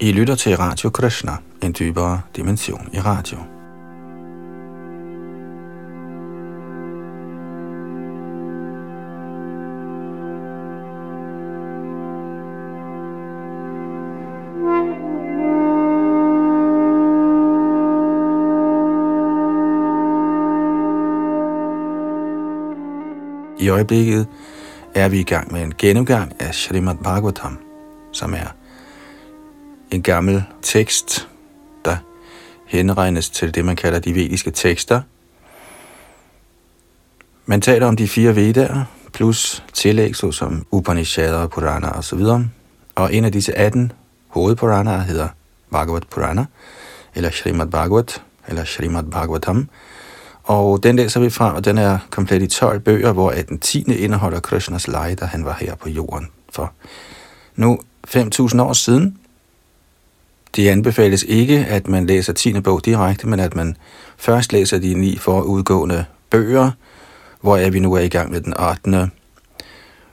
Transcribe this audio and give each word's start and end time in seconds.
I 0.00 0.12
lytter 0.12 0.34
til 0.34 0.56
Radio 0.56 0.90
Krishna, 0.90 1.32
en 1.62 1.74
dybere 1.78 2.20
dimension 2.36 2.88
i 2.92 3.00
radio. 3.00 3.38
I 23.58 23.68
øjeblikket 23.68 24.26
er 24.94 25.08
vi 25.08 25.20
i 25.20 25.22
gang 25.22 25.52
med 25.52 25.62
en 25.62 25.74
gennemgang 25.78 26.32
af 26.40 26.54
Srimad 26.54 26.96
Bhagavatam, 26.96 27.58
som 28.12 28.34
er 28.34 28.57
en 29.90 30.02
gammel 30.02 30.44
tekst, 30.62 31.28
der 31.84 31.96
henregnes 32.66 33.30
til 33.30 33.54
det, 33.54 33.64
man 33.64 33.76
kalder 33.76 33.98
de 33.98 34.14
vediske 34.14 34.50
tekster. 34.50 35.00
Man 37.46 37.60
taler 37.60 37.86
om 37.86 37.96
de 37.96 38.08
fire 38.08 38.36
vedaer, 38.36 38.84
plus 39.12 39.64
tillæg, 39.72 40.16
såsom 40.16 40.66
Upanishader, 40.70 41.46
Purana 41.46 41.98
osv. 41.98 42.20
Og 42.94 43.14
en 43.14 43.24
af 43.24 43.32
disse 43.32 43.58
18 43.58 43.92
hovedpuranaer 44.28 45.00
hedder 45.00 45.28
Bhagavat 45.70 46.08
Purana, 46.10 46.46
eller 47.14 47.30
Srimad 47.30 47.66
Bhagavat, 47.66 48.22
eller 48.48 48.64
Srimad 48.64 49.04
Bhagavatam. 49.04 49.68
Og 50.42 50.82
den 50.82 50.96
læser 50.96 51.20
vi 51.20 51.30
fra, 51.30 51.54
og 51.54 51.64
den 51.64 51.78
er 51.78 51.98
komplet 52.10 52.42
i 52.42 52.46
12 52.46 52.80
bøger, 52.80 53.12
hvor 53.12 53.30
den 53.30 53.58
10. 53.58 53.82
indeholder 53.82 54.40
Krishnas 54.40 54.88
lege, 54.88 55.14
da 55.14 55.24
han 55.24 55.44
var 55.44 55.56
her 55.60 55.74
på 55.74 55.88
jorden 55.88 56.28
for 56.52 56.72
nu 57.56 57.78
5.000 58.08 58.62
år 58.62 58.72
siden. 58.72 59.18
Det 60.56 60.68
anbefales 60.68 61.22
ikke, 61.22 61.58
at 61.58 61.88
man 61.88 62.06
læser 62.06 62.32
10. 62.32 62.60
bog 62.60 62.84
direkte, 62.84 63.26
men 63.28 63.40
at 63.40 63.56
man 63.56 63.76
først 64.16 64.52
læser 64.52 64.78
de 64.78 64.94
ni 64.94 65.18
forudgående 65.18 66.04
bøger, 66.30 66.70
hvor 67.40 67.56
er 67.56 67.70
vi 67.70 67.78
nu 67.78 67.92
er 67.92 68.00
i 68.00 68.08
gang 68.08 68.30
med 68.30 68.40
den 68.40 68.54
8. 68.94 69.10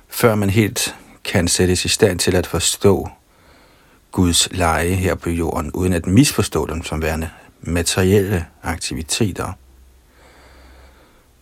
Før 0.10 0.36
man 0.36 0.50
helt 0.50 0.96
kan 1.24 1.48
sættes 1.48 1.86
i 1.86 1.88
stand 1.88 2.20
til 2.20 2.36
at 2.36 2.48
forstå 2.48 3.10
Guds 4.12 4.48
leje 4.52 4.90
her 4.90 5.16
på 5.16 5.30
jorden, 5.30 5.72
uden 5.72 5.94
at 5.94 6.08
misforstå 6.08 6.66
dem 6.66 6.84
som 6.84 7.02
værende 7.02 7.30
materielle 7.62 8.46
aktiviteter. 8.64 9.54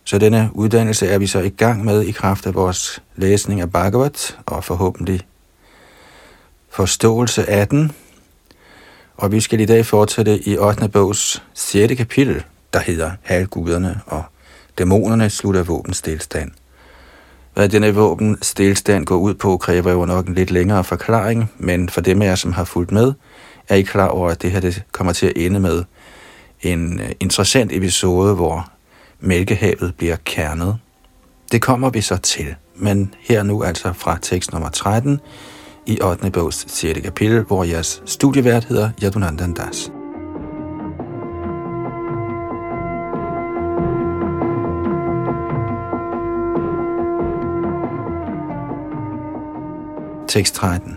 Så 0.04 0.18
denne 0.18 0.50
uddannelse 0.52 1.06
er 1.06 1.18
vi 1.18 1.26
så 1.26 1.40
i 1.40 1.48
gang 1.48 1.84
med 1.84 2.02
i 2.02 2.10
kraft 2.10 2.46
af 2.46 2.54
vores 2.54 3.02
læsning 3.16 3.60
af 3.60 3.72
Bhagavat, 3.72 4.38
og 4.46 4.64
forhåbentlig 4.64 5.20
forståelse 6.70 7.50
af 7.50 7.68
den, 7.68 7.92
og 9.16 9.32
vi 9.32 9.40
skal 9.40 9.60
i 9.60 9.64
dag 9.64 9.86
fortsætte 9.86 10.48
i 10.48 10.58
8. 10.58 10.88
bogs 10.88 11.42
6. 11.54 11.94
kapitel, 11.96 12.44
der 12.72 12.80
hedder 12.80 13.10
Halvguderne 13.22 14.00
og 14.06 14.22
dæmonerne 14.78 15.30
slutter 15.30 15.62
våbenstilstand. 15.62 16.50
Hvad 17.54 17.68
denne 17.68 17.94
våbenstilstand 17.94 19.06
går 19.06 19.16
ud 19.16 19.34
på, 19.34 19.56
kræver 19.56 19.92
jo 19.92 20.04
nok 20.04 20.26
en 20.26 20.34
lidt 20.34 20.50
længere 20.50 20.84
forklaring, 20.84 21.50
men 21.58 21.88
for 21.88 22.00
dem 22.00 22.22
af 22.22 22.26
jer, 22.26 22.34
som 22.34 22.52
har 22.52 22.64
fulgt 22.64 22.92
med, 22.92 23.12
er 23.68 23.74
I 23.74 23.82
klar 23.82 24.08
over, 24.08 24.30
at 24.30 24.42
det 24.42 24.50
her 24.50 24.60
det 24.60 24.82
kommer 24.92 25.12
til 25.12 25.26
at 25.26 25.32
ende 25.36 25.60
med 25.60 25.84
en 26.62 27.00
øh, 27.00 27.10
interessant 27.20 27.72
episode, 27.72 28.34
hvor 28.34 28.70
Mælkehavet 29.20 29.94
bliver 29.96 30.16
kernet. 30.24 30.78
Det 31.52 31.62
kommer 31.62 31.90
vi 31.90 32.00
så 32.00 32.16
til, 32.16 32.54
men 32.74 33.14
her 33.20 33.42
nu 33.42 33.62
altså 33.62 33.92
fra 33.92 34.18
tekst 34.22 34.52
nummer 34.52 34.68
13, 34.68 35.20
i 35.86 35.98
8. 36.00 36.30
bogs 36.30 36.64
6. 36.68 37.02
kapitel, 37.04 37.42
hvor 37.44 37.64
jeres 37.64 38.02
studievært 38.06 38.64
hedder 38.64 38.90
Yadunandan 39.02 39.52
Das. 39.52 39.90
Tekst 50.28 50.54
13. 50.54 50.96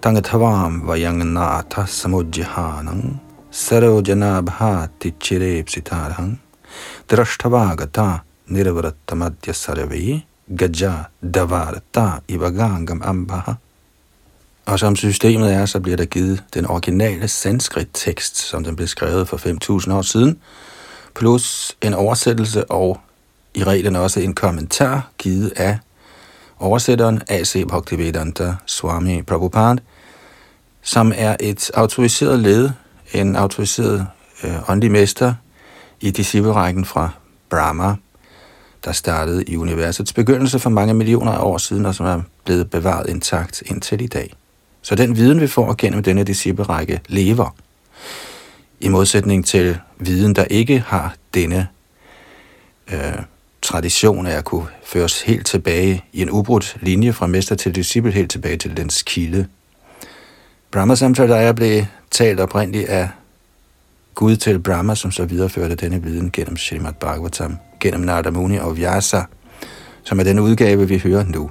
Tangatavam 0.00 0.86
vayangnata 0.86 1.86
samujjihanam 1.86 3.20
sarojana 3.50 4.42
bhati 4.42 5.12
chirepsitarham 5.20 6.38
drashtavagata 7.08 8.20
nirvarattamadya 8.48 9.54
sarvi 9.54 10.24
gaja 10.56 10.92
davarta 11.34 12.10
vagangam 12.28 13.02
ambaha. 13.04 13.52
Og 14.66 14.78
som 14.78 14.96
systemet 14.96 15.54
er, 15.54 15.66
så 15.66 15.80
bliver 15.80 15.96
der 15.96 16.04
givet 16.04 16.44
den 16.54 16.66
originale 16.66 17.28
sanskrit-tekst, 17.28 18.36
som 18.36 18.64
den 18.64 18.76
blev 18.76 18.88
skrevet 18.88 19.28
for 19.28 19.36
5.000 19.86 19.92
år 19.92 20.02
siden, 20.02 20.38
plus 21.14 21.76
en 21.82 21.94
oversættelse 21.94 22.70
og 22.70 23.00
i 23.54 23.64
reglen 23.64 23.96
også 23.96 24.20
en 24.20 24.34
kommentar 24.34 25.10
givet 25.18 25.52
af 25.56 25.78
oversætteren 26.58 27.22
A.C. 27.28 27.66
Bhaktivedanta 27.68 28.54
Swami 28.66 29.22
Prabhupada, 29.22 29.82
som 30.82 31.12
er 31.16 31.36
et 31.40 31.70
autoriseret 31.74 32.38
led, 32.38 32.70
en 33.12 33.36
autoriseret 33.36 34.06
øh, 34.44 34.70
åndelig 34.70 34.90
mester 34.90 35.34
i 36.00 36.10
disciplerækken 36.10 36.84
fra 36.84 37.10
Brahma, 37.50 37.94
der 38.84 38.92
startede 38.92 39.44
i 39.44 39.56
universets 39.56 40.12
begyndelse 40.12 40.58
for 40.58 40.70
mange 40.70 40.94
millioner 40.94 41.32
af 41.32 41.42
år 41.42 41.58
siden, 41.58 41.86
og 41.86 41.94
som 41.94 42.06
er 42.06 42.20
blevet 42.44 42.70
bevaret 42.70 43.08
intakt 43.08 43.62
indtil 43.66 44.00
i 44.00 44.06
dag. 44.06 44.34
Så 44.82 44.94
den 44.94 45.16
viden, 45.16 45.40
vi 45.40 45.46
får 45.46 45.74
gennem 45.78 46.02
denne 46.02 46.24
disciplerække, 46.24 47.00
lever. 47.08 47.56
I 48.80 48.88
modsætning 48.88 49.46
til 49.46 49.78
viden, 49.98 50.34
der 50.34 50.44
ikke 50.44 50.84
har 50.86 51.14
denne 51.34 51.68
øh, 52.92 53.22
tradition 53.62 54.26
af 54.26 54.36
at 54.36 54.44
kunne 54.44 54.66
føres 54.84 55.22
helt 55.22 55.46
tilbage 55.46 56.04
i 56.12 56.22
en 56.22 56.30
ubrudt 56.30 56.76
linje 56.80 57.12
fra 57.12 57.26
mester 57.26 57.54
til 57.54 57.74
disciple, 57.74 58.12
helt 58.12 58.30
tilbage 58.30 58.56
til 58.56 58.76
dens 58.76 59.02
kilde. 59.02 59.46
Brahma 60.70 60.94
Samtradaya 60.94 61.52
blev 61.52 61.84
talt 62.10 62.40
oprindeligt 62.40 62.88
af 62.88 63.08
Gud 64.18 64.36
til 64.36 64.58
Brahma, 64.58 64.94
som 64.94 65.10
så 65.10 65.24
videreførte 65.24 65.74
denne 65.74 66.02
viden 66.02 66.30
gennem 66.30 66.56
Srimad 66.56 66.92
Bhagavatam, 66.92 67.56
gennem 67.80 68.00
Narada 68.00 68.30
Muni 68.30 68.56
og 68.56 68.76
Vyasa, 68.76 69.20
som 70.02 70.20
er 70.20 70.24
den 70.24 70.38
udgave, 70.38 70.88
vi 70.88 70.98
hører 70.98 71.24
nu. 71.24 71.50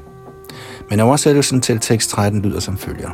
Men 0.89 1.00
oversættelsen 1.00 1.61
til 1.61 1.79
tekst 1.79 2.09
13 2.09 2.41
lyder 2.41 2.59
som 2.59 2.77
følger. 2.77 3.09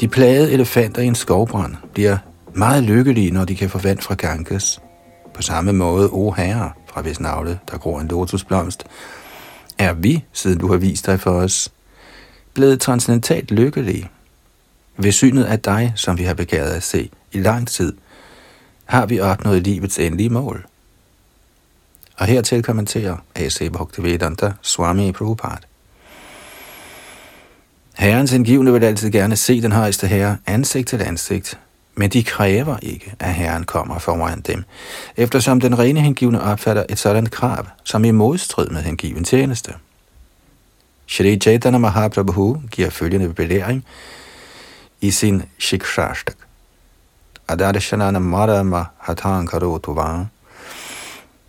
De 0.00 0.08
plagede 0.08 0.52
elefanter 0.52 1.02
i 1.02 1.06
en 1.06 1.14
skovbrand 1.14 1.74
bliver 1.94 2.18
meget 2.54 2.84
lykkelige, 2.84 3.30
når 3.30 3.44
de 3.44 3.54
kan 3.54 3.70
få 3.70 3.78
vand 3.78 3.98
fra 3.98 4.14
Ganges. 4.14 4.80
På 5.34 5.42
samme 5.42 5.72
måde, 5.72 6.08
o 6.12 6.30
herre, 6.30 6.70
fra 6.98 7.02
hvis 7.02 7.20
navle, 7.20 7.58
der 7.70 7.78
gror 7.78 8.00
en 8.00 8.08
lotusblomst, 8.08 8.84
er 9.78 9.92
vi, 9.92 10.24
siden 10.32 10.58
du 10.58 10.70
har 10.70 10.76
vist 10.76 11.06
dig 11.06 11.20
for 11.20 11.30
os, 11.30 11.72
blevet 12.54 12.80
transcendentalt 12.80 13.50
lykkelige. 13.50 14.10
Ved 14.96 15.12
synet 15.12 15.44
af 15.44 15.60
dig, 15.60 15.92
som 15.96 16.18
vi 16.18 16.24
har 16.24 16.34
begæret 16.34 16.70
at 16.70 16.82
se 16.82 17.10
i 17.32 17.40
lang 17.40 17.68
tid, 17.68 17.92
har 18.84 19.06
vi 19.06 19.20
opnået 19.20 19.62
livets 19.62 19.98
endelige 19.98 20.30
mål. 20.30 20.66
Og 22.16 22.26
hertil 22.26 22.62
kommenterer 22.62 23.16
A.C. 23.34 23.72
Bhaktivedanta 23.72 24.52
Swami 24.62 25.12
Prabhupada. 25.12 25.66
Herrens 27.94 28.32
indgivende 28.32 28.72
vil 28.72 28.84
altid 28.84 29.10
gerne 29.10 29.36
se 29.36 29.62
den 29.62 29.72
højeste 29.72 30.06
herre 30.06 30.36
ansigt 30.46 30.88
til 30.88 31.02
ansigt, 31.02 31.58
men 31.98 32.10
de 32.10 32.24
kræver 32.24 32.76
ikke, 32.82 33.14
at 33.18 33.34
Herren 33.34 33.64
kommer 33.64 33.98
foran 33.98 34.40
dem, 34.40 34.64
eftersom 35.16 35.60
den 35.60 35.78
rene 35.78 36.00
hengivne 36.00 36.42
opfatter 36.42 36.84
et 36.88 36.98
sådan 36.98 37.26
krav 37.26 37.66
som 37.84 38.04
i 38.04 38.10
modstrid 38.10 38.68
med 38.68 38.82
hengiven 38.82 39.24
tjeneste. 39.24 39.74
Shri 41.06 41.36
Chaitanya 41.36 41.78
Mahaprabhu 41.78 42.62
giver 42.70 42.90
følgende 42.90 43.34
belæring 43.34 43.84
i 45.00 45.10
sin 45.10 45.42
Shikshashtak. 45.58 46.36
Adarshanana 47.48 48.18
Marama 48.18 48.84
Hatankarotuva. 48.98 50.26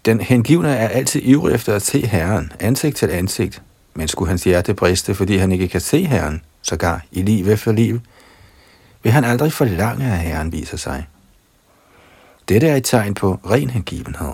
Den 0.06 0.20
hengivne 0.22 0.76
er 0.76 0.88
altid 0.88 1.22
ivrig 1.24 1.56
efter 1.56 1.76
at 1.76 1.82
se 1.82 2.06
Herren 2.06 2.52
ansigt 2.60 2.98
til 2.98 3.10
ansigt, 3.10 3.62
men 3.94 4.08
skulle 4.08 4.30
hans 4.30 4.44
hjerte 4.44 4.74
briste, 4.74 5.16
fordi 5.16 5.38
han 5.38 5.52
ikke 5.52 5.68
kan 5.68 5.82
se 5.82 6.06
Herren, 6.06 6.42
sågar 6.62 7.06
i 7.12 7.22
liv 7.22 7.50
efter 7.50 7.72
liv, 7.72 8.00
vil 9.04 9.12
han 9.12 9.24
aldrig 9.24 9.54
forlange, 9.54 10.06
at 10.06 10.20
Herren 10.20 10.52
viser 10.52 10.78
sig. 10.78 11.08
Dette 12.50 12.68
er 12.68 12.76
et 12.76 12.84
tegn 12.84 13.14
på 13.14 13.40
ren 13.50 13.70
hengivenhed. 13.70 14.34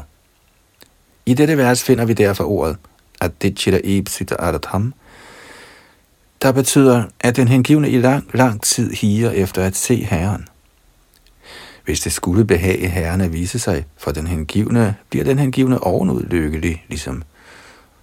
I 1.25 1.33
dette 1.33 1.57
vers 1.57 1.83
finder 1.83 2.05
vi 2.05 2.13
derfor 2.13 2.43
ordet 2.43 2.77
Adichita 3.21 3.79
Ipsita 3.83 4.35
Adatham, 4.39 4.93
der 6.41 6.51
betyder, 6.51 7.03
at 7.19 7.35
den 7.35 7.47
hengivne 7.47 7.89
i 7.89 7.97
lang, 7.97 8.29
lang 8.33 8.61
tid 8.61 8.93
higer 8.93 9.31
efter 9.31 9.63
at 9.63 9.75
se 9.75 10.03
Herren. 10.03 10.47
Hvis 11.85 11.99
det 11.99 12.11
skulle 12.11 12.45
behage 12.45 12.87
Herren 12.87 13.21
at 13.21 13.33
vise 13.33 13.59
sig 13.59 13.85
for 13.97 14.11
den 14.11 14.27
hengivne, 14.27 14.95
bliver 15.09 15.25
den 15.25 15.39
hengivne 15.39 15.83
ovenud 15.83 16.23
lykkelig, 16.23 16.85
ligesom 16.87 17.23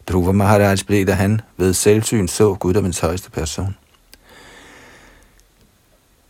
Dhruva 0.09 0.33
Maharaj 0.33 0.77
blev, 0.87 1.07
da 1.07 1.13
han 1.13 1.41
ved 1.57 1.75
selvsyn 1.75 2.29
så 2.29 2.55
guddommens 2.55 2.99
højeste 2.99 3.31
person. 3.31 3.77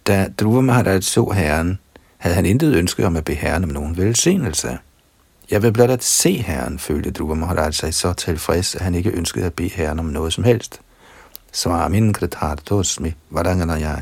Da 0.07 0.29
Dhruva 0.39 0.61
Maharaj 0.61 1.01
så 1.01 1.31
herren, 1.31 1.79
havde 2.19 2.37
han 2.37 2.47
intet 2.47 2.75
ønske 2.75 3.07
om 3.07 3.17
at 3.17 3.25
bede 3.25 3.37
herren 3.37 3.65
om 3.65 3.71
nogen 3.71 3.97
velsignelse. 3.97 4.79
Jeg 5.51 5.63
vil 5.63 5.73
blot 5.73 5.91
at 5.91 6.05
se 6.05 6.37
herren, 6.37 6.79
følte 6.79 7.11
Dhruva 7.11 7.35
Maharaj 7.35 7.65
altså 7.65 7.81
sig 7.81 7.95
så 7.95 8.13
tilfreds, 8.13 8.75
at 8.75 8.81
han 8.81 8.95
ikke 8.95 9.11
ønskede 9.11 9.47
at 9.47 9.55
bede 9.55 9.69
herren 9.69 9.99
om 9.99 10.05
noget 10.05 10.33
som 10.33 10.45
helst. 10.45 10.81
Swamin 11.53 12.13
Kritartosmi 12.13 13.15
Varanganaya 13.31 13.97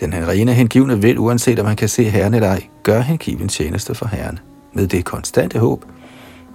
Den 0.00 0.12
her 0.12 0.28
rene 0.28 0.54
hengivne 0.54 1.00
vil, 1.00 1.18
uanset 1.18 1.58
om 1.58 1.66
han 1.66 1.76
kan 1.76 1.88
se 1.88 2.10
herren 2.10 2.34
eller 2.34 2.48
ej, 2.48 2.62
gør 2.82 3.00
hengiven 3.00 3.48
tjeneste 3.48 3.94
for 3.94 4.06
herren, 4.06 4.38
med 4.72 4.86
det 4.86 5.04
konstante 5.04 5.58
håb, 5.58 5.84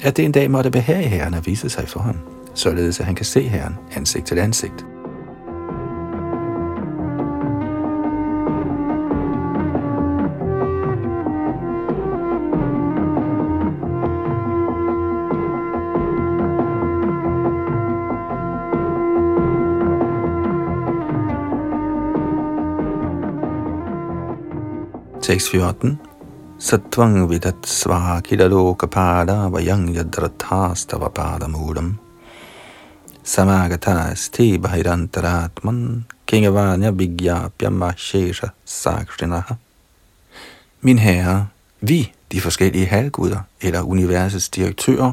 at 0.02 0.18
det 0.18 0.26
en 0.26 0.32
dag 0.32 0.52
måtte 0.52 0.72
behage 0.72 1.08
herren 1.08 1.34
at 1.34 1.48
vise 1.48 1.70
sig 1.70 1.90
for 1.90 2.00
ham, 2.00 2.18
således 2.54 3.00
at 3.00 3.06
han 3.06 3.16
kan 3.16 3.26
se 3.26 3.42
herren 3.42 3.76
ansigt 3.96 4.28
til 4.28 4.40
ansigt. 4.40 4.86
Tekst 25.32 25.50
14. 25.50 26.00
Satvang 26.60 27.30
vidat 27.30 27.64
svakida 27.64 28.48
lokapada 28.52 29.48
vayang 29.48 29.96
yadrathastava 29.96 31.10
padamudam. 31.10 31.96
Samagata 33.24 34.16
sti 34.16 34.58
bahirantaratman 34.58 36.04
kingavanya 36.26 36.92
vigyapyama 36.92 37.94
shesha 37.96 38.52
sakrinaha. 38.66 39.56
Min 40.82 40.98
herre, 40.98 41.48
vi, 41.80 42.12
de 42.32 42.42
forskellige 42.42 42.86
halvguder 42.86 43.40
eller 43.62 43.82
universets 43.82 44.50
direktører, 44.50 45.12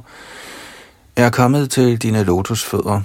er 1.17 1.31
kommet 1.31 1.71
til 1.71 2.03
dine 2.03 2.25
lotusfødder. 2.25 3.03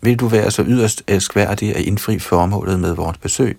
Vil 0.00 0.16
du 0.20 0.28
være 0.28 0.50
så 0.50 0.62
yderst 0.66 1.02
elskværdig 1.06 1.76
at 1.76 1.82
indfri 1.82 2.18
formålet 2.18 2.80
med 2.80 2.94
vort 2.94 3.18
besøg? 3.20 3.58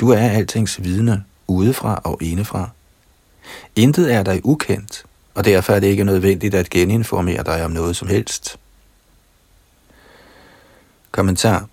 Du 0.00 0.10
er 0.10 0.28
altings 0.28 0.82
vidne, 0.82 1.24
udefra 1.48 2.00
og 2.04 2.22
indefra. 2.22 2.68
Intet 3.76 4.14
er 4.14 4.22
dig 4.22 4.40
ukendt, 4.44 5.04
og 5.34 5.44
derfor 5.44 5.72
er 5.72 5.80
det 5.80 5.86
ikke 5.86 6.04
nødvendigt 6.04 6.54
at 6.54 6.70
geninformere 6.70 7.42
dig 7.42 7.64
om 7.64 7.70
noget 7.70 7.96
som 7.96 8.08
helst. 8.08 8.58
Kommentar 11.10 11.68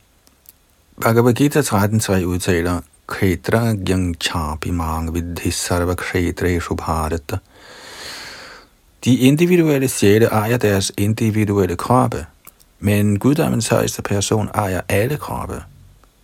Bhagavad 1.02 1.34
Gita 1.34 1.62
13.3 1.62 2.24
udtaler 2.24 2.82
Kretra 3.08 3.74
gyang 3.74 4.16
chapi 4.22 4.72
mang 4.72 5.14
vidhi 5.14 5.52
sarva 5.52 5.94
kretre 5.94 6.60
shubharata. 6.60 7.38
De 9.06 9.16
individuelle 9.16 9.88
sjæle 9.88 10.26
ejer 10.26 10.58
deres 10.58 10.92
individuelle 10.98 11.76
kroppe, 11.76 12.26
men 12.80 13.20
guddommens 13.20 13.68
højeste 13.68 14.02
person 14.02 14.50
ejer 14.54 14.82
alle 14.90 15.18
kroppe. 15.18 15.64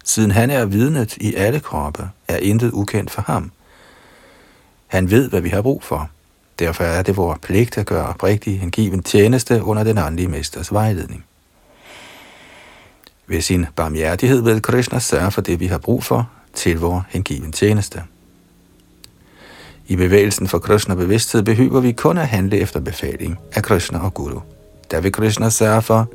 Siden 0.04 0.32
han 0.32 0.50
er 0.50 0.66
vidnet 0.66 1.18
i 1.18 1.36
alle 1.36 1.60
kroppe, 1.60 2.10
er 2.28 2.38
intet 2.38 2.72
ukendt 2.72 3.12
for 3.12 3.22
ham. 3.22 3.52
Han 4.88 5.12
ved, 5.12 5.30
hvad 5.30 5.42
vi 5.42 5.50
har 5.50 5.62
brug 5.62 5.84
for. 5.84 6.10
Derfor 6.60 6.84
er 6.84 7.04
det 7.04 7.18
vores 7.18 7.40
pligt 7.42 7.78
at 7.78 7.86
gøre 7.86 8.08
oprigtig 8.08 8.64
en 8.64 8.72
given 8.72 9.04
tjeneste 9.04 9.64
under 9.64 9.84
den 9.84 9.98
åndelige 9.98 10.28
mesters 10.28 10.74
vejledning. 10.74 11.26
Ved 13.28 13.42
sin 13.42 13.66
barmhjertighed 13.76 14.42
vil 14.42 14.62
Krishna 14.62 15.00
sørge 15.00 15.32
for 15.32 15.42
det, 15.42 15.60
vi 15.60 15.68
har 15.68 15.78
brug 15.78 16.04
for, 16.04 16.30
til 16.54 16.80
vores 16.80 17.04
hengiven 17.10 17.52
tjeneste. 17.52 18.04
I 19.88 19.96
bevægelsen 19.96 20.48
for 20.48 20.60
Krishna 20.60 20.96
bevidsthed 20.96 21.44
behøver 21.44 21.80
vi 21.80 21.92
kun 21.92 22.18
at 22.18 22.28
handle 22.28 22.58
efter 22.58 22.80
befaling 22.80 23.40
af 23.56 23.64
Krishna 23.64 24.00
og 24.00 24.14
Guru. 24.14 24.40
Der 24.92 25.02
vil 25.02 25.12
Krishna 25.12 25.50
sørge 25.50 25.82
for, 25.82 26.12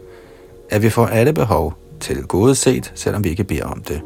at 0.71 0.83
vi 0.83 0.91
får 0.91 1.07
alle 1.07 1.33
behov 1.33 1.79
til 2.01 2.23
gode 2.23 2.55
set, 2.55 2.93
selvom 2.95 3.25
vi 3.25 3.29
ikke 3.29 3.45
beder 3.45 3.65
om 3.65 3.83
det. 3.83 4.03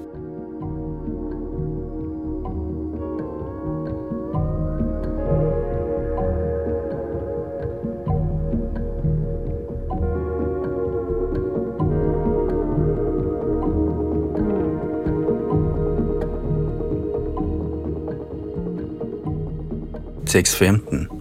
Tekst 20.27 20.57
15. 20.57 21.20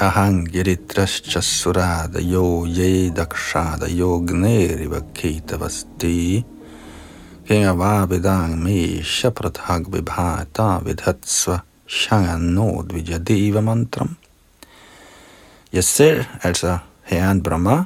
Ahang 0.00 0.46
yaritrascha 0.46 1.42
surada 1.42 2.20
yo 2.22 2.64
ye 2.64 3.10
dakshada 3.10 3.88
yo 3.90 4.20
gneriva 4.20 5.02
vasti 5.58 6.44
Kinga 7.44 7.74
vabidang 7.74 8.62
me 8.62 9.02
shaprathag 9.02 9.90
vibhata 9.90 10.80
vidhatsva 10.84 11.62
shanganod 11.88 12.92
vijadiva 12.92 13.60
mantram. 13.60 14.16
Jeg 15.72 15.84
selv, 15.84 16.24
altså 16.42 16.78
Herren 17.02 17.42
Brahma, 17.42 17.84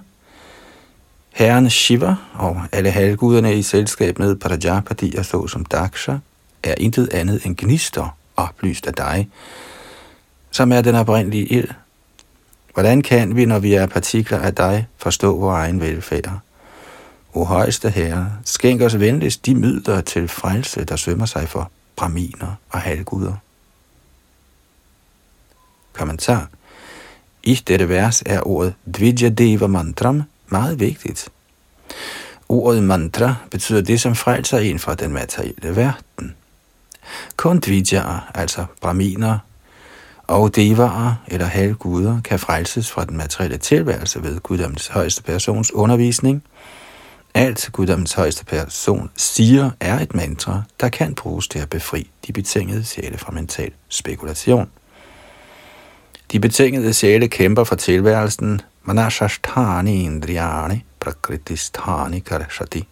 Herren 1.33 1.71
Shiva 1.71 2.17
og 2.35 2.63
alle 2.73 2.91
halvguderne 2.91 3.59
i 3.59 3.63
selskab 3.63 4.19
med 4.19 4.37
Prajapati 4.37 5.15
såsom 5.23 5.65
Daksha, 5.65 6.17
er 6.63 6.75
intet 6.79 7.09
andet 7.13 7.47
end 7.47 7.57
gnister 7.57 8.17
oplyst 8.37 8.87
af 8.87 8.95
dig, 8.95 9.29
som 10.51 10.73
er 10.73 10.81
den 10.81 10.95
oprindelige 10.95 11.47
ild. 11.47 11.69
Hvordan 12.75 13.03
kan 13.03 13.37
vi, 13.37 13.45
når 13.45 13.59
vi 13.59 13.75
er 13.75 13.87
partikler 13.87 14.39
af 14.39 14.55
dig, 14.55 14.87
forstå 14.97 15.37
vores 15.37 15.55
egen 15.55 15.81
velfærd? 15.81 16.39
O 17.35 17.45
højeste 17.45 17.91
herre, 17.91 18.33
skænk 18.45 18.83
os 18.83 19.01
venligst 19.01 19.47
de 19.47 19.55
midler 19.55 20.01
til 20.01 20.29
frelse, 20.29 20.85
der 20.85 20.97
sømmer 20.97 21.27
sig 21.27 21.49
for 21.49 21.71
braminer 21.97 22.55
og 22.71 22.81
halvguder. 22.81 23.35
Kommentar. 25.93 26.49
I 27.43 27.55
dette 27.55 27.89
vers 27.89 28.23
er 28.27 28.47
ordet 28.47 28.75
Dvijadeva 28.97 29.67
Mantram 29.67 30.23
meget 30.49 30.81
vigtigt. 30.81 31.29
Ordet 32.49 32.83
mantra 32.83 33.35
betyder 33.51 33.81
det, 33.81 34.01
som 34.01 34.15
frelser 34.15 34.59
en 34.59 34.79
fra 34.79 34.95
den 34.95 35.13
materielle 35.13 35.77
verden. 35.77 36.35
Kun 37.37 37.61
dvijaer, 37.61 38.31
altså 38.35 38.67
braminer 38.81 39.39
og 40.27 40.57
devarer 40.57 41.15
eller 41.29 41.47
halvguder 41.47 42.21
kan 42.25 42.39
frelses 42.39 42.91
fra 42.91 43.05
den 43.05 43.17
materielle 43.17 43.59
tilværelse 43.59 44.23
ved 44.23 44.41
guddommens 44.41 44.89
højeste 44.89 45.23
persons 45.23 45.73
undervisning. 45.75 46.43
Alt 47.35 47.69
guddommens 47.73 48.13
højeste 48.13 48.45
person 48.45 49.11
siger 49.17 49.71
er 49.81 50.01
et 50.01 50.15
mantra, 50.15 50.63
der 50.81 50.89
kan 50.89 51.15
bruges 51.15 51.49
til 51.49 51.59
at 51.59 51.71
befri 51.71 52.11
de 52.27 52.33
betingede 52.33 52.85
sjæle 52.85 53.19
fra 53.19 53.33
mental 53.33 53.73
spekulation. 53.89 54.71
De 56.33 56.41
betingede 56.41 56.93
sjæle 56.93 57.29
kæmper 57.29 57.65
for 57.65 57.75
tilværelsen 57.77 58.61
Manashashtani 58.85 60.05
Indriyani 60.05 60.85
Prakritistani 61.01 62.19
Karashati. 62.19 62.89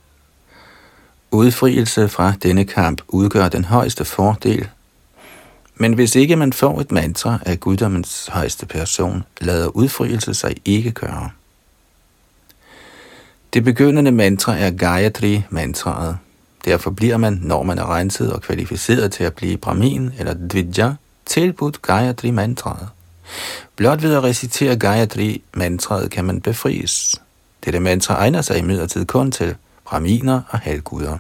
Udfrielse 1.31 2.09
fra 2.09 2.33
denne 2.43 2.65
kamp 2.65 3.03
udgør 3.09 3.49
den 3.49 3.65
højeste 3.65 4.05
fordel 4.05 4.69
men 5.81 5.93
hvis 5.93 6.15
ikke 6.15 6.37
man 6.37 6.53
får 6.53 6.81
et 6.81 6.93
mantra 6.93 7.39
af 7.47 7.61
guddommens 7.61 8.29
højeste 8.33 8.67
person, 8.67 9.25
lader 9.41 9.69
udfrielse 9.69 10.35
sig 10.35 10.57
ikke 10.65 10.91
gøre. 10.91 11.31
Det 13.55 13.65
begyndende 13.65 14.13
mantra 14.13 14.57
er 14.57 14.71
Gayatri-mantraet. 14.71 16.19
Derfor 16.65 16.91
bliver 16.91 17.17
man, 17.17 17.41
når 17.43 17.63
man 17.63 17.79
er 17.79 17.95
renset 17.95 18.33
og 18.33 18.43
kvalificeret 18.43 19.13
til 19.13 19.25
at 19.25 19.35
blive 19.35 19.57
Brahmin 19.57 20.13
eller 20.19 20.35
Dvidja, 20.35 20.93
tilbudt 21.27 21.83
Gayatri-mantraet. 21.83 22.89
Blot 23.77 24.03
ved 24.03 24.15
at 24.15 24.23
recitere 24.23 24.77
Gayatri-mantraet 24.77 26.11
kan 26.11 26.25
man 26.25 26.41
befries. 26.41 27.23
Dette 27.65 27.81
mantra 27.81 28.15
egner 28.15 28.43
sig 28.43 28.59
imidlertid 28.59 29.05
kun 29.05 29.33
til 29.33 29.55
Brahminer 29.85 30.41
og 30.49 30.59
halvguder. 30.59 31.19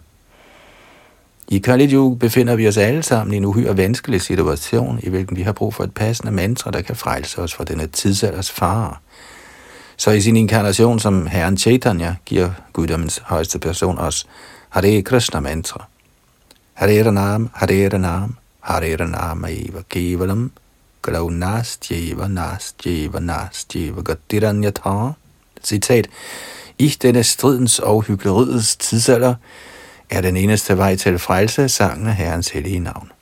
I 1.53 1.59
Kali 1.59 2.15
befinder 2.21 2.57
vi 2.57 2.69
os 2.69 2.77
alle 2.77 3.03
sammen 3.03 3.35
i 3.35 3.37
en 3.37 3.45
uhyre 3.45 3.77
vanskelig 3.77 4.21
situation, 4.21 5.01
i 5.03 5.09
hvilken 5.09 5.37
vi 5.37 5.43
har 5.43 5.53
brug 5.53 5.75
for 5.75 5.85
et 5.85 5.95
passende 5.95 6.33
mantra, 6.33 6.71
der 6.71 6.81
kan 6.81 6.97
frelse 6.97 7.39
os 7.39 7.55
fra 7.55 7.65
denne 7.65 7.87
tidsalders 7.87 8.51
fare. 8.51 8.97
Så 9.97 10.11
i 10.11 10.21
sin 10.21 10.37
inkarnation 10.37 11.01
som 11.01 11.27
Herren 11.27 11.59
Chaitanya 11.59 12.15
giver 12.27 12.51
guddommens 12.73 13.23
højeste 13.25 13.59
person 13.59 13.99
os 13.99 14.27
Hare 14.69 15.03
Krishna 15.03 15.41
mantra. 15.41 15.85
Hare 16.75 17.05
Ranam, 17.07 17.51
Hare 17.55 17.89
Ranam, 17.89 18.37
Hare 18.61 18.97
Ranam 18.97 19.45
Eva 19.45 19.83
Kevalam 19.95 20.53
Galau 21.03 21.29
Nastjeva 21.29 22.29
Nastjeva 22.29 23.19
Nastjeva 23.19 24.03
Gatiranyatha. 24.03 25.13
Citat. 25.65 26.07
I 26.79 26.89
denne 27.03 27.23
stridens 27.23 27.79
og 27.79 28.03
hyggeleriets 28.03 28.77
tidsalder 28.77 29.35
er 30.11 30.21
den 30.21 30.37
eneste 30.37 30.79
vej 30.79 30.97
til 30.97 31.19
frelse 31.19 31.69
sangen 31.69 32.07
af 32.07 32.15
Herrens 32.15 32.49
hellige 32.49 32.81
navn. 32.81 33.13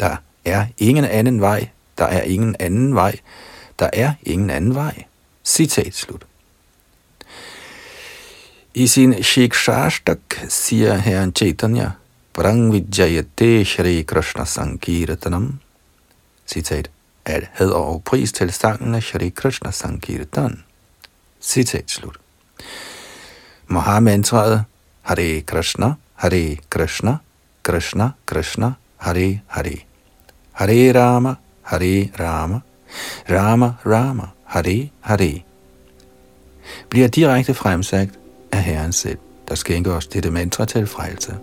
Der 0.00 0.16
er 0.44 0.66
ingen 0.78 1.04
anden 1.04 1.40
vej, 1.40 1.68
der 1.98 2.04
er 2.04 2.22
ingen 2.22 2.56
anden 2.58 2.94
vej, 2.94 3.18
der 3.78 3.90
er 3.92 4.14
ingen 4.22 4.50
anden 4.50 4.74
vej. 4.74 5.04
Citat 5.44 5.94
slut. 5.94 6.26
I 8.74 8.86
sin 8.86 9.22
Shikshashtak 9.22 10.18
siger 10.48 10.94
herren 10.94 11.32
Chaitanya, 11.34 11.90
Prang 12.32 12.72
Vijayate 12.72 13.64
Shri 13.64 14.02
Krishna 14.02 14.44
Sankirtanam, 14.44 15.60
citat, 16.46 16.90
at 17.24 17.44
had 17.52 17.70
og 17.70 18.02
pris 18.04 18.32
til 18.32 18.52
sangen 18.52 18.94
af 18.94 19.02
Shri 19.02 19.28
Krishna 19.28 19.70
Sankirtan, 19.70 20.64
citat 21.40 21.90
slut. 21.90 22.16
Mahamantraet 23.66 24.64
Hare 25.02 25.40
Krishna, 25.40 25.94
Hare 26.22 26.56
Krishna, 26.70 27.18
Krishna 27.62 28.12
Krishna, 28.26 28.76
Hare 28.96 29.40
Hare. 29.46 29.76
Hare 30.52 30.92
Rama, 30.92 31.34
Hare 31.62 32.10
Rama, 32.20 32.60
Rama 33.30 33.74
Rama, 33.86 34.26
Hare 34.44 34.90
Hare. 35.00 35.42
Bliver 36.88 37.08
direkte 37.08 37.54
fremsagt 37.54 38.18
af 38.52 38.62
Herren 38.62 38.92
selv, 38.92 39.18
der 39.48 39.54
skænker 39.54 39.92
os 39.92 40.06
dette 40.06 40.30
mantra 40.30 40.64
til 40.64 40.86
frelse. 40.86 41.36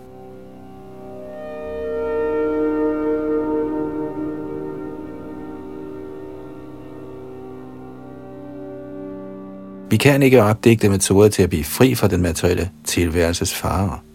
Vi 9.90 9.96
kan 9.96 10.22
ikke 10.22 10.42
opdægte 10.42 10.88
metoder 10.88 11.28
til 11.28 11.42
at 11.42 11.48
blive 11.48 11.64
fri 11.64 11.94
fra 11.94 12.08
den 12.08 12.22
materielle 12.22 12.70
tilværelses 12.84 13.54
farer. 13.54 14.09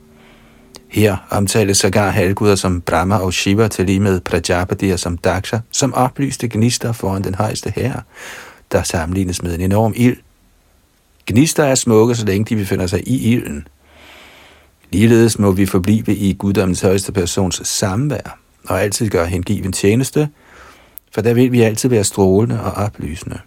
Her 0.87 1.17
omtales 1.29 1.77
sågar 1.77 2.09
halvguder 2.09 2.55
som 2.55 2.81
Brahma 2.81 3.17
og 3.17 3.33
Shiva 3.33 3.67
til 3.67 3.85
lige 3.85 3.99
med 3.99 4.21
Prajapati 4.21 4.89
og 4.89 4.99
som 4.99 5.17
Daksha, 5.17 5.57
som 5.71 5.93
oplyste 5.93 6.47
gnister 6.47 6.91
foran 6.91 7.23
den 7.23 7.35
højeste 7.35 7.73
herre, 7.75 8.01
der 8.71 8.83
sammenlignes 8.83 9.43
med 9.43 9.55
en 9.55 9.61
enorm 9.61 9.93
ild. 9.95 10.17
Gnister 11.27 11.63
er 11.63 11.75
smukke, 11.75 12.15
så 12.15 12.25
længe 12.25 12.45
de 12.45 12.55
befinder 12.55 12.87
sig 12.87 13.07
i 13.07 13.33
ilden. 13.33 13.67
Ligeledes 14.91 15.39
må 15.39 15.51
vi 15.51 15.65
forblive 15.65 16.15
i 16.15 16.33
guddommens 16.33 16.81
højeste 16.81 17.11
persons 17.11 17.67
samvær, 17.67 18.39
og 18.67 18.81
altid 18.81 19.09
gøre 19.09 19.27
hengiven 19.27 19.71
tjeneste, 19.71 20.29
for 21.11 21.21
der 21.21 21.33
vil 21.33 21.51
vi 21.51 21.61
altid 21.61 21.89
være 21.89 22.03
strålende 22.03 22.63
og 22.63 22.71
oplysende. 22.71 23.39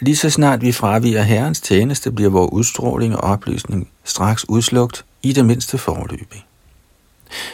Lige 0.00 0.16
så 0.16 0.30
snart 0.30 0.62
vi 0.62 0.72
fraviger 0.72 1.22
Herrens 1.22 1.60
tjeneste, 1.60 2.12
bliver 2.12 2.30
vores 2.30 2.52
udstråling 2.52 3.16
og 3.16 3.20
oplysning 3.20 3.88
straks 4.04 4.48
udslugt 4.48 5.04
i 5.22 5.32
det 5.32 5.44
mindste 5.44 5.78
forløbig. 5.78 6.46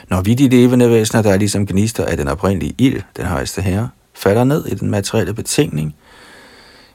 Når 0.08 0.20
vi 0.20 0.34
de 0.34 0.48
levende 0.48 0.90
væsener, 0.90 1.22
der 1.22 1.32
er 1.32 1.36
ligesom 1.36 1.66
gnister 1.66 2.04
af 2.04 2.16
den 2.16 2.28
oprindelige 2.28 2.74
ild, 2.78 3.02
den 3.16 3.24
højeste 3.24 3.62
herre, 3.62 3.88
falder 4.14 4.44
ned 4.44 4.66
i 4.66 4.74
den 4.74 4.90
materielle 4.90 5.34
betingning, 5.34 5.94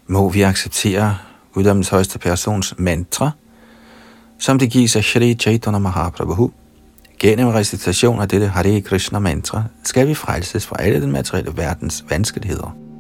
må 0.07 0.29
vi 0.29 0.41
acceptere 0.41 1.17
guddommens 1.53 1.89
højeste 1.89 2.19
persons 2.19 2.73
mantra, 2.77 3.31
som 4.39 4.59
det 4.59 4.71
gives 4.71 4.95
af 4.95 5.03
Shri 5.03 5.33
Chaitanya 5.33 5.79
Mahaprabhu. 5.79 6.51
Gennem 7.19 7.47
recitation 7.47 8.21
af 8.21 8.29
dette 8.29 8.47
Hare 8.47 8.81
Krishna 8.81 9.19
mantra 9.19 9.63
skal 9.83 10.07
vi 10.07 10.13
frelses 10.13 10.65
fra 10.65 10.75
alle 10.79 11.01
den 11.01 11.11
materielle 11.11 11.57
verdens 11.57 12.05
vanskeligheder. 12.09 12.90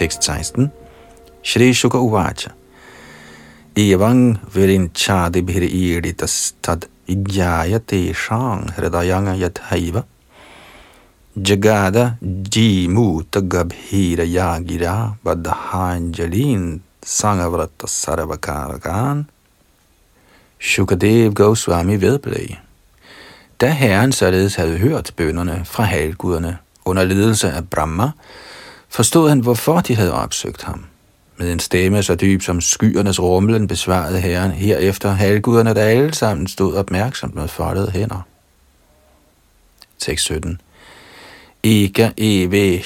Tekst 0.00 0.22
16. 0.22 0.70
Shri 1.42 1.74
Shuka 1.74 1.98
Uvacha. 1.98 2.52
Evang 3.76 4.38
virinchadibhir 4.54 5.64
iritas 5.68 6.54
tad 6.62 6.86
vidyayate 7.06 8.14
shang 8.14 8.64
hridayanga 8.76 9.36
yathaiva. 9.36 10.04
Jagada 11.36 12.16
jimuta 12.22 13.42
gabhira 13.42 14.24
yagira 14.24 15.18
badhanjalin 15.22 16.80
sangavrata 17.02 17.86
sarvakaragan. 17.86 19.26
Shukadev 20.58 21.34
Goswami 21.34 22.00
vedblæg. 22.00 22.58
Da 23.60 23.68
herren 23.68 24.12
således 24.12 24.54
havde 24.54 24.78
hørt 24.78 25.12
bønderne 25.16 25.64
fra 25.64 25.84
halvguderne 25.84 26.58
under 26.84 27.04
ledelse 27.04 27.50
af 27.52 27.68
Brahma, 27.68 28.12
forstod 28.90 29.28
han, 29.28 29.40
hvorfor 29.40 29.80
de 29.80 29.96
havde 29.96 30.12
opsøgt 30.12 30.62
ham. 30.62 30.84
Med 31.36 31.52
en 31.52 31.60
stemme 31.60 32.02
så 32.02 32.14
dyb 32.14 32.42
som 32.42 32.60
skyernes 32.60 33.20
rumlen 33.20 33.66
besvarede 33.66 34.20
herren 34.20 34.50
herefter 34.50 35.10
halvguderne, 35.10 35.74
der 35.74 35.82
alle 35.82 36.14
sammen 36.14 36.46
stod 36.46 36.74
opmærksomt 36.74 37.34
med 37.34 37.48
foldede 37.48 37.90
hænder. 37.90 38.26
Tekst 39.98 40.24
17 40.24 40.60
Eka 41.62 42.10
eve 42.16 42.82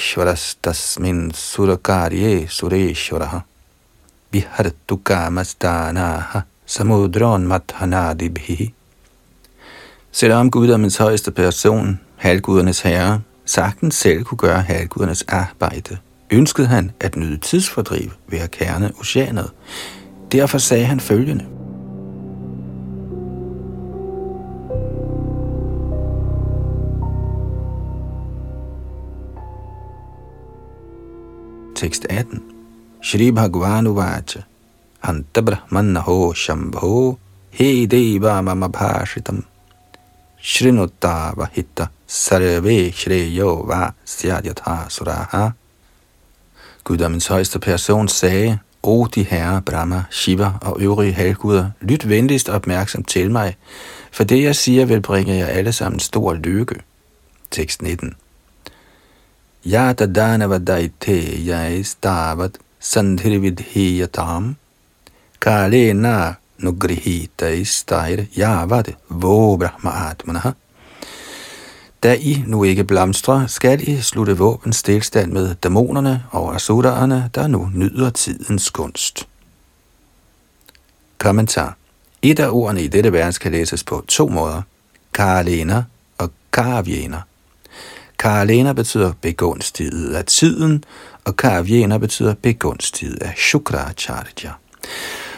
tasmin 0.62 1.32
surakarye 1.32 2.48
sureshvaraha 2.48 3.38
vihartu 4.30 4.96
kamastanaha 4.96 6.40
samudron 6.66 7.46
mathanadibhi. 7.46 8.74
Selvom 10.12 10.50
guddommens 10.50 10.96
højeste 10.96 11.30
person, 11.30 12.00
halvgudernes 12.16 12.80
herre, 12.80 13.20
sagtens 13.44 13.94
selv 13.94 14.24
kunne 14.24 14.38
gøre 14.38 14.60
halvgudernes 14.60 15.22
arbejde, 15.22 15.98
ønskede 16.30 16.66
han 16.66 16.90
at 17.00 17.16
nyde 17.16 17.36
tidsfordriv 17.36 18.10
ved 18.28 18.38
at 18.38 18.50
kerne 18.50 18.92
oceanet. 19.00 19.50
Derfor 20.32 20.58
sagde 20.58 20.84
han 20.84 21.00
følgende. 21.00 21.46
Tekst 31.74 32.06
18. 32.10 32.42
Shri 33.02 33.30
Bhagavan 33.30 33.86
Uvacha 33.86 34.40
Antabrahmanaho 35.02 36.34
Shambho 36.34 37.18
He 37.50 37.86
Deva 37.86 38.40
Mama 38.40 38.68
Bhashitam 38.68 39.44
Shrinutta 40.42 41.32
Vahita 41.36 41.86
Sarve 42.14 42.92
Shreyo 42.92 43.66
Va 43.66 43.92
Syadhyatha 44.04 44.88
Suraha. 44.88 45.50
Guddommens 46.84 47.26
højeste 47.26 47.58
person 47.58 48.08
sagde, 48.08 48.58
O 48.82 49.06
de 49.06 49.22
herrer 49.22 49.60
Brahma, 49.60 50.04
Shiva 50.10 50.52
og 50.62 50.80
øvrige 50.80 51.12
halvguder, 51.12 51.70
lyt 51.80 52.08
venligst 52.08 52.48
opmærksom 52.48 53.04
til 53.04 53.30
mig, 53.30 53.56
for 54.12 54.24
det 54.24 54.42
jeg 54.42 54.56
siger 54.56 54.84
vil 54.84 55.00
bringe 55.00 55.34
jer 55.34 55.46
alle 55.46 55.72
sammen 55.72 56.00
stor 56.00 56.34
lykke. 56.34 56.74
Tekst 57.50 57.82
19. 57.82 58.14
Yata 59.66 60.06
danava 60.06 60.58
daite 60.58 61.46
yai 61.46 61.82
stavat 61.82 62.58
sandhirvidhiyatam 62.80 64.56
kalena 65.40 66.34
nugrihita 66.58 67.48
istair 67.48 68.24
yavat 68.36 68.94
vo 69.08 69.56
brahma 69.56 69.90
atmanaha 70.10 70.50
da 72.04 72.14
I 72.14 72.44
nu 72.46 72.64
ikke 72.64 72.84
blomstrer, 72.84 73.46
skal 73.46 73.88
I 73.88 74.00
slutte 74.00 74.36
våbens 74.38 74.76
stilstand 74.76 75.32
med 75.32 75.54
dæmonerne 75.54 76.24
og 76.30 76.54
asuraerne, 76.54 77.30
der 77.34 77.46
nu 77.46 77.70
nyder 77.74 78.10
tidens 78.10 78.70
kunst. 78.70 79.28
Kommentar. 81.18 81.76
Et 82.22 82.40
af 82.40 82.48
ordene 82.50 82.82
i 82.82 82.88
dette 82.88 83.12
vers 83.12 83.38
kan 83.38 83.52
læses 83.52 83.84
på 83.84 84.04
to 84.08 84.28
måder. 84.28 84.62
Karalena 85.14 85.84
og 86.18 86.30
karaviener. 86.52 87.20
Karalena 88.18 88.72
betyder 88.72 89.12
begunstiget 89.20 90.14
af 90.14 90.24
tiden, 90.24 90.84
og 91.24 91.36
karaviener 91.36 91.98
betyder 91.98 92.34
begunstiget 92.42 93.22
af 93.22 93.34
Shukracharya, 93.36 94.52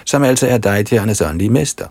som 0.04 0.22
altså 0.22 0.46
er 0.46 0.58
Daityaernes 0.58 1.20
åndelige 1.20 1.50
mester. 1.50 1.86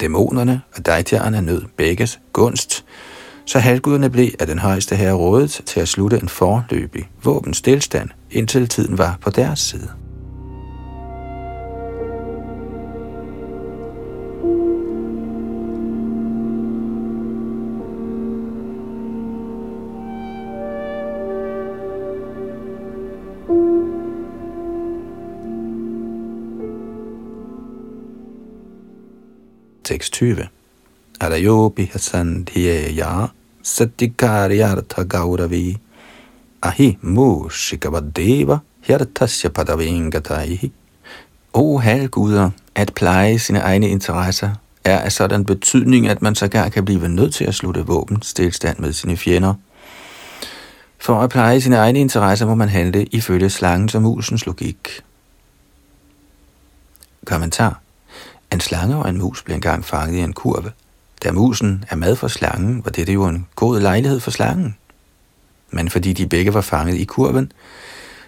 Dæmonerne 0.00 0.62
og 0.76 0.86
Daityaerne 0.86 1.42
nød 1.42 1.62
begges 1.76 2.18
gunst, 2.32 2.84
så 3.46 3.58
halvguderne 3.58 4.10
blev 4.10 4.30
af 4.40 4.46
den 4.46 4.58
højeste 4.58 4.96
herre 4.96 5.14
rådet 5.14 5.50
til 5.50 5.80
at 5.80 5.88
slutte 5.88 6.18
en 6.22 6.28
forløbig 6.28 7.10
våbenstilstand, 7.24 8.10
indtil 8.30 8.68
tiden 8.68 8.98
var 8.98 9.18
på 9.20 9.30
deres 9.30 9.60
side. 9.60 9.90
Tekst 29.84 30.12
20. 30.12 30.48
Arayopi 31.20 31.84
Hassan 31.84 32.44
Dhiya 32.44 33.26
satikaryartha 33.66 35.02
gauravi 35.02 35.78
ahi 36.62 36.98
mushikavadeva 37.02 38.58
hjertasya 38.86 39.50
padavengataihi. 39.50 40.72
O 41.52 41.78
halvguder, 41.78 42.50
at 42.74 42.92
pleje 42.94 43.38
sine 43.38 43.58
egne 43.58 43.88
interesser 43.88 44.50
er 44.84 44.98
af 44.98 45.12
sådan 45.12 45.44
betydning, 45.44 46.08
at 46.08 46.22
man 46.22 46.34
sågar 46.34 46.68
kan 46.68 46.84
blive 46.84 47.08
nødt 47.08 47.34
til 47.34 47.44
at 47.44 47.54
slutte 47.54 47.86
våben 47.86 48.22
stilstand 48.22 48.78
med 48.78 48.92
sine 48.92 49.16
fjender. 49.16 49.54
For 50.98 51.20
at 51.20 51.30
pleje 51.30 51.60
sine 51.60 51.76
egne 51.76 51.98
interesser 52.00 52.46
må 52.46 52.54
man 52.54 52.68
handle 52.68 53.04
ifølge 53.04 53.50
slangen 53.50 53.88
som 53.88 54.02
musens 54.02 54.46
logik. 54.46 54.88
Kommentar. 57.24 57.80
En 58.52 58.60
slange 58.60 58.96
og 58.96 59.08
en 59.08 59.18
mus 59.18 59.42
blev 59.42 59.54
engang 59.54 59.84
fanget 59.84 60.16
i 60.16 60.20
en 60.20 60.32
kurve. 60.32 60.72
Da 61.24 61.32
musen 61.32 61.84
er 61.90 61.96
mad 61.96 62.16
for 62.16 62.28
slangen, 62.28 62.84
var 62.84 62.90
det 62.90 63.08
jo 63.08 63.24
en 63.24 63.46
god 63.56 63.80
lejlighed 63.80 64.20
for 64.20 64.30
slangen. 64.30 64.76
Men 65.70 65.90
fordi 65.90 66.12
de 66.12 66.26
begge 66.26 66.54
var 66.54 66.60
fanget 66.60 66.94
i 66.94 67.04
kurven, 67.04 67.52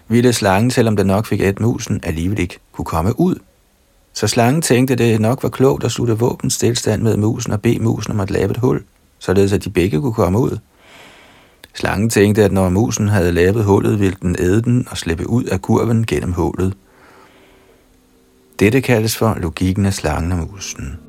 ville 0.07 0.33
slangen, 0.33 0.71
selvom 0.71 0.95
den 0.95 1.07
nok 1.07 1.25
fik 1.25 1.41
et 1.41 1.59
musen, 1.59 1.99
alligevel 2.03 2.39
ikke 2.39 2.59
kunne 2.71 2.85
komme 2.85 3.19
ud. 3.19 3.35
Så 4.13 4.27
slangen 4.27 4.61
tænkte, 4.61 4.93
at 4.93 4.97
det 4.97 5.21
nok 5.21 5.43
var 5.43 5.49
klogt 5.49 5.83
at 5.83 5.91
slutte 5.91 6.17
våbens 6.17 6.53
stillstand 6.53 7.01
med 7.01 7.17
musen 7.17 7.53
og 7.53 7.61
bede 7.61 7.79
musen 7.79 8.11
om 8.11 8.19
at 8.19 8.31
lave 8.31 8.51
et 8.51 8.57
hul, 8.57 8.83
således 9.19 9.53
at 9.53 9.63
de 9.63 9.69
begge 9.69 10.01
kunne 10.01 10.13
komme 10.13 10.39
ud. 10.39 10.57
Slangen 11.73 12.09
tænkte, 12.09 12.43
at 12.43 12.51
når 12.51 12.69
musen 12.69 13.07
havde 13.07 13.31
lavet 13.31 13.63
hullet, 13.63 13.99
ville 13.99 14.17
den 14.21 14.35
æde 14.39 14.61
den 14.61 14.87
og 14.91 14.97
slippe 14.97 15.29
ud 15.29 15.43
af 15.43 15.61
kurven 15.61 16.05
gennem 16.05 16.31
hullet. 16.31 16.73
Dette 18.59 18.81
kaldes 18.81 19.17
for 19.17 19.37
logikken 19.41 19.85
af 19.85 19.93
slangen 19.93 20.31
og 20.31 20.37
musen. 20.37 21.08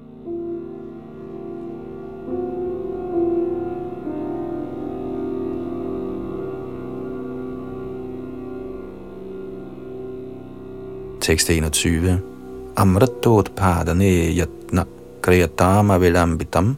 Tekst 11.20 11.50
21. 11.50 12.18
Amratotpadane 12.76 14.32
yatna 14.32 14.86
kriyatama 15.20 15.98
vilambitam 16.00 16.76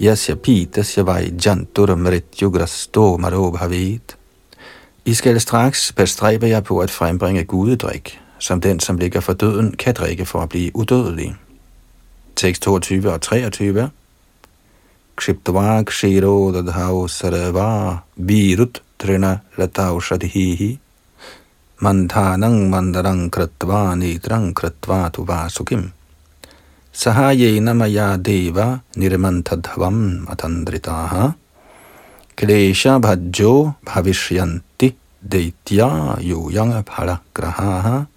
yasya 0.00 0.36
pitasya 0.36 1.02
vajjantur 1.06 1.96
mrityugrasto 1.96 3.16
maro 3.18 3.50
bhavet. 3.50 4.16
I 5.04 5.14
skal 5.14 5.40
straks 5.40 5.92
bestræbe 5.92 6.48
jer 6.48 6.60
på 6.60 6.78
at 6.78 6.90
frembringe 6.90 7.44
gudedrik, 7.44 8.20
som 8.38 8.60
den, 8.60 8.80
som 8.80 8.98
ligger 8.98 9.20
for 9.20 9.32
døden, 9.32 9.72
kan 9.72 9.94
drikke 9.94 10.24
for 10.24 10.40
at 10.40 10.48
blive 10.48 10.76
udødelig. 10.76 11.34
Tekst 12.36 12.62
22 12.62 13.12
og 13.12 13.20
23. 13.20 13.90
Kshiptva 15.16 15.82
kshiro 15.82 16.52
dadhav 16.52 17.08
sarva 17.08 17.96
virut 18.16 18.82
trina 18.98 19.38
latau 19.56 20.00
Mandhanang 21.78 22.74
mandarang 22.74 23.30
kratva 23.30 23.94
nidrang 23.94 24.50
kratva 24.50 25.14
tuva 25.14 25.46
sukim. 25.46 25.92
Sahayena 26.90 27.70
maya 27.70 28.18
deva 28.18 28.82
nirmantadhavam 28.98 30.26
atandritaha. 30.26 31.36
Klesha 32.34 32.98
bhajjo 32.98 33.76
bhavishyanti 33.86 34.98
deitya 35.22 36.18
yuyanga 36.18 36.82
paragrahaha. 36.82 38.08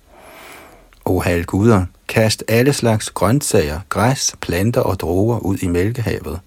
O 1.06 1.22
halguder, 1.22 1.86
kast 2.08 2.42
alle 2.50 2.74
slags 2.74 3.14
grøntsager, 3.14 3.86
græs, 3.90 4.34
planter 4.42 4.82
og 4.82 5.00
droger 5.06 5.38
ud 5.46 5.62
i 5.62 5.68
mælkehavet. 5.68 6.42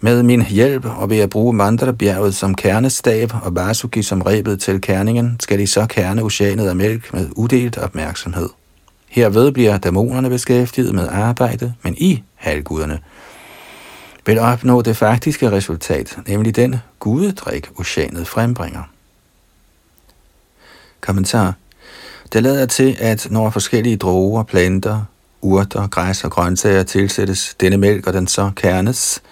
Med 0.00 0.22
min 0.22 0.42
hjælp 0.42 0.84
og 0.84 1.10
ved 1.10 1.18
at 1.18 1.30
bruge 1.30 1.54
Mandrabjerget 1.54 2.34
som 2.34 2.54
kernestab 2.54 3.32
og 3.42 3.54
Vasuki 3.54 4.02
som 4.02 4.22
rebet 4.22 4.60
til 4.60 4.80
kerningen, 4.80 5.36
skal 5.40 5.58
de 5.58 5.66
så 5.66 5.86
kerne 5.86 6.22
oceanet 6.22 6.68
af 6.68 6.76
mælk 6.76 7.12
med 7.14 7.28
uddelt 7.36 7.78
opmærksomhed. 7.78 8.48
Herved 9.08 9.52
bliver 9.52 9.78
dæmonerne 9.78 10.28
beskæftiget 10.28 10.94
med 10.94 11.08
arbejde, 11.08 11.74
men 11.82 11.94
I, 11.98 12.22
halvguderne, 12.34 12.98
vil 14.26 14.38
opnå 14.38 14.82
det 14.82 14.96
faktiske 14.96 15.50
resultat, 15.50 16.18
nemlig 16.26 16.56
den 16.56 16.76
gudedrik, 16.98 17.70
oceanet 17.76 18.28
frembringer. 18.28 18.82
Kommentar. 21.00 21.54
Det 22.32 22.42
lader 22.42 22.66
til, 22.66 22.96
at 22.98 23.26
når 23.30 23.50
forskellige 23.50 23.96
droger, 23.96 24.42
planter, 24.42 25.04
urter, 25.40 25.86
græs 25.86 26.24
og 26.24 26.30
grøntsager 26.30 26.82
tilsættes 26.82 27.56
denne 27.60 27.76
mælk, 27.76 28.06
og 28.06 28.12
den 28.12 28.26
så 28.26 28.50
kernes, 28.56 29.22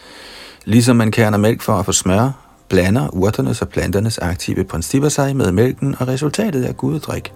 Ligesom 0.64 0.96
man 0.96 1.11
kerner 1.11 1.38
mælk 1.38 1.62
for 1.62 1.72
at 1.72 1.85
få 1.85 1.92
smør, 1.92 2.31
blander 2.68 3.09
urternes 3.09 3.62
og 3.62 3.68
planternes 3.68 4.18
aktive 4.18 4.64
principper 4.64 5.09
sig 5.09 5.37
med 5.37 5.53
mælken, 5.53 5.96
og 5.98 6.09
resultatet 6.09 6.68
er 6.68 6.72
gudedrik. 6.72 7.33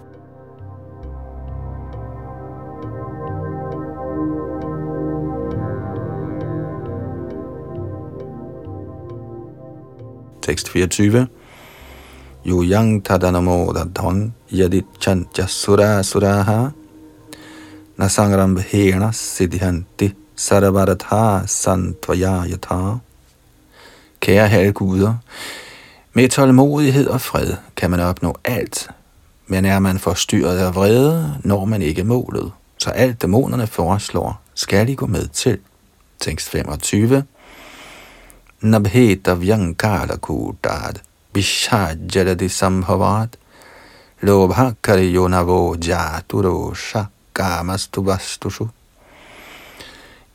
Tekst 10.43 10.69
24. 10.69 11.27
Yu 12.47 12.63
yang 12.63 13.05
tadanamo 13.05 13.73
dadhon 13.73 14.35
yadit 14.53 14.85
chancha 15.01 15.47
sura 15.47 16.03
suraha 16.03 16.69
nasangram 17.97 18.55
bhena 18.55 19.13
siddhanti 19.13 20.15
sarvaratha 20.37 21.47
santvaya 21.47 22.45
yatha 22.51 23.08
Kære 24.21 24.49
halvguder, 24.49 25.15
med 26.13 26.29
tålmodighed 26.29 27.07
og 27.07 27.21
fred 27.21 27.55
kan 27.77 27.91
man 27.91 28.01
opnå 28.01 28.37
alt, 28.45 28.91
men 29.47 29.65
er 29.65 29.79
man 29.79 29.99
forstyrret 29.99 30.59
af 30.59 30.75
vrede, 30.75 31.39
når 31.45 31.65
man 31.65 31.83
ikke 31.83 32.05
målet. 32.05 32.53
Så 32.79 32.91
alt 32.91 33.23
dæmonerne 33.23 33.67
foreslår, 33.67 34.41
skal 34.55 34.89
I 34.89 34.95
gå 34.95 35.07
med 35.07 35.29
til. 35.29 35.59
Tekst 36.21 36.49
25. 36.49 37.25
Nabheta 38.61 39.35
vyankala 39.35 40.17
kudad, 40.17 40.95
vishajadadi 41.35 42.49
sambhavat, 42.49 43.37
yonavo 44.23 45.75
jaturo 45.75 46.75
shakamastu 46.75 48.03
vastushu. 48.03 48.69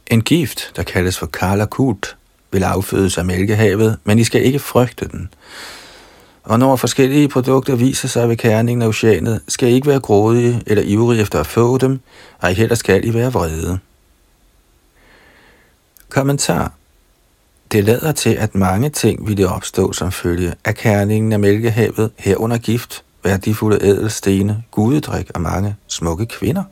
En 0.07 0.21
gift, 0.21 0.71
der 0.75 0.83
kaldes 0.83 1.17
for 1.17 1.25
Kala 1.25 1.51
Kalakut, 1.51 2.17
vil 2.53 2.63
affødes 2.63 3.17
af 3.17 3.25
mælkehavet, 3.25 3.97
men 4.03 4.19
I 4.19 4.23
skal 4.23 4.45
ikke 4.45 4.59
frygte 4.59 5.07
den. 5.07 5.29
Og 6.43 6.59
når 6.59 6.75
forskellige 6.75 7.27
produkter 7.27 7.75
viser 7.75 8.07
sig 8.07 8.29
ved 8.29 8.37
kærningen 8.37 8.81
af 8.81 8.87
oceanet, 8.87 9.41
skal 9.47 9.69
I 9.69 9.73
ikke 9.73 9.87
være 9.87 9.99
grådige 9.99 10.61
eller 10.67 10.83
ivrige 10.83 11.21
efter 11.21 11.39
at 11.39 11.47
få 11.47 11.77
dem, 11.77 11.99
og 12.39 12.51
I 12.51 12.53
heller 12.53 12.75
skal 12.75 13.07
I 13.07 13.13
være 13.13 13.33
vrede. 13.33 13.79
Kommentar. 16.09 16.71
Det 17.71 17.83
lader 17.83 18.11
til, 18.11 18.29
at 18.29 18.55
mange 18.55 18.89
ting 18.89 19.27
ville 19.27 19.49
opstå 19.49 19.93
som 19.93 20.11
følge 20.11 20.53
af 20.65 20.75
kærningen 20.75 21.33
af 21.33 21.39
mælkehavet, 21.39 22.11
herunder 22.17 22.57
gift, 22.57 23.03
værdifulde 23.23 23.85
ædelstene, 23.85 24.63
gudedrik 24.71 25.31
og 25.35 25.41
mange 25.41 25.75
smukke 25.87 26.25
kvinder. 26.25 26.63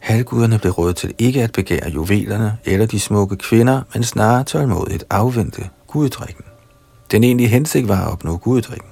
Halvguderne 0.00 0.58
blev 0.58 0.72
rådet 0.72 0.96
til 0.96 1.14
ikke 1.18 1.42
at 1.42 1.52
begære 1.52 1.90
juvelerne 1.90 2.58
eller 2.64 2.86
de 2.86 3.00
smukke 3.00 3.36
kvinder, 3.36 3.82
men 3.94 4.02
snarere 4.02 4.44
tålmodigt 4.44 5.04
afvente 5.10 5.68
guddrikken. 5.86 6.44
Den 7.10 7.24
egentlige 7.24 7.48
hensigt 7.48 7.88
var 7.88 8.06
at 8.06 8.12
opnå 8.12 8.36
guddrikken. 8.36 8.88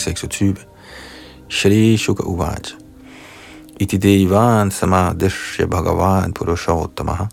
26. 0.00 0.66
Shri 1.48 1.96
Shuka 1.96 2.22
Uvaj. 2.22 2.72
Iti 3.80 3.96
devan 3.98 4.70
samadishya 4.70 5.66
bhagavan 5.66 6.32
purushottamaha. 6.32 7.26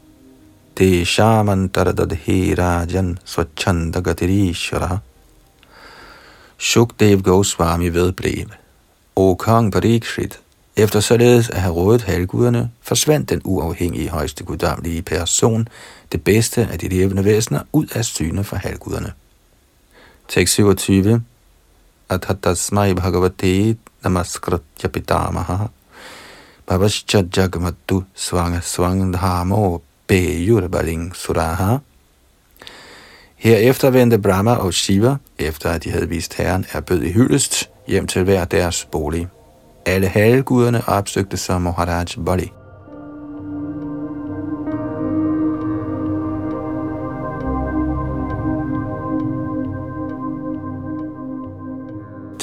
Te 0.76 1.06
shamantaradadhi 1.06 2.56
rajan 2.56 3.18
svachanda 3.26 4.02
gatirishvara. 4.02 4.98
Shukdev 6.58 7.22
Goswami 7.22 7.90
vedblev. 7.90 8.48
O 9.16 9.36
kong 9.36 9.72
Parikshit, 9.72 10.40
efter 10.76 11.00
således 11.00 11.50
at 11.50 11.62
have 11.62 11.74
rådet 11.76 12.02
halvguderne, 12.02 12.72
forsvandt 12.82 13.30
den 13.30 13.42
uafhængige 13.44 14.10
højeste 14.10 14.44
guddommelige 14.44 15.02
person, 15.02 15.68
det 16.12 16.24
bedste 16.24 16.68
af 16.72 16.80
de 16.80 16.88
levende 16.88 17.26
væsener, 17.26 17.62
ud 17.74 17.88
af 17.96 18.06
syne 18.06 18.44
for 18.44 18.56
halvguderne. 18.56 19.14
Tekst 20.28 20.54
27 20.54 21.22
अथ 22.11 22.27
तस्मै 22.45 22.93
भगवते 22.93 23.77
namaskritya 24.05 24.89
pitamaha 24.95 25.69
bhavascha 26.67 27.23
jagamattu 27.37 28.05
svanga 28.15 28.61
svangdhamo 28.61 29.81
bejurbaling 30.09 31.15
suraha. 31.15 31.79
Herefter 33.37 33.91
vendte 33.91 34.19
Brahma 34.19 34.55
og 34.55 34.75
Shiva, 34.75 35.17
efter 35.39 35.71
at 35.71 35.85
de 35.85 35.91
havde 35.91 36.09
vist 36.09 36.35
herren 36.35 36.67
bød 36.87 37.03
i 37.03 37.13
hyldest, 37.13 37.71
hjem 37.87 38.07
til 38.07 38.25
hver 38.25 38.45
deres 38.45 38.85
bolig. 38.85 39.29
Alle 39.87 40.09
halvguderne 40.09 40.89
opsøgte 40.89 41.37
så 41.37 41.59
Maharaj 41.59 42.07
Bali. 42.27 42.53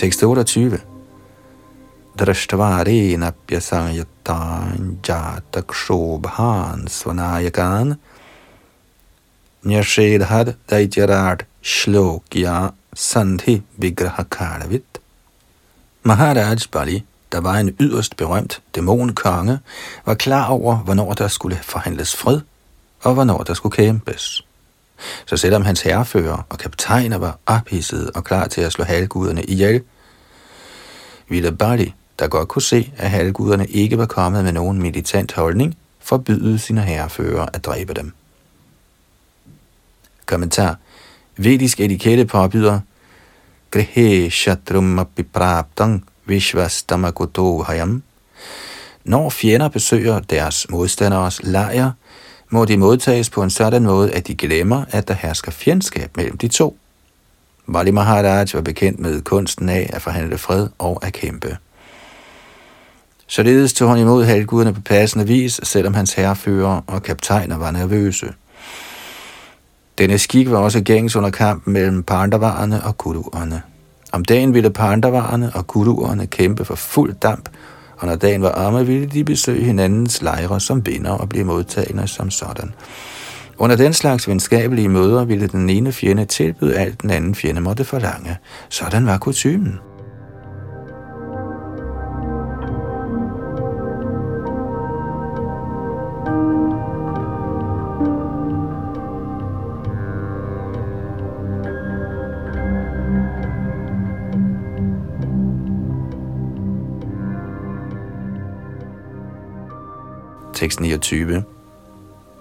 Tekst 0.05 0.23
28. 0.23 0.81
Drashtavarena 2.19 3.33
pyasanyataan 3.47 4.99
jatakshobhan 5.09 6.89
svanayakan 6.89 7.97
nyashedhad 9.65 10.49
daityarat 10.71 11.47
shlokya 11.63 12.73
sandhi 12.95 13.63
vigrahakarvit. 13.81 15.01
Maharaj 16.03 16.69
Bali, 16.73 17.05
der 17.33 17.41
var 17.41 17.57
en 17.57 17.77
yderst 17.81 18.17
berømt 18.17 18.63
dæmonkonge, 18.75 19.59
var 20.07 20.15
klar 20.15 20.49
over, 20.49 20.77
hvornår 20.77 21.13
der 21.13 21.29
skulle 21.29 21.59
forhandles 21.63 22.17
fred, 22.17 22.41
og 23.03 23.15
hvornår 23.15 23.43
der 23.43 23.55
skulle 23.55 23.77
kæmpes. 23.77 24.45
Så 25.27 25.37
selvom 25.37 25.63
hans 25.63 25.81
herrefører 25.81 26.47
og 26.49 26.59
kaptajner 26.59 27.19
var 27.19 27.39
ophidsede 27.47 28.11
og 28.15 28.25
klar 28.25 28.47
til 28.49 28.61
at 28.61 28.73
slå 28.73 28.85
halvguderne 28.85 29.45
ihjel, 29.45 29.83
ville 31.29 31.53
Bali, 31.53 31.93
der 32.19 32.29
godt 32.29 32.49
kunne 32.49 32.63
se, 32.63 32.93
at 32.97 33.11
halvguderne 33.11 33.67
ikke 33.67 33.99
var 33.99 34.07
kommet 34.07 34.45
med 34.45 34.53
nogen 34.53 34.83
militant 34.83 35.33
holdning, 35.33 35.77
forbyde 36.01 36.59
sine 36.59 36.83
herrefører 36.83 37.47
at 37.53 37.65
dræbe 37.65 37.95
dem. 37.95 38.13
Kommentar. 40.27 40.79
Vedisk 41.37 41.81
etikette 41.81 42.25
påbyder 42.25 42.81
Grehe 43.71 44.31
Shatrum 44.31 44.99
Apipraptang 44.99 46.05
Vishvastamakuto 46.25 47.63
Hayam. 47.63 48.03
Når 49.05 49.31
fjender 49.31 49.69
besøger 49.69 50.21
deres 50.21 50.67
modstanderes 50.71 51.41
lejr, 51.43 51.91
må 52.51 52.65
de 52.65 52.77
modtages 52.77 53.31
på 53.31 53.43
en 53.43 53.51
sådan 53.51 53.83
måde, 53.83 54.13
at 54.13 54.27
de 54.27 54.35
glemmer, 54.35 54.85
at 54.91 55.09
der 55.09 55.15
hersker 55.15 55.53
fjendskab 55.53 56.17
mellem 56.17 56.39
de 56.39 56.49
to. 56.49 56.79
Bali 57.73 57.91
Maharaj 57.91 58.47
var 58.55 58.61
bekendt 58.61 59.01
med 59.01 59.23
kunsten 59.23 59.69
af 59.69 59.91
at 59.93 60.03
forhandle 60.03 60.39
fred 60.39 60.69
og 60.79 61.07
at 61.07 61.13
kæmpe. 61.13 61.57
Således 63.27 63.73
tog 63.73 63.91
han 63.91 63.99
imod 63.99 64.25
halvguderne 64.25 64.75
på 64.75 64.81
passende 64.81 65.27
vis, 65.27 65.61
selvom 65.63 65.95
hans 65.95 66.13
herrefører 66.13 66.81
og 66.87 67.03
kaptajner 67.03 67.59
var 67.59 67.71
nervøse. 67.71 68.33
Denne 69.99 70.19
skik 70.19 70.51
var 70.51 70.59
også 70.59 70.81
gængs 70.81 71.17
under 71.17 71.31
kampen 71.31 71.73
mellem 71.73 72.03
Pandavarerne 72.03 72.85
og 72.85 72.99
Kuruerne. 72.99 73.63
Om 74.13 74.25
dagen 74.25 74.55
ville 74.55 74.71
Pandavarerne 74.71 75.51
og 75.55 75.67
Kuruerne 75.67 76.27
kæmpe 76.27 76.65
for 76.65 76.75
fuld 76.75 77.15
damp, 77.15 77.49
og 77.97 78.07
når 78.07 78.17
dagen 78.17 78.43
var 78.43 78.51
omme, 78.51 78.87
ville 78.87 79.07
de 79.07 79.25
besøge 79.25 79.65
hinandens 79.65 80.23
lejre 80.23 80.61
som 80.61 80.87
vinder 80.87 81.11
og 81.11 81.29
blive 81.29 81.45
modtagende 81.45 82.09
som 82.09 82.31
sådan. 82.31 82.75
Under 83.59 83.77
den 83.77 83.93
slags 83.93 84.29
venskabelige 84.29 84.89
møder 84.89 85.25
ville 85.25 85.47
den 85.47 85.71
ene 85.71 85.93
fjende 85.93 86.25
tilbyde 86.25 86.77
alt 86.77 87.03
den 87.03 87.11
anden 87.11 87.35
fjende 87.35 87.61
måtte 87.61 87.85
forlange. 87.85 88.37
Sådan 88.69 89.07
var 89.07 89.19
kutumen. 89.19 89.79
Tekst 110.55 110.81
29. 110.81 111.45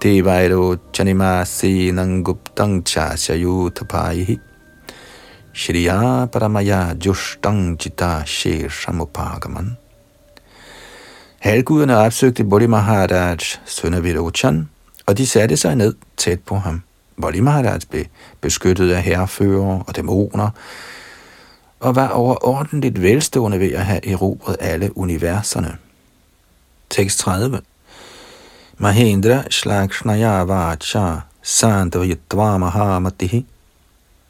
Devairo 0.04 0.76
chanimasi 0.92 1.94
nanguptang 1.94 2.84
cha 2.84 3.16
sayutapaihi 3.16 4.38
Shriya 5.54 6.28
paramaya 6.28 6.94
justang 7.00 7.78
jita 7.78 8.26
sheshamupagaman. 8.28 9.78
Halvguderne 11.40 11.98
opsøgte 11.98 12.44
Bodhi 12.44 12.68
Maharaj, 12.68 13.38
søn 13.66 13.94
af 13.94 14.04
Virochan, 14.04 14.70
og 15.06 15.18
de 15.18 15.28
satte 15.28 15.58
sig 15.58 15.76
ned 15.76 15.96
tæt 16.18 16.40
på 16.40 16.56
ham. 16.56 16.82
Bodhi 17.22 17.40
Maharaj 17.40 17.80
blev 17.90 18.06
beskyttet 18.42 18.92
af 18.92 19.04
herrefører 19.04 19.84
og 19.88 19.96
dæmoner, 19.96 20.50
og 21.80 21.96
var 21.96 22.10
overordentligt 22.10 23.02
velstående 23.02 23.60
ved 23.60 23.72
at 23.72 23.86
have 23.86 24.08
erobret 24.08 24.58
alle 24.60 24.98
universerne. 24.98 25.78
Tekst 26.90 27.20
30 27.20 27.62
Mahendra 28.84 29.48
Shlakshnaya 29.50 30.46
Vacha 30.46 31.24
Sandvayitva 31.42 32.58
Mahamatihi 32.60 33.46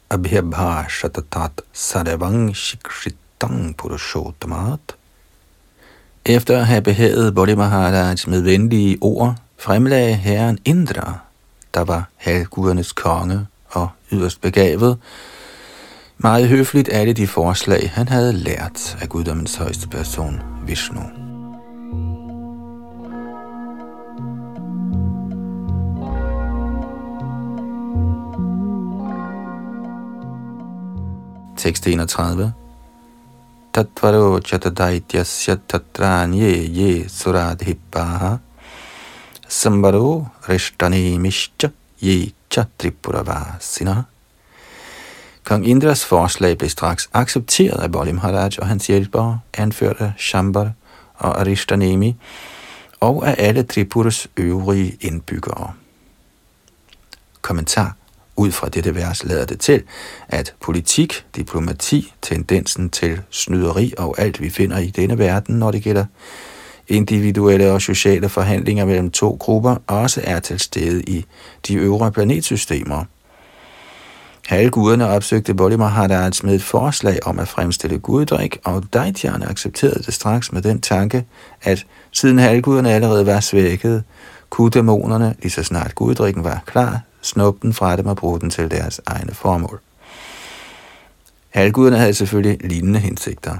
Abhyabhashatatat 0.08 1.62
Sarvang 1.72 2.54
Shikshitang 2.54 3.74
Purushottamat 3.74 4.94
Efter 6.24 6.58
at 6.58 6.66
have 6.66 6.82
behaget 6.82 7.34
Bodhi 7.34 7.54
Maharaj 7.54 8.26
med 8.26 8.40
venlige 8.42 8.98
ord, 9.00 9.34
fremlagde 9.58 10.14
herren 10.14 10.58
Indra, 10.64 11.18
der 11.74 11.84
var 11.84 12.08
halvgudernes 12.16 12.92
konge 12.92 13.46
og 13.68 13.88
yderst 14.12 14.40
begavet, 14.40 14.98
meget 16.18 16.48
høfligt 16.48 16.88
alle 16.92 17.12
de 17.12 17.26
forslag, 17.26 17.90
han 17.94 18.08
havde 18.08 18.32
lært 18.32 18.96
af 19.00 19.08
guddommens 19.08 19.56
højeste 19.56 19.88
person, 19.88 20.40
Vishnu. 20.66 21.23
Tekst 31.56 31.86
31. 31.86 32.52
Tatvaro 33.72 34.40
chatadaityasya 34.40 35.56
tatranye 35.68 36.50
ye 36.78 37.08
suradhipaha 37.08 38.38
sambaro 39.48 40.26
rishtani 40.48 41.18
mischa 41.18 41.70
ye 42.02 42.32
chatripuravasina. 42.50 44.04
Kong 45.44 45.66
Indras 45.66 46.04
forslag 46.04 46.58
blev 46.58 46.70
straks 46.70 47.08
accepteret 47.12 47.82
af 47.82 47.92
Bali 47.92 48.12
Maharaj 48.12 48.58
og 48.58 48.66
hans 48.66 48.86
hjælpere, 48.86 49.40
anførte 49.54 50.14
Shambar 50.18 50.72
og 51.14 51.40
Arishtanemi, 51.40 52.16
og 53.00 53.28
af 53.28 53.34
alle 53.38 53.62
Tripuras 53.62 54.28
øvrige 54.36 54.96
indbyggere. 55.00 55.72
Kommentar 57.42 57.96
ud 58.36 58.52
fra 58.52 58.68
dette 58.68 58.94
vers 58.94 59.24
lader 59.24 59.46
det 59.46 59.60
til, 59.60 59.82
at 60.28 60.54
politik, 60.60 61.26
diplomati, 61.36 62.12
tendensen 62.22 62.90
til 62.90 63.20
snyderi 63.30 63.94
og 63.98 64.14
alt 64.18 64.40
vi 64.40 64.50
finder 64.50 64.78
i 64.78 64.90
denne 64.90 65.18
verden, 65.18 65.58
når 65.58 65.70
det 65.70 65.82
gælder 65.82 66.04
individuelle 66.88 67.72
og 67.72 67.82
sociale 67.82 68.28
forhandlinger 68.28 68.84
mellem 68.84 69.10
to 69.10 69.36
grupper, 69.40 69.76
også 69.86 70.20
er 70.24 70.40
til 70.40 70.60
stede 70.60 71.02
i 71.02 71.24
de 71.68 71.74
øvre 71.74 72.12
planetsystemer. 72.12 73.04
Halvguderne 74.46 75.08
opsøgte 75.08 75.54
Bodhi 75.54 75.76
Maharaj 75.76 76.30
med 76.44 76.54
et 76.54 76.62
forslag 76.62 77.18
om 77.26 77.38
at 77.38 77.48
fremstille 77.48 77.98
guddrik, 77.98 78.58
og 78.64 78.84
Daitjerne 78.92 79.50
accepterede 79.50 80.02
det 80.06 80.14
straks 80.14 80.52
med 80.52 80.62
den 80.62 80.80
tanke, 80.80 81.24
at 81.62 81.86
siden 82.12 82.38
halvguderne 82.38 82.92
allerede 82.92 83.26
var 83.26 83.40
svækket, 83.40 84.04
kunne 84.50 84.70
dæmonerne, 84.70 85.34
lige 85.42 85.52
så 85.52 85.62
snart 85.62 85.94
guddrikken 85.94 86.44
var 86.44 86.62
klar, 86.66 87.00
snuppe 87.24 87.60
den 87.62 87.72
fra 87.72 87.96
dem 87.96 88.06
og 88.06 88.16
bruge 88.16 88.40
den 88.40 88.50
til 88.50 88.70
deres 88.70 89.00
egne 89.06 89.34
formål. 89.34 89.80
Halvguderne 91.50 91.98
havde 91.98 92.14
selvfølgelig 92.14 92.66
lignende 92.66 93.00
hensigter. 93.00 93.56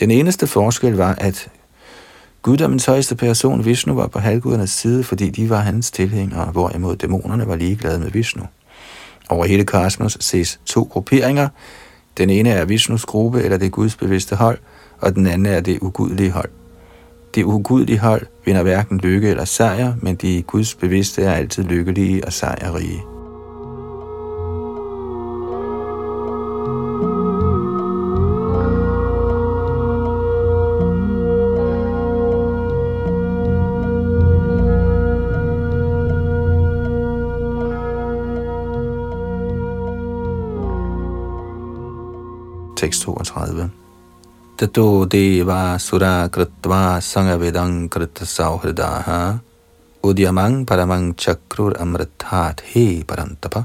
Den 0.00 0.10
eneste 0.10 0.46
forskel 0.46 0.92
var, 0.92 1.14
at 1.14 1.48
guddommens 2.42 2.86
højeste 2.86 3.16
person, 3.16 3.64
Vishnu, 3.64 3.94
var 3.94 4.06
på 4.06 4.18
halvgudernes 4.18 4.70
side, 4.70 5.04
fordi 5.04 5.30
de 5.30 5.50
var 5.50 5.60
hans 5.60 5.90
tilhængere, 5.90 6.44
hvorimod 6.44 6.96
dæmonerne 6.96 7.48
var 7.48 7.56
ligeglade 7.56 7.98
med 7.98 8.10
Vishnu. 8.10 8.42
Over 9.28 9.44
hele 9.44 9.64
kosmos 9.64 10.16
ses 10.20 10.60
to 10.66 10.88
grupperinger. 10.92 11.48
Den 12.18 12.30
ene 12.30 12.50
er 12.50 12.64
Vishnus 12.64 13.04
gruppe, 13.04 13.42
eller 13.42 13.58
det 13.58 13.72
gudsbevidste 13.72 14.36
hold, 14.36 14.58
og 15.00 15.14
den 15.14 15.26
anden 15.26 15.46
er 15.46 15.60
det 15.60 15.78
ugudelige 15.80 16.30
hold. 16.30 16.50
Det 17.34 17.44
ugudelige 17.44 17.98
hold 17.98 18.26
vinder 18.44 18.62
hverken 18.62 18.98
lykke 18.98 19.28
eller 19.28 19.44
sejr, 19.44 19.94
men 20.02 20.16
de 20.16 20.42
Guds 20.42 20.74
bevidste 20.74 21.22
er 21.22 21.32
altid 21.32 21.64
lykkelige 21.64 22.24
og 22.24 22.32
sejrrige. 22.32 23.02
Tekst 42.76 43.00
32. 43.00 43.83
ततो 44.58 45.04
देवासुरा 45.12 46.26
कृत्वा 46.34 46.82
kritva 47.00 47.88
कृतसौहृदाः 47.92 49.08
उद्यमं 50.04 50.64
परमं 50.64 51.14
udyamang 51.14 51.14
हे 51.14 53.02
chakrur 53.02 53.04
parantapa. 53.04 53.64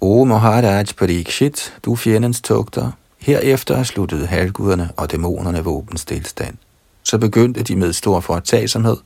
O 0.00 0.24
Maharaj 0.24 0.94
Parikshit, 0.96 1.72
du 1.84 1.96
fjendens 1.96 2.40
tugter, 2.40 2.92
herefter 3.18 3.82
sluttede 3.82 4.26
halvguderne 4.26 4.90
og 4.96 5.12
dæmonerne 5.12 5.64
våbenstilstand. 5.64 6.56
Så 7.02 7.18
begyndte 7.18 7.62
de 7.62 7.76
med 7.76 7.92
stor 7.92 8.20
foretagsomhed 8.20 8.96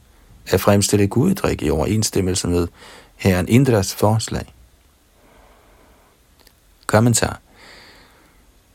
at 0.47 0.61
fremstille 0.61 1.07
guddrik 1.07 1.63
i 1.63 1.71
overensstemmelse 1.71 2.49
med 2.49 2.69
herren 3.17 3.49
Indras 3.49 3.95
forslag. 3.95 4.55
Kommentar. 6.87 7.41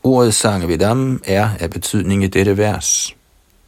Ordet 0.06 0.34
Sangevidam 0.34 1.22
er 1.24 1.48
af 1.60 1.70
betydning 1.70 2.24
i 2.24 2.26
dette 2.26 2.56
vers. 2.56 3.16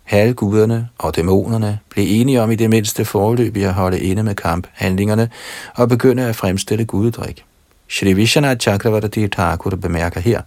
Halvguderne 0.04 0.88
og 0.98 1.16
dæmonerne 1.16 1.78
blev 1.90 2.06
enige 2.08 2.42
om 2.42 2.50
i 2.50 2.54
det 2.54 2.70
mindste 2.70 3.04
forløb 3.04 3.56
at 3.56 3.74
holde 3.74 4.00
inde 4.00 4.22
med 4.22 4.34
kamphandlingerne 4.34 5.30
og 5.74 5.88
begynde 5.88 6.22
at 6.28 6.36
fremstille 6.36 6.84
gudedrik. 6.84 7.44
Shri 7.88 8.12
Vishana 8.12 8.54
Chakravarti 8.54 9.28
Thakur 9.28 9.70
bemærker 9.70 10.20
her, 10.20 10.42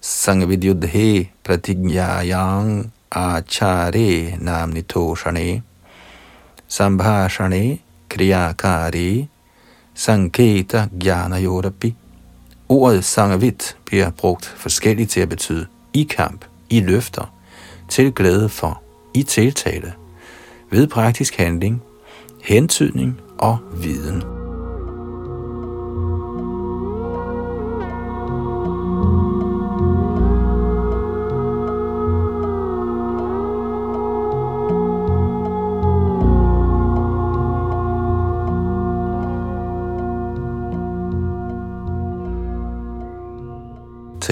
Sangavidyudhe 0.00 1.28
pratigyayang 1.44 2.92
achare 3.10 4.36
namnitoshane 4.38 5.62
sambhashane 6.68 7.78
kriyakari 8.08 9.28
sanketa 9.94 10.86
Gyanayorapi. 11.00 11.94
Ordet 12.72 13.04
sangavit 13.04 13.76
bliver 13.84 14.10
brugt 14.10 14.44
forskelligt 14.44 15.10
til 15.10 15.20
at 15.20 15.28
betyde 15.28 15.66
i 15.92 16.02
kamp, 16.02 16.44
i 16.70 16.80
løfter, 16.80 17.34
til 17.88 18.12
glæde 18.12 18.48
for, 18.48 18.82
i 19.14 19.22
tiltale, 19.22 19.92
ved 20.70 20.86
praktisk 20.86 21.36
handling, 21.36 21.82
hentydning 22.42 23.20
og 23.38 23.58
viden. 23.72 24.31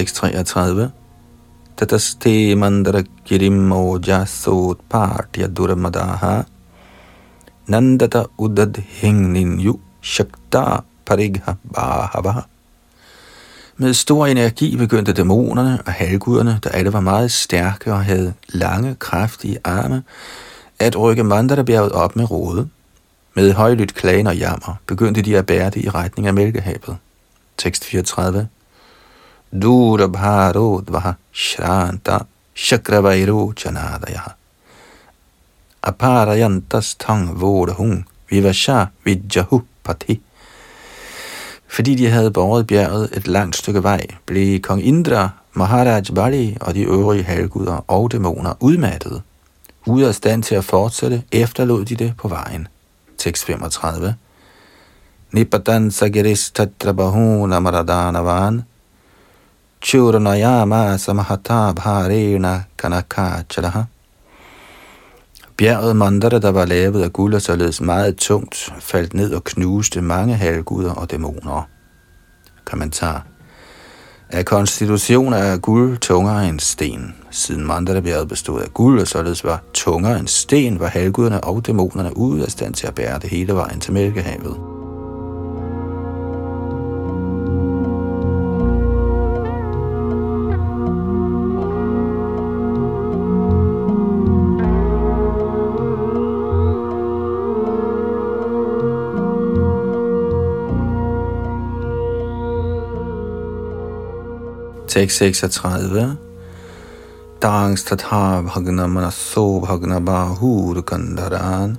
633. 0.07 0.91
Tataste 1.77 2.55
mandara 2.55 3.03
kirimo 3.25 3.99
jasot 4.07 4.77
partya 4.89 5.47
duramadaha 5.47 6.43
nandata 7.67 8.25
udad 8.37 8.81
hingninju 9.01 9.79
shakta 10.01 10.83
parigha 11.05 11.55
bahava. 11.73 12.43
Med 13.77 13.93
stor 13.93 14.27
energi 14.27 14.77
begyndte 14.77 15.13
dæmonerne 15.13 15.79
og 15.85 15.91
halvguderne, 15.91 16.59
der 16.63 16.69
alle 16.69 16.93
var 16.93 16.99
meget 16.99 17.31
stærke 17.31 17.93
og 17.93 18.05
havde 18.05 18.33
lange, 18.47 18.95
kraftige 18.99 19.57
arme, 19.63 20.03
at 20.79 20.99
rykke 20.99 21.23
Mandarabjerget 21.23 21.91
op 21.91 22.15
med 22.15 22.31
rådet. 22.31 22.69
Med 23.35 23.53
højlydt 23.53 23.93
klagen 23.93 24.27
og 24.27 24.37
jammer 24.37 24.75
begyndte 24.87 25.21
de 25.21 25.37
at 25.37 25.45
bære 25.45 25.69
det 25.69 25.85
i 25.85 25.89
retning 25.89 26.27
af 26.27 26.33
Mælkehavet. 26.33 26.97
Tekst 27.57 27.85
34 27.85 28.47
दूरभारोद्वः 29.62 31.14
श्रान्त 31.32 32.08
शक्रवैरोचनादयः 32.54 34.26
aparayantastang 35.86 37.38
vodahung 37.38 38.04
vivasha 38.28 38.90
vidjahu 39.04 39.62
pati. 39.84 40.20
Fordi 41.68 41.94
de 41.94 42.10
havde 42.10 42.30
båret 42.30 42.66
bjerget 42.66 43.16
et 43.16 43.26
langt 43.28 43.56
stykke 43.56 43.82
vej, 43.82 44.06
blev 44.26 44.60
kong 44.60 44.82
Indra, 44.84 45.28
Maharaj 45.52 46.02
Bali 46.14 46.56
og 46.60 46.74
de 46.74 46.82
øvrige 46.82 47.22
halvguder 47.22 47.84
og 47.88 48.12
dæmoner 48.12 48.52
udmattede. 48.60 49.22
Ude 49.86 50.08
af 50.08 50.14
stand 50.14 50.42
til 50.42 50.54
at 50.54 50.64
fortsætte, 50.64 51.22
efterlod 51.32 51.84
de 51.84 51.96
det 51.96 52.14
på 52.18 52.28
vejen. 52.28 52.68
Tekst 53.18 53.44
35. 53.44 54.14
Nipadan 55.30 55.90
sagiris 55.90 56.50
tatrabahuna 56.50 57.60
maradanavan 57.60 58.62
Churanayama 59.81 60.97
samahata 60.97 61.73
bharena 61.73 62.63
kanakachalaha. 62.77 63.83
Bjerget 65.57 65.95
Mandara, 65.95 66.39
der 66.39 66.51
var 66.51 66.65
lavet 66.65 67.03
af 67.03 67.13
guld 67.13 67.33
og 67.33 67.41
således 67.41 67.81
meget 67.81 68.15
tungt, 68.15 68.73
faldt 68.79 69.13
ned 69.13 69.33
og 69.33 69.43
knuste 69.43 70.01
mange 70.01 70.35
halvguder 70.35 70.91
og 70.91 71.11
dæmoner. 71.11 71.67
Kommentar. 72.65 73.25
Af 74.29 74.45
konstitution 74.45 75.33
er 75.33 75.57
guld 75.57 75.97
tungere 75.97 76.47
end 76.47 76.59
sten. 76.59 77.15
Siden 77.31 77.67
Mandara-bjerget 77.67 78.27
bestod 78.27 78.61
af 78.61 78.73
guld 78.73 79.01
og 79.01 79.07
således 79.07 79.43
var 79.43 79.63
tungere 79.73 80.19
end 80.19 80.27
sten, 80.27 80.79
var 80.79 80.87
halvguderne 80.87 81.43
og 81.43 81.67
dæmonerne 81.67 82.17
ude 82.17 82.43
af 82.45 82.51
stand 82.51 82.73
til 82.73 82.87
at 82.87 82.95
bære 82.95 83.19
det 83.19 83.29
hele 83.29 83.53
vejen 83.53 83.79
til 83.79 83.93
Mælkehavet. 83.93 84.70
Tekst 104.91 105.17
36. 105.17 106.17
Dangs 107.41 107.83
tatha 107.83 108.41
bhagna 108.41 108.87
manaso 108.87 109.61
bhagna 109.63 109.99
bahur 109.99 110.81
kandaran. 110.81 111.77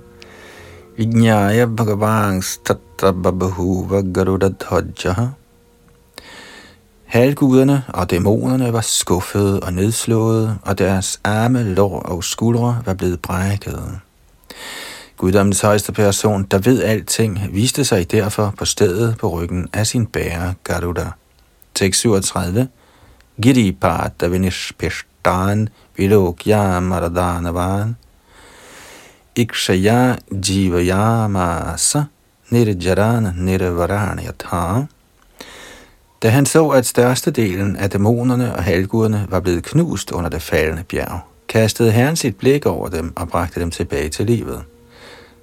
Vijnaya 0.96 1.66
bhagavangs 1.66 2.60
tatra 2.64 3.12
babahu 3.12 3.84
vagarudadhajja. 3.90 5.28
Halvguderne 7.04 7.84
og 7.88 8.10
dæmonerne 8.10 8.72
var 8.72 8.80
skuffede 8.80 9.60
og 9.60 9.72
nedslåede, 9.72 10.58
og 10.62 10.78
deres 10.78 11.20
arme, 11.24 11.62
lår 11.64 12.00
og 12.00 12.24
skuldre 12.24 12.82
var 12.86 12.94
blevet 12.94 13.22
brækket. 13.22 14.00
Guddommens 15.16 15.60
højeste 15.60 15.92
person, 15.92 16.44
der 16.44 16.58
ved 16.58 16.82
alting, 16.82 17.40
viste 17.50 17.84
sig 17.84 18.12
derfor 18.12 18.54
på 18.58 18.64
stedet 18.64 19.16
på 19.18 19.28
ryggen 19.28 19.68
af 19.72 19.86
sin 19.86 20.06
bærer 20.06 20.52
Garuda. 20.64 21.10
Tekst 21.74 22.00
37 22.00 22.68
Giripata 23.40 24.28
vinishpishtan 24.28 25.68
vilokya 25.96 26.80
maradanavan 26.80 27.96
ikshaya 29.36 30.16
jivayamasa 30.30 32.04
nirjaran 32.50 33.32
nirvaranyatha. 33.36 34.86
Da 36.22 36.28
han 36.28 36.46
så, 36.46 36.68
at 36.68 36.86
størstedelen 36.86 37.76
af 37.76 37.90
dæmonerne 37.90 38.54
og 38.54 38.64
halvguderne 38.64 39.26
var 39.30 39.40
blevet 39.40 39.64
knust 39.64 40.10
under 40.10 40.30
det 40.30 40.42
faldende 40.42 40.84
bjerg, 40.84 41.20
kastede 41.48 41.90
herren 41.90 42.16
sit 42.16 42.36
blik 42.36 42.66
over 42.66 42.88
dem 42.88 43.12
og 43.16 43.28
bragte 43.28 43.60
dem 43.60 43.70
tilbage 43.70 44.08
til 44.08 44.26
livet. 44.26 44.62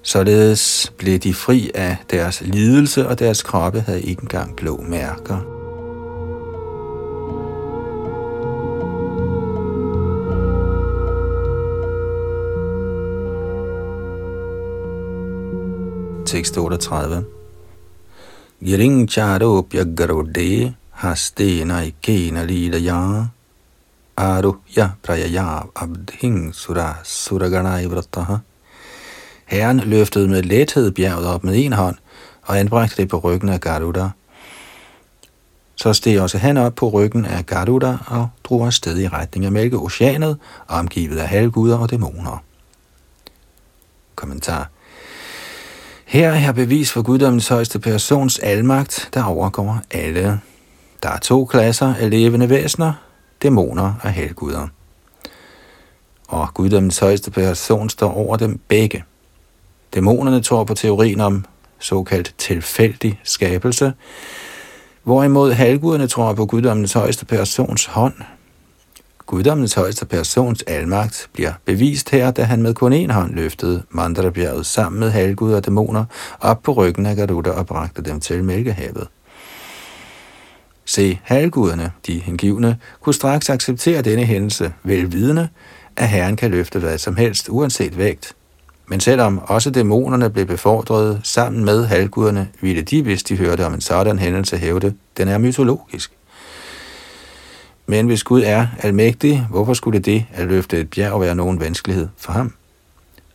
Således 0.03 0.93
blev 0.97 1.19
de 1.19 1.33
fri 1.33 1.71
af 1.75 1.97
deres 2.11 2.41
lidelse, 2.41 3.07
og 3.07 3.19
deres 3.19 3.43
kroppe 3.43 3.81
havde 3.81 4.01
ikke 4.01 4.21
engang 4.21 4.55
blå 4.55 4.81
mærker. 4.81 5.58
Tekst 16.29 16.57
38. 16.57 17.25
Giring 18.61 19.09
charopya 19.09 19.83
garode 19.83 20.75
hastena 21.01 21.81
ikena 21.81 22.43
lidaya 22.45 23.29
aruhya 24.17 24.89
prayaya 25.01 25.65
abdhing 25.75 26.53
sura 26.53 27.01
suragana 27.03 27.81
vrataha. 27.87 28.37
Herren 29.45 29.79
løftede 29.79 30.27
med 30.27 30.43
lethed 30.43 30.91
bjerget 30.91 31.27
op 31.27 31.43
med 31.43 31.65
en 31.65 31.73
hånd 31.73 31.95
og 32.41 32.59
anbragte 32.59 33.01
det 33.01 33.09
på 33.09 33.17
ryggen 33.17 33.49
af 33.49 33.61
Garuda. 33.61 34.09
Så 35.75 35.93
steg 35.93 36.21
også 36.21 36.37
han 36.37 36.57
op 36.57 36.75
på 36.75 36.89
ryggen 36.89 37.25
af 37.25 37.45
Garuda 37.45 37.97
og 38.07 38.29
drog 38.43 38.65
afsted 38.65 38.99
i 38.99 39.07
retning 39.07 39.45
af 39.45 39.51
Mælkeoceanet, 39.51 40.37
omgivet 40.67 41.17
af 41.17 41.27
halvguder 41.27 41.77
og 41.77 41.91
dæmoner. 41.91 42.43
Kommentar 44.15 44.69
her 46.09 46.31
er 46.31 46.51
bevis 46.51 46.91
for 46.91 47.01
guddommens 47.01 47.47
højeste 47.47 47.79
persons 47.79 48.39
almagt, 48.39 49.09
der 49.13 49.23
overgår 49.23 49.81
alle. 49.91 50.39
Der 51.03 51.09
er 51.09 51.17
to 51.17 51.45
klasser 51.45 51.93
af 51.95 52.09
levende 52.09 52.49
væsener, 52.49 52.93
dæmoner 53.43 53.93
og 54.03 54.09
helguder. 54.09 54.67
Og 56.27 56.53
guddommens 56.53 56.99
højeste 56.99 57.31
person 57.31 57.89
står 57.89 58.13
over 58.13 58.37
dem 58.37 58.59
begge. 58.67 59.03
Dæmonerne 59.93 60.41
tror 60.41 60.63
på 60.63 60.73
teorien 60.73 61.19
om 61.19 61.45
såkaldt 61.79 62.33
tilfældig 62.37 63.19
skabelse, 63.23 63.93
hvorimod 65.03 65.53
halvguderne 65.53 66.07
tror 66.07 66.33
på 66.33 66.45
guddommens 66.45 66.93
højeste 66.93 67.25
persons 67.25 67.85
hånd. 67.85 68.13
Guddommens 69.29 69.73
højeste 69.73 70.05
persons 70.05 70.61
almagt 70.61 71.29
bliver 71.33 71.53
bevist 71.65 72.09
her, 72.09 72.31
da 72.31 72.43
han 72.43 72.61
med 72.61 72.73
kun 72.73 72.93
en 72.93 73.09
hånd 73.09 73.33
løftede 73.33 73.83
Mandrabjerget 73.89 74.65
sammen 74.65 74.99
med 74.99 75.09
halvgud 75.09 75.53
og 75.53 75.65
dæmoner 75.65 76.05
op 76.39 76.63
på 76.63 76.71
ryggen 76.71 77.05
af 77.05 77.15
Garuda 77.15 77.49
og 77.49 77.65
bragte 77.65 78.01
dem 78.01 78.19
til 78.19 78.43
Mælkehavet. 78.43 79.07
Se, 80.85 81.19
halvguderne, 81.23 81.91
de 82.07 82.19
hengivne, 82.19 82.77
kunne 83.01 83.13
straks 83.13 83.49
acceptere 83.49 84.01
denne 84.01 84.23
hændelse, 84.23 84.73
velvidende, 84.83 85.47
at 85.95 86.09
Herren 86.09 86.35
kan 86.35 86.51
løfte 86.51 86.79
hvad 86.79 86.97
som 86.97 87.15
helst, 87.15 87.49
uanset 87.49 87.97
vægt. 87.97 88.35
Men 88.87 88.99
selvom 88.99 89.41
også 89.43 89.69
dæmonerne 89.69 90.29
blev 90.29 90.45
befordret 90.45 91.19
sammen 91.23 91.65
med 91.65 91.85
halvguderne, 91.85 92.47
ville 92.61 92.81
de, 92.81 93.01
hvis 93.03 93.23
de 93.23 93.37
hørte 93.37 93.65
om 93.65 93.73
en 93.73 93.81
sådan 93.81 94.19
hændelse, 94.19 94.57
hævde, 94.57 94.93
den 95.17 95.27
er 95.27 95.37
mytologisk. 95.37 96.18
Men 97.89 98.07
hvis 98.07 98.23
Gud 98.23 98.41
er 98.45 98.67
almægtig, 98.79 99.47
hvorfor 99.49 99.73
skulle 99.73 99.99
det 99.99 100.25
at 100.33 100.47
løfte 100.47 100.79
et 100.79 100.89
bjerg 100.89 101.21
være 101.21 101.35
nogen 101.35 101.59
vanskelighed 101.59 102.07
for 102.17 102.31
ham? 102.31 102.53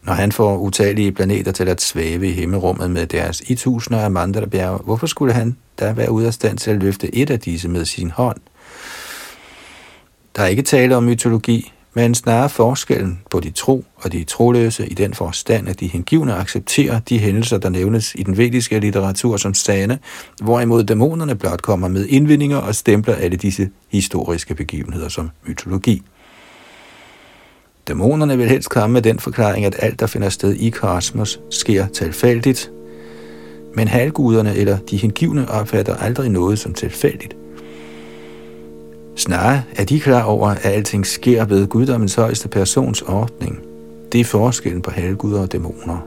Når 0.02 0.12
han 0.12 0.32
får 0.32 0.58
utallige 0.58 1.12
planeter 1.12 1.52
til 1.52 1.68
at 1.68 1.82
svæve 1.82 2.28
i 2.28 2.32
himmelrummet 2.32 2.90
med 2.90 3.06
deres 3.06 3.40
i 3.40 3.54
tusinder 3.54 4.00
af 4.00 4.10
mandalbjerge, 4.10 4.78
hvorfor 4.84 5.06
skulle 5.06 5.32
han 5.32 5.56
da 5.80 5.92
være 5.92 6.10
ude 6.10 6.26
af 6.26 6.34
stand 6.34 6.58
til 6.58 6.70
at 6.70 6.76
løfte 6.76 7.14
et 7.14 7.30
af 7.30 7.40
disse 7.40 7.68
med 7.68 7.84
sin 7.84 8.10
hånd? 8.10 8.40
Der 10.36 10.42
er 10.42 10.46
ikke 10.46 10.62
tale 10.62 10.96
om 10.96 11.04
mytologi, 11.04 11.72
men 11.94 12.14
snarere 12.14 12.48
forskellen 12.48 13.20
på 13.30 13.40
de 13.40 13.50
tro 13.50 13.84
og 13.96 14.12
de 14.12 14.24
troløse 14.24 14.86
i 14.86 14.94
den 14.94 15.14
forstand, 15.14 15.68
at 15.68 15.80
de 15.80 15.86
hengivne 15.86 16.34
accepterer 16.34 17.00
de 17.00 17.18
hændelser, 17.18 17.58
der 17.58 17.68
nævnes 17.68 18.14
i 18.14 18.22
den 18.22 18.36
vediske 18.36 18.80
litteratur 18.80 19.36
som 19.36 19.54
sande, 19.54 19.98
hvorimod 20.42 20.84
dæmonerne 20.84 21.34
blot 21.34 21.62
kommer 21.62 21.88
med 21.88 22.06
indvindinger 22.06 22.56
og 22.56 22.74
stempler 22.74 23.14
alle 23.14 23.36
disse 23.36 23.70
historiske 23.88 24.54
begivenheder 24.54 25.08
som 25.08 25.30
mytologi. 25.46 26.02
Dæmonerne 27.88 28.38
vil 28.38 28.48
helst 28.48 28.70
komme 28.70 28.92
med 28.94 29.02
den 29.02 29.18
forklaring, 29.18 29.64
at 29.64 29.76
alt, 29.78 30.00
der 30.00 30.06
finder 30.06 30.28
sted 30.28 30.54
i 30.54 30.70
kosmos, 30.70 31.40
sker 31.50 31.86
tilfældigt, 31.86 32.70
men 33.74 33.88
halvguderne 33.88 34.56
eller 34.56 34.78
de 34.90 34.96
hengivne 34.96 35.50
opfatter 35.50 35.96
aldrig 35.96 36.30
noget 36.30 36.58
som 36.58 36.74
tilfældigt. 36.74 37.36
Snarere 39.16 39.62
er 39.76 39.84
de 39.84 40.00
klar 40.00 40.24
over, 40.24 40.48
at 40.48 40.66
alting 40.66 41.06
sker 41.06 41.44
ved 41.44 41.66
guddommens 41.66 42.14
højeste 42.14 42.48
persons 42.48 43.02
ordning. 43.02 43.62
Det 44.12 44.20
er 44.20 44.24
forskellen 44.24 44.82
på 44.82 44.90
halvguder 44.90 45.40
og 45.40 45.52
dæmoner. 45.52 46.06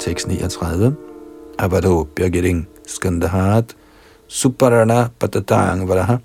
Tekst 0.00 0.28
39. 0.28 0.96
Abado 1.58 2.04
Birgitting. 2.04 2.73
Skandahat 2.86 3.74
Suparana 4.28 5.10
Patatang 5.20 5.88
Varaha 5.88 6.18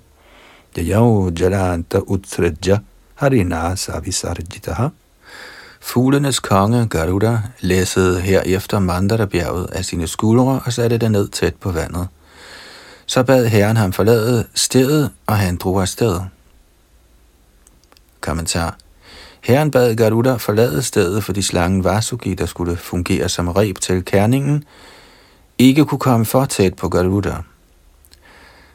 jayau 0.74 1.30
Jalanta 1.30 2.00
Utsraja 2.06 2.80
Harina 3.16 3.76
Savisarjitaha 3.76 4.90
Fuglenes 5.80 6.40
konge 6.40 6.88
Garuda 6.88 7.42
læssede 7.60 8.20
herefter 8.20 8.78
Mandara-bjerget 8.78 9.70
af 9.72 9.84
sine 9.84 10.06
skuldre 10.06 10.60
og 10.64 10.72
satte 10.72 10.98
det 10.98 11.10
ned 11.10 11.28
tæt 11.28 11.54
på 11.54 11.70
vandet. 11.70 12.08
Så 13.06 13.22
bad 13.22 13.46
herren 13.46 13.76
ham 13.76 13.92
forlade 13.92 14.46
stedet, 14.54 15.10
og 15.26 15.36
han 15.36 15.56
drog 15.56 15.82
afsted. 15.82 16.20
Kommentar 18.20 18.76
Herren 19.40 19.70
bad 19.70 19.96
Garuda 19.96 20.34
forlade 20.34 20.82
stedet, 20.82 21.24
fordi 21.24 21.42
slangen 21.42 21.84
Vasuki, 21.84 22.34
der 22.34 22.46
skulle 22.46 22.76
fungere 22.76 23.28
som 23.28 23.48
reb 23.48 23.78
til 23.78 24.04
kærningen, 24.04 24.64
ikke 25.60 25.84
kunne 25.84 25.98
komme 25.98 26.26
for 26.26 26.44
tæt 26.44 26.74
på 26.74 26.88
Garuda. 26.88 27.34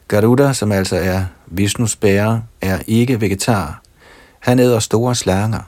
Garuda, 0.08 0.54
som 0.54 0.72
altså 0.72 0.96
er 0.96 1.26
Vishnus 1.48 1.96
bærer, 1.96 2.40
er 2.62 2.80
ikke 2.88 3.22
vegetar. 3.22 3.82
Han 4.40 4.60
æder 4.60 4.80
store 4.80 5.16
slanger. 5.16 5.60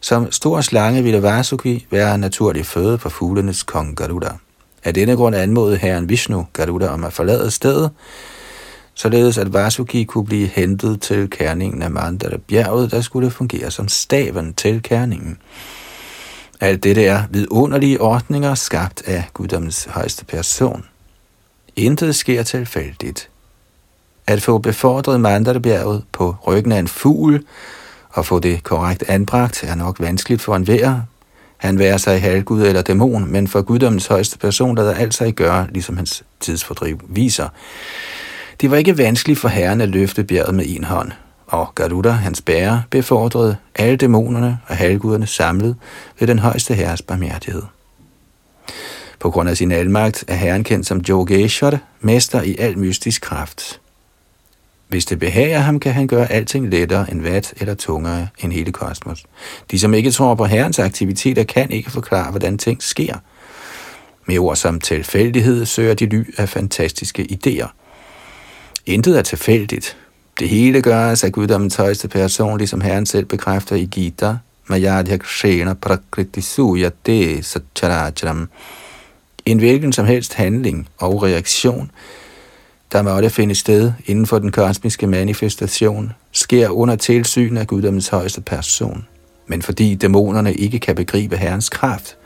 Som 0.00 0.32
stor 0.32 0.60
slange 0.60 1.02
ville 1.02 1.22
Vasuki 1.22 1.86
være 1.90 2.18
naturlig 2.18 2.66
føde 2.66 2.98
for 2.98 3.08
fuglenes 3.08 3.62
kong 3.62 3.96
Garuda. 3.96 4.30
Af 4.84 4.94
denne 4.94 5.16
grund 5.16 5.36
anmodede 5.36 5.76
herren 5.76 6.08
Vishnu 6.08 6.46
Garuda 6.52 6.88
om 6.88 7.04
at 7.04 7.12
forlade 7.12 7.50
stedet, 7.50 7.90
således 8.94 9.38
at 9.38 9.52
Vasuki 9.52 10.04
kunne 10.04 10.26
blive 10.26 10.46
hentet 10.46 11.02
til 11.02 11.30
kærningen 11.30 11.82
af 11.82 11.90
Mandala 11.90 12.36
bjerget, 12.36 12.90
der 12.90 13.00
skulle 13.00 13.30
fungere 13.30 13.70
som 13.70 13.88
staven 13.88 14.54
til 14.54 14.82
kærningen. 14.82 15.38
Alt 16.66 16.84
dette 16.84 17.04
er 17.04 17.22
vidunderlige 17.30 18.00
ordninger 18.00 18.54
skabt 18.54 19.02
af 19.06 19.24
guddommens 19.34 19.84
højeste 19.90 20.24
person. 20.24 20.84
Intet 21.76 22.14
sker 22.16 22.42
tilfældigt. 22.42 23.28
At 24.26 24.42
få 24.42 24.58
befordret 24.58 25.20
Mandatabjerget 25.20 26.04
på 26.12 26.36
ryggen 26.46 26.72
af 26.72 26.78
en 26.78 26.88
fugl 26.88 27.44
og 28.10 28.26
få 28.26 28.38
det 28.38 28.62
korrekt 28.62 29.04
anbragt 29.08 29.64
er 29.64 29.74
nok 29.74 30.00
vanskeligt 30.00 30.42
for 30.42 30.56
en 30.56 30.66
vær. 30.66 31.00
Han 31.56 31.78
værer 31.78 31.96
sig 31.96 32.20
halvgud 32.20 32.62
eller 32.62 32.82
dæmon, 32.82 33.32
men 33.32 33.48
for 33.48 33.62
guddommens 33.62 34.06
højeste 34.06 34.38
person 34.38 34.76
lader 34.76 34.94
alt 34.94 35.14
sig 35.14 35.34
gøre, 35.34 35.66
ligesom 35.70 35.96
hans 35.96 36.24
tidsfordriv 36.40 37.00
viser. 37.08 37.48
Det 38.60 38.70
var 38.70 38.76
ikke 38.76 38.98
vanskeligt 38.98 39.38
for 39.38 39.48
herren 39.48 39.80
at 39.80 39.88
løfte 39.88 40.24
bjerget 40.24 40.54
med 40.54 40.64
en 40.68 40.84
hånd, 40.84 41.12
og 41.46 41.74
Garuda, 41.74 42.10
hans 42.10 42.42
bærer, 42.42 42.80
befordrede 42.90 43.56
alle 43.74 43.96
dæmonerne 43.96 44.58
og 44.66 44.76
halvguderne 44.76 45.26
samlet 45.26 45.76
ved 46.18 46.28
den 46.28 46.38
højeste 46.38 46.74
herres 46.74 47.02
barmhjertighed. 47.02 47.62
På 49.18 49.30
grund 49.30 49.48
af 49.48 49.56
sin 49.56 49.72
almagt 49.72 50.24
er 50.28 50.34
herren 50.34 50.64
kendt 50.64 50.86
som 50.86 51.00
Yogeshwar, 51.08 51.78
mester 52.00 52.42
i 52.42 52.56
al 52.58 52.78
mystisk 52.78 53.22
kraft. 53.22 53.80
Hvis 54.88 55.04
det 55.04 55.18
behager 55.18 55.58
ham, 55.58 55.80
kan 55.80 55.92
han 55.92 56.06
gøre 56.06 56.32
alting 56.32 56.68
lettere 56.68 57.10
end 57.10 57.22
vat 57.22 57.54
eller 57.56 57.74
tungere 57.74 58.28
end 58.38 58.52
hele 58.52 58.72
kosmos. 58.72 59.24
De, 59.70 59.78
som 59.78 59.94
ikke 59.94 60.10
tror 60.10 60.34
på 60.34 60.44
herrens 60.44 60.78
aktiviteter, 60.78 61.44
kan 61.44 61.70
ikke 61.70 61.90
forklare, 61.90 62.30
hvordan 62.30 62.58
ting 62.58 62.82
sker. 62.82 63.16
Med 64.26 64.38
ord 64.38 64.56
som 64.56 64.80
tilfældighed 64.80 65.66
søger 65.66 65.94
de 65.94 66.06
ly 66.06 66.34
af 66.38 66.48
fantastiske 66.48 67.26
idéer– 67.32 67.68
Intet 68.86 69.18
er 69.18 69.22
tilfældigt. 69.22 69.96
Det 70.40 70.48
hele 70.48 70.82
gøres 70.82 71.24
af 71.24 71.32
guddommens 71.32 71.76
højeste 71.76 72.08
person, 72.08 72.58
ligesom 72.58 72.80
Herren 72.80 73.06
selv 73.06 73.24
bekræfter 73.24 73.76
i 73.76 73.84
Gita. 73.84 74.36
Mayadhya 74.66 75.16
Kshena 75.16 75.74
Prakriti 75.74 76.40
Suyate 76.40 77.42
Satcharacharam. 77.42 78.48
En 79.46 79.58
hvilken 79.58 79.92
som 79.92 80.06
helst 80.06 80.34
handling 80.34 80.88
og 80.98 81.22
reaktion, 81.22 81.90
der 82.92 83.02
måtte 83.02 83.30
finde 83.30 83.54
sted 83.54 83.92
inden 84.06 84.26
for 84.26 84.38
den 84.38 84.52
kosmiske 84.52 85.06
manifestation, 85.06 86.12
sker 86.32 86.68
under 86.68 86.96
tilsyn 86.96 87.56
af 87.56 87.66
guddommens 87.66 88.08
højeste 88.08 88.40
person. 88.40 89.06
Men 89.46 89.62
fordi 89.62 89.94
dæmonerne 89.94 90.54
ikke 90.54 90.78
kan 90.78 90.94
begribe 90.94 91.36
Herrens 91.36 91.68
kraft, 91.68 92.16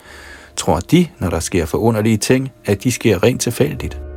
tror 0.55 0.79
de, 0.79 1.07
når 1.19 1.29
der 1.29 1.39
sker 1.39 1.65
forunderlige 1.65 2.17
ting, 2.17 2.51
at 2.65 2.83
de 2.83 2.91
sker 2.91 3.23
rent 3.23 3.41
tilfældigt. 3.41 4.10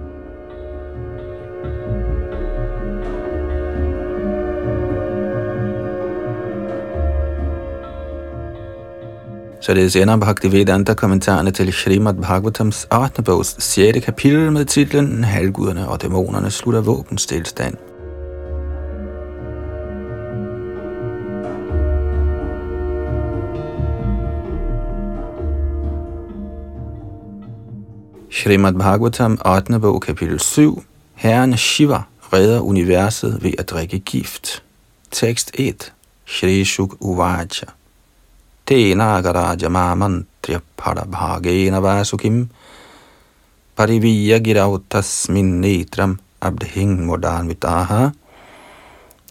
Således 9.65 9.97
ender 9.97 10.17
Bhaktivedanta 10.17 10.95
kommentarerne 10.95 11.51
til 11.51 11.73
Srimad 11.73 12.15
Bhagavatams 12.15 12.87
8. 12.93 13.23
bogs 13.23 13.63
6. 13.63 14.05
kapitel 14.05 14.53
med 14.53 14.65
titlen 14.65 15.25
Halvguderne 15.25 15.89
og 15.89 16.03
dæmonerne 16.03 16.51
slutter 16.51 16.81
våbenstilstand. 16.81 17.77
Srimad 28.31 28.73
Bhagavatam 28.73 29.39
8. 29.47 29.81
bog 29.81 30.03
kapitel 30.03 30.41
7 30.41 30.83
Herren 31.15 31.57
Shiva 31.57 32.03
redder 32.33 32.61
universet 32.61 33.39
ved 33.43 33.53
at 33.59 33.71
drikke 33.71 33.99
gift. 33.99 34.63
Tekst 35.11 35.51
1 35.55 35.93
Shri 36.27 36.65
Shuk 36.65 36.97
Uvaja 37.01 37.45
Tena 38.67 39.17
agaraja 39.21 39.69
mamantriya 39.69 40.63
parabhagena 40.77 41.81
vasukim 41.85 42.49
pariviya 43.77 44.39
girautasmin 44.41 45.61
netram 45.61 46.19
abdhing 46.41 47.05
modanvitaha 47.05 48.15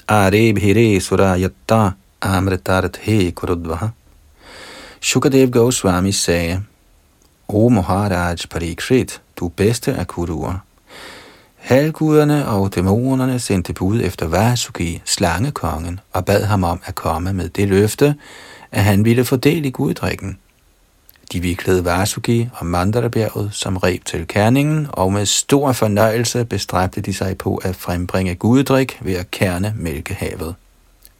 are 0.08 0.54
bhire 0.54 1.02
surayatta 1.02 1.96
amritart 2.22 2.98
he 2.98 3.32
kurudvaha. 3.32 3.94
Shukadev 5.02 5.50
Goswami 5.50 6.12
sagde, 6.12 6.62
O 7.48 7.70
Maharaj 7.70 8.46
Parikshit, 8.48 9.22
du 9.36 9.50
bedste 9.50 9.96
af 9.96 10.08
kuruer. 10.08 10.64
Halvguderne 11.58 12.48
og 12.48 12.76
dæmonerne 12.76 13.40
sendte 13.40 13.74
bud 13.74 14.02
efter 14.02 14.28
Vasuki, 14.28 15.02
slangekongen, 15.06 16.00
og 16.14 16.26
bad 16.26 16.44
ham 16.46 16.64
om 16.64 16.82
at 16.86 16.96
komme 16.96 17.34
med 17.34 17.50
det 17.50 17.68
løfte, 17.68 18.16
at 18.74 18.84
han 18.84 19.06
ville 19.06 19.26
fordele 19.26 19.72
guddrikken. 19.72 20.38
De 21.32 21.40
viklede 21.40 21.86
Vasuki 21.86 22.50
og 22.54 22.66
Mandarabjerget 22.66 23.50
som 23.54 23.78
reb 23.78 24.06
til 24.06 24.28
kerningen, 24.28 24.88
og 24.90 25.14
med 25.14 25.26
stor 25.26 25.72
fornøjelse 25.72 26.46
bestræbte 26.46 27.02
de 27.02 27.14
sig 27.14 27.38
på 27.38 27.56
at 27.56 27.76
frembringe 27.76 28.36
guddrik 28.36 29.00
ved 29.02 29.14
at 29.14 29.32
kerne 29.32 29.74
mælkehavet. 29.78 30.56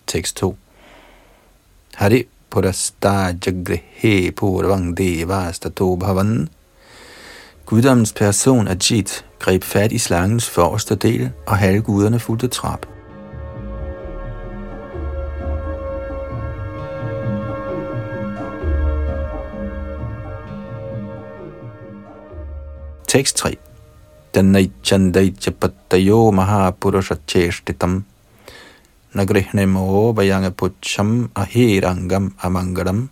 Tekst 0.08 0.36
2 0.38 0.58
Hari 1.96 2.24
purastajagrihe 2.50 4.32
purvang 4.32 4.98
devastato 4.98 5.96
bhavan 5.96 6.50
Guddommens 7.66 8.14
person 8.14 8.68
Ajit 8.68 9.26
greb 9.40 9.64
fat 9.64 9.92
i 9.92 9.98
slangens 9.98 10.50
forreste 10.50 10.96
del, 10.96 11.32
og 11.48 11.58
halvguderne 11.58 12.20
fulgte 12.20 12.48
trap. 12.48 12.93
Tekst 23.14 23.38
3. 23.38 23.58
Danaichandaichapattayo 24.34 26.32
mahapurusacheshtitam 26.34 28.04
nagrihnemo 29.14 30.14
vayangapucham 30.18 31.30
ahirangam 31.42 32.34
amangalam 32.42 33.10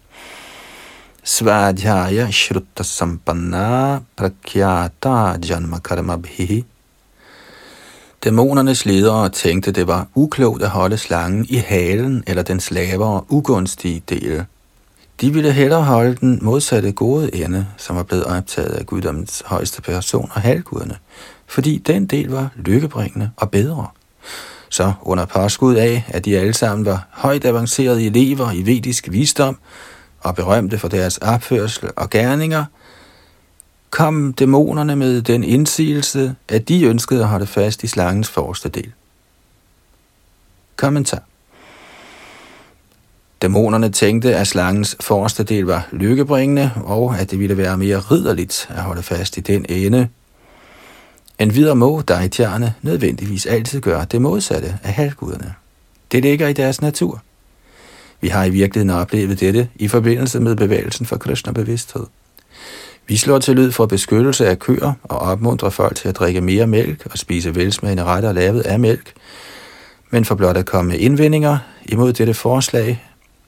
svadhyaya 1.23 2.25
shrutta 2.31 2.83
sampanna 2.83 4.01
prakyata 4.17 5.37
janma 5.37 5.79
karmabhi. 5.87 6.65
Dæmonernes 8.23 8.85
ledere 8.85 9.29
tænkte, 9.29 9.71
det 9.71 9.87
var 9.87 10.07
uklogt 10.15 10.63
at 10.63 10.69
holde 10.69 10.97
slangen 10.97 11.45
i 11.49 11.57
halen 11.57 12.23
eller 12.27 12.43
dens 12.43 12.71
lavere, 12.71 13.23
ugunstige 13.29 14.01
del. 14.09 14.45
De 15.21 15.33
ville 15.33 15.51
hellere 15.51 15.83
holde 15.83 16.15
den 16.15 16.39
modsatte 16.41 16.91
gode 16.91 17.35
ende, 17.35 17.67
som 17.77 17.95
var 17.95 18.03
blevet 18.03 18.25
optaget 18.25 18.71
af 18.71 18.85
guddommens 18.85 19.43
højeste 19.45 19.81
person 19.81 20.31
og 20.33 20.41
halvguderne, 20.41 20.97
fordi 21.47 21.77
den 21.77 22.05
del 22.05 22.29
var 22.29 22.49
lykkebringende 22.55 23.31
og 23.37 23.51
bedre. 23.51 23.87
Så 24.69 24.93
under 25.01 25.25
påskud 25.25 25.75
af, 25.75 26.05
at 26.07 26.25
de 26.25 26.39
alle 26.39 26.53
sammen 26.53 26.85
var 26.85 27.07
højt 27.11 27.45
avancerede 27.45 28.05
elever 28.05 28.51
i 28.51 28.61
vedisk 28.65 29.07
visdom 29.11 29.57
og 30.19 30.35
berømte 30.35 30.77
for 30.77 30.87
deres 30.87 31.17
opførsel 31.17 31.89
og 31.95 32.09
gerninger, 32.09 32.65
kom 33.89 34.33
dæmonerne 34.33 34.95
med 34.95 35.21
den 35.21 35.43
indsigelse, 35.43 36.35
at 36.47 36.69
de 36.69 36.83
ønskede 36.83 37.21
at 37.21 37.27
holde 37.27 37.47
fast 37.47 37.83
i 37.83 37.87
slangens 37.87 38.29
forreste 38.29 38.69
del. 38.69 38.91
Kommentar 40.75 41.23
Dæmonerne 43.41 43.89
tænkte, 43.89 44.35
at 44.35 44.47
slangens 44.47 44.97
forreste 44.99 45.43
del 45.43 45.63
var 45.63 45.87
lykkebringende, 45.91 46.71
og 46.83 47.19
at 47.19 47.31
det 47.31 47.39
ville 47.39 47.57
være 47.57 47.77
mere 47.77 47.97
ridderligt 47.99 48.67
at 48.69 48.81
holde 48.81 49.03
fast 49.03 49.37
i 49.37 49.39
den 49.39 49.65
ende. 49.69 50.07
En 51.39 51.55
videre 51.55 51.75
må 51.75 52.01
dejtjerne 52.07 52.73
nødvendigvis 52.81 53.45
altid 53.45 53.81
gøre 53.81 54.05
det 54.11 54.21
modsatte 54.21 54.79
af 54.83 54.93
halvguderne. 54.93 55.53
Det 56.11 56.23
ligger 56.23 56.47
i 56.47 56.53
deres 56.53 56.81
natur. 56.81 57.21
Vi 58.21 58.27
har 58.27 58.45
i 58.45 58.49
virkeligheden 58.49 58.99
oplevet 59.01 59.39
dette 59.39 59.69
i 59.75 59.87
forbindelse 59.87 60.39
med 60.39 60.55
bevægelsen 60.55 61.05
for 61.05 61.17
Krishna-bevidsthed. 61.17 62.05
Vi 63.07 63.17
slår 63.17 63.39
til 63.39 63.55
lyd 63.55 63.71
for 63.71 63.85
beskyttelse 63.85 64.47
af 64.47 64.59
køer 64.59 64.93
og 65.03 65.19
opmuntrer 65.19 65.69
folk 65.69 65.95
til 65.95 66.09
at 66.09 66.15
drikke 66.15 66.41
mere 66.41 66.67
mælk 66.67 67.07
og 67.11 67.17
spise 67.17 67.55
velsmagende 67.55 68.03
retter 68.03 68.33
lavet 68.33 68.61
af 68.61 68.79
mælk. 68.79 69.13
Men 70.09 70.25
for 70.25 70.35
blot 70.35 70.57
at 70.57 70.65
komme 70.65 70.91
med 70.91 70.99
indvendinger 70.99 71.57
imod 71.85 72.13
dette 72.13 72.33
forslag, 72.33 73.03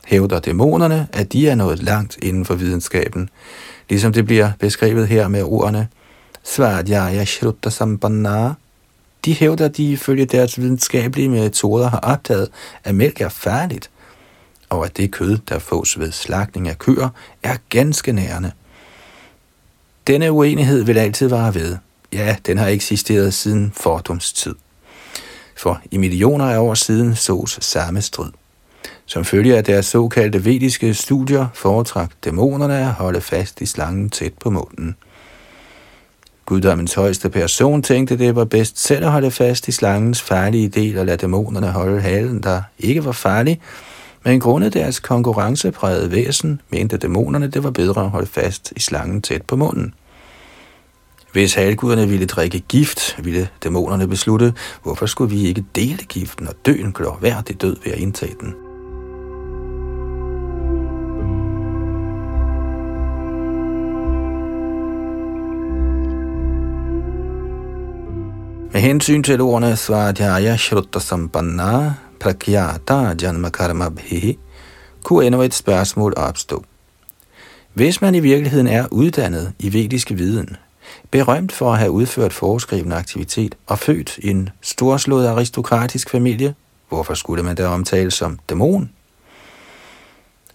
hævder 0.05 0.39
dæmonerne, 0.39 1.07
at 1.13 1.33
de 1.33 1.49
er 1.49 1.55
nået 1.55 1.83
langt 1.83 2.17
inden 2.21 2.45
for 2.45 2.55
videnskaben, 2.55 3.29
ligesom 3.89 4.13
det 4.13 4.25
bliver 4.25 4.51
beskrevet 4.59 5.07
her 5.07 5.27
med 5.27 5.43
ordene 5.43 5.87
Svadhyaya 6.43 7.25
Shrutta 7.25 7.69
Sampanna. 7.69 8.53
De 9.25 9.33
hævder, 9.33 9.65
at 9.65 9.77
de 9.77 9.91
ifølge 9.91 10.25
deres 10.25 10.59
videnskabelige 10.59 11.29
metoder 11.29 11.89
har 11.89 11.99
opdaget, 11.99 12.49
at 12.83 12.95
mælk 12.95 13.21
er 13.21 13.29
færdigt, 13.29 13.89
og 14.69 14.85
at 14.85 14.97
det 14.97 15.11
kød, 15.11 15.37
der 15.49 15.59
fås 15.59 15.99
ved 15.99 16.11
slagtning 16.11 16.67
af 16.67 16.79
køer, 16.79 17.09
er 17.43 17.57
ganske 17.69 18.11
nærende. 18.11 18.51
Denne 20.07 20.31
uenighed 20.31 20.83
vil 20.83 20.97
altid 20.97 21.27
vare 21.27 21.55
ved. 21.55 21.77
Ja, 22.13 22.35
den 22.45 22.57
har 22.57 22.67
eksisteret 22.67 23.33
siden 23.33 23.71
fordomstid. 23.75 24.55
For 25.57 25.81
i 25.91 25.97
millioner 25.97 26.45
af 26.45 26.57
år 26.57 26.73
siden 26.73 27.15
sås 27.15 27.57
samme 27.61 28.01
strid. 28.01 28.31
Som 29.13 29.25
følge 29.25 29.57
af 29.57 29.63
deres 29.63 29.85
såkaldte 29.85 30.45
vediske 30.45 30.93
studier 30.93 31.47
foretrak 31.53 32.11
dæmonerne 32.23 32.77
at 32.77 32.93
holde 32.93 33.21
fast 33.21 33.61
i 33.61 33.65
slangen 33.65 34.09
tæt 34.09 34.33
på 34.33 34.49
munden. 34.49 34.95
Guddommens 36.45 36.93
højeste 36.93 37.29
person 37.29 37.83
tænkte, 37.83 38.17
det 38.17 38.35
var 38.35 38.45
bedst 38.45 38.79
selv 38.79 39.05
at 39.05 39.11
holde 39.11 39.31
fast 39.31 39.67
i 39.67 39.71
slangens 39.71 40.21
farlige 40.21 40.69
del 40.69 40.97
og 40.97 41.05
lade 41.05 41.17
dæmonerne 41.17 41.67
holde 41.67 42.01
halen, 42.01 42.43
der 42.43 42.61
ikke 42.79 43.05
var 43.05 43.11
farlig, 43.11 43.61
men 44.23 44.39
grundet 44.39 44.73
deres 44.73 44.99
konkurrenceprægede 44.99 46.11
væsen, 46.11 46.61
mente 46.69 46.97
dæmonerne, 46.97 47.47
det 47.47 47.63
var 47.63 47.71
bedre 47.71 48.03
at 48.03 48.09
holde 48.09 48.27
fast 48.27 48.73
i 48.75 48.79
slangen 48.79 49.21
tæt 49.21 49.41
på 49.41 49.55
munden. 49.55 49.93
Hvis 51.31 51.53
halguderne 51.53 52.07
ville 52.09 52.25
drikke 52.25 52.59
gift, 52.59 53.19
ville 53.23 53.49
dæmonerne 53.63 54.07
beslutte, 54.07 54.53
hvorfor 54.83 55.05
skulle 55.05 55.35
vi 55.35 55.47
ikke 55.47 55.65
dele 55.75 56.03
giften 56.03 56.47
og 56.47 56.55
dø 56.65 56.73
en 56.73 56.93
glorværdig 56.93 57.61
død 57.61 57.75
ved 57.83 57.91
at 57.91 57.99
indtage 57.99 58.35
den. 58.41 58.62
Hensyn 68.83 69.23
til 69.23 69.41
ordene 69.41 69.75
Svadhyaya 69.75 70.57
Shrutta 70.57 70.99
Sampanna 70.99 71.93
Prakyata 72.19 73.15
Janma 73.21 73.49
Karma 73.49 73.89
Bhi, 73.89 74.37
kunne 75.03 75.25
endnu 75.25 75.41
et 75.41 75.53
spørgsmål 75.53 76.13
opstå. 76.17 76.63
Hvis 77.73 78.01
man 78.01 78.15
i 78.15 78.19
virkeligheden 78.19 78.67
er 78.67 78.87
uddannet 78.91 79.53
i 79.59 79.73
vediske 79.73 80.15
viden, 80.15 80.57
berømt 81.11 81.51
for 81.51 81.73
at 81.73 81.79
have 81.79 81.91
udført 81.91 82.33
foreskrivende 82.33 82.95
aktivitet 82.95 83.55
og 83.67 83.79
født 83.79 84.17
i 84.17 84.29
en 84.29 84.49
storslået 84.61 85.27
aristokratisk 85.27 86.09
familie, 86.09 86.55
hvorfor 86.89 87.13
skulle 87.13 87.43
man 87.43 87.55
da 87.55 87.67
omtales 87.67 88.13
som 88.13 88.39
dæmon? 88.49 88.89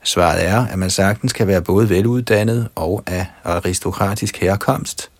Svaret 0.02 0.44
er, 0.46 0.66
at 0.66 0.78
man 0.78 0.90
sagtens 0.90 1.32
kan 1.32 1.46
være 1.46 1.62
både 1.62 1.90
veluddannet 1.90 2.68
og 2.74 3.02
af 3.06 3.26
aristokratisk 3.44 4.36
herkomst– 4.36 5.10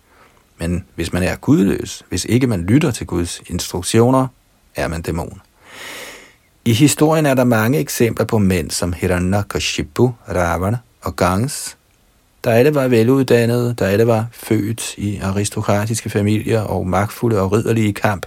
men 0.59 0.85
hvis 0.95 1.13
man 1.13 1.23
er 1.23 1.35
gudløs, 1.35 2.03
hvis 2.09 2.25
ikke 2.25 2.47
man 2.47 2.61
lytter 2.61 2.91
til 2.91 3.07
Guds 3.07 3.41
instruktioner, 3.47 4.27
er 4.75 4.87
man 4.87 5.01
dæmon. 5.01 5.41
I 6.65 6.73
historien 6.73 7.25
er 7.25 7.33
der 7.33 7.43
mange 7.43 7.79
eksempler 7.79 8.25
på 8.25 8.37
mænd 8.37 8.71
som 8.71 8.93
Hiranyakashipu, 8.93 10.11
Ravana 10.29 10.77
og 11.01 11.15
Gangs, 11.15 11.77
der 12.43 12.51
alle 12.51 12.75
var 12.75 12.87
veluddannede, 12.87 13.75
der 13.79 13.87
alle 13.87 14.07
var 14.07 14.27
født 14.31 14.97
i 14.97 15.17
aristokratiske 15.17 16.09
familier 16.09 16.61
og 16.61 16.87
magtfulde 16.87 17.41
og 17.41 17.51
ridderlige 17.51 17.93
kamp, 17.93 18.25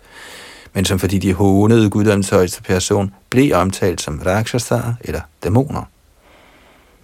men 0.72 0.84
som 0.84 0.98
fordi 0.98 1.18
de 1.18 1.32
hånede 1.32 1.90
guddoms 1.90 2.28
højeste 2.28 2.62
person, 2.62 3.14
blev 3.30 3.54
omtalt 3.54 4.00
som 4.00 4.22
rakshasar 4.26 4.94
eller 5.00 5.20
dæmoner. 5.44 5.84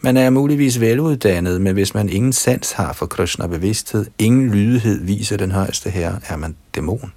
Man 0.00 0.16
er 0.16 0.30
muligvis 0.30 0.80
veluddannet, 0.80 1.60
men 1.60 1.72
hvis 1.72 1.94
man 1.94 2.08
ingen 2.08 2.32
sans 2.32 2.72
har 2.72 2.92
for 2.92 3.06
Krishna 3.06 3.46
bevidsthed, 3.46 4.06
ingen 4.18 4.50
lydighed 4.50 5.04
viser 5.04 5.36
den 5.36 5.50
højeste 5.50 5.90
herre, 5.90 6.20
er 6.28 6.36
man 6.36 6.56
dæmon. 6.74 7.12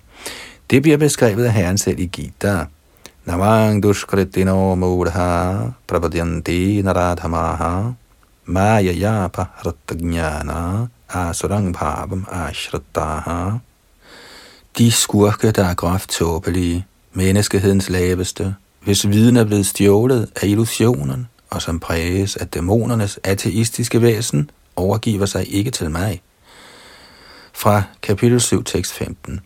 Det 0.69 0.81
bliver 0.81 0.97
beskrevet 0.97 1.45
af 1.45 1.53
herren 1.53 1.77
selv 1.77 1.99
i 1.99 2.05
Gita. 2.05 2.65
Navang 3.25 3.83
dushkritino 3.83 4.75
mudha 4.75 5.57
prabhadyanti 5.87 6.81
naradhamaha 6.81 7.91
maya 8.45 8.93
yapa 8.93 9.45
rattagnana 9.65 10.87
asurang 11.09 11.73
bhavam 11.73 12.25
ashrataha. 12.31 13.57
De 14.77 14.91
skurke, 14.91 15.51
der 15.51 15.65
er 15.65 15.73
groft 15.73 16.09
tåbelige, 16.09 16.85
menneskehedens 17.13 17.89
laveste, 17.89 18.55
hvis 18.83 19.09
viden 19.09 19.37
er 19.37 19.43
blevet 19.43 19.65
stjålet 19.65 20.29
af 20.41 20.47
illusionen, 20.47 21.27
og 21.51 21.61
som 21.61 21.79
præges 21.79 22.35
af 22.35 22.47
dæmonernes 22.47 23.19
ateistiske 23.23 24.01
væsen, 24.01 24.49
overgiver 24.75 25.25
sig 25.25 25.53
ikke 25.53 25.71
til 25.71 25.91
mig. 25.91 26.21
fra 27.53 27.83
kapitel 28.01 28.41
7, 28.41 28.63
tekst 28.63 28.93
15. 28.93 29.39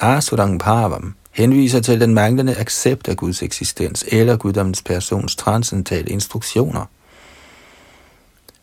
Asurang 0.00 0.60
Bhavam 0.60 1.14
henviser 1.30 1.80
til 1.80 2.00
den 2.00 2.14
manglende 2.14 2.56
accept 2.56 3.08
af 3.08 3.16
Guds 3.16 3.42
eksistens 3.42 4.04
eller 4.08 4.36
guddommens 4.36 4.82
persons 4.82 5.36
transcendentale 5.36 6.10
instruktioner. 6.10 6.86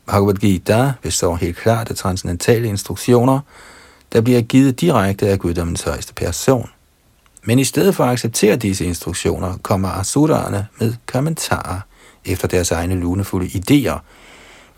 Bhagavad 0.06 0.34
Gita 0.34 0.94
består 1.02 1.36
helt 1.36 1.58
klart 1.58 1.90
af 1.90 1.96
transcendentale 1.96 2.68
instruktioner, 2.68 3.40
der 4.14 4.22
bliver 4.22 4.42
givet 4.42 4.82
direkte 4.82 5.28
af 5.28 5.40
guddommens 5.40 5.82
højeste 5.82 6.14
person. 6.14 6.70
Men 7.44 7.60
i 7.60 7.64
stedet 7.64 7.96
for 7.96 8.04
at 8.04 8.12
acceptere 8.12 8.56
disse 8.56 8.86
instruktioner, 8.86 9.58
kommer 9.58 9.90
asuraerne 9.90 10.68
med 10.80 10.94
kommentarer 11.06 11.80
efter 12.26 12.48
deres 12.48 12.72
egne 12.72 12.96
lunefulde 12.96 13.46
idéer, 13.48 14.00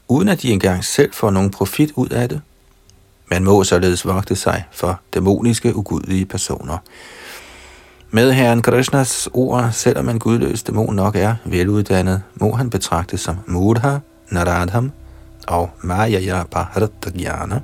uden 0.08 0.30
at 0.30 0.42
de 0.42 0.52
engang 0.52 0.86
selv 0.86 1.14
får 1.14 1.32
nogen 1.32 1.52
profit 1.52 1.92
ud 1.96 2.10
af 2.10 2.30
det. 2.30 2.42
Man 3.28 3.44
må 3.44 3.64
således 3.64 4.06
vogte 4.06 4.36
sig 4.36 4.64
for 4.72 5.00
dæmoniske, 5.14 5.76
ugudelige 5.76 6.26
personer. 6.26 6.78
Med 8.12 8.32
herren 8.32 8.62
Krishnas 8.62 9.30
ord, 9.34 9.70
selvom 9.72 10.10
en 10.10 10.20
gudløs 10.20 10.64
dæmon 10.64 10.96
nok 10.96 11.16
er 11.16 11.36
veluddannet, 11.46 12.22
må 12.36 12.56
han 12.56 12.70
betragtes 12.70 13.22
som 13.22 13.38
Mudha, 13.48 13.98
Naradham 14.30 14.92
og 15.48 15.70
Maya 15.82 16.44
Bharatagyana. 16.44 17.62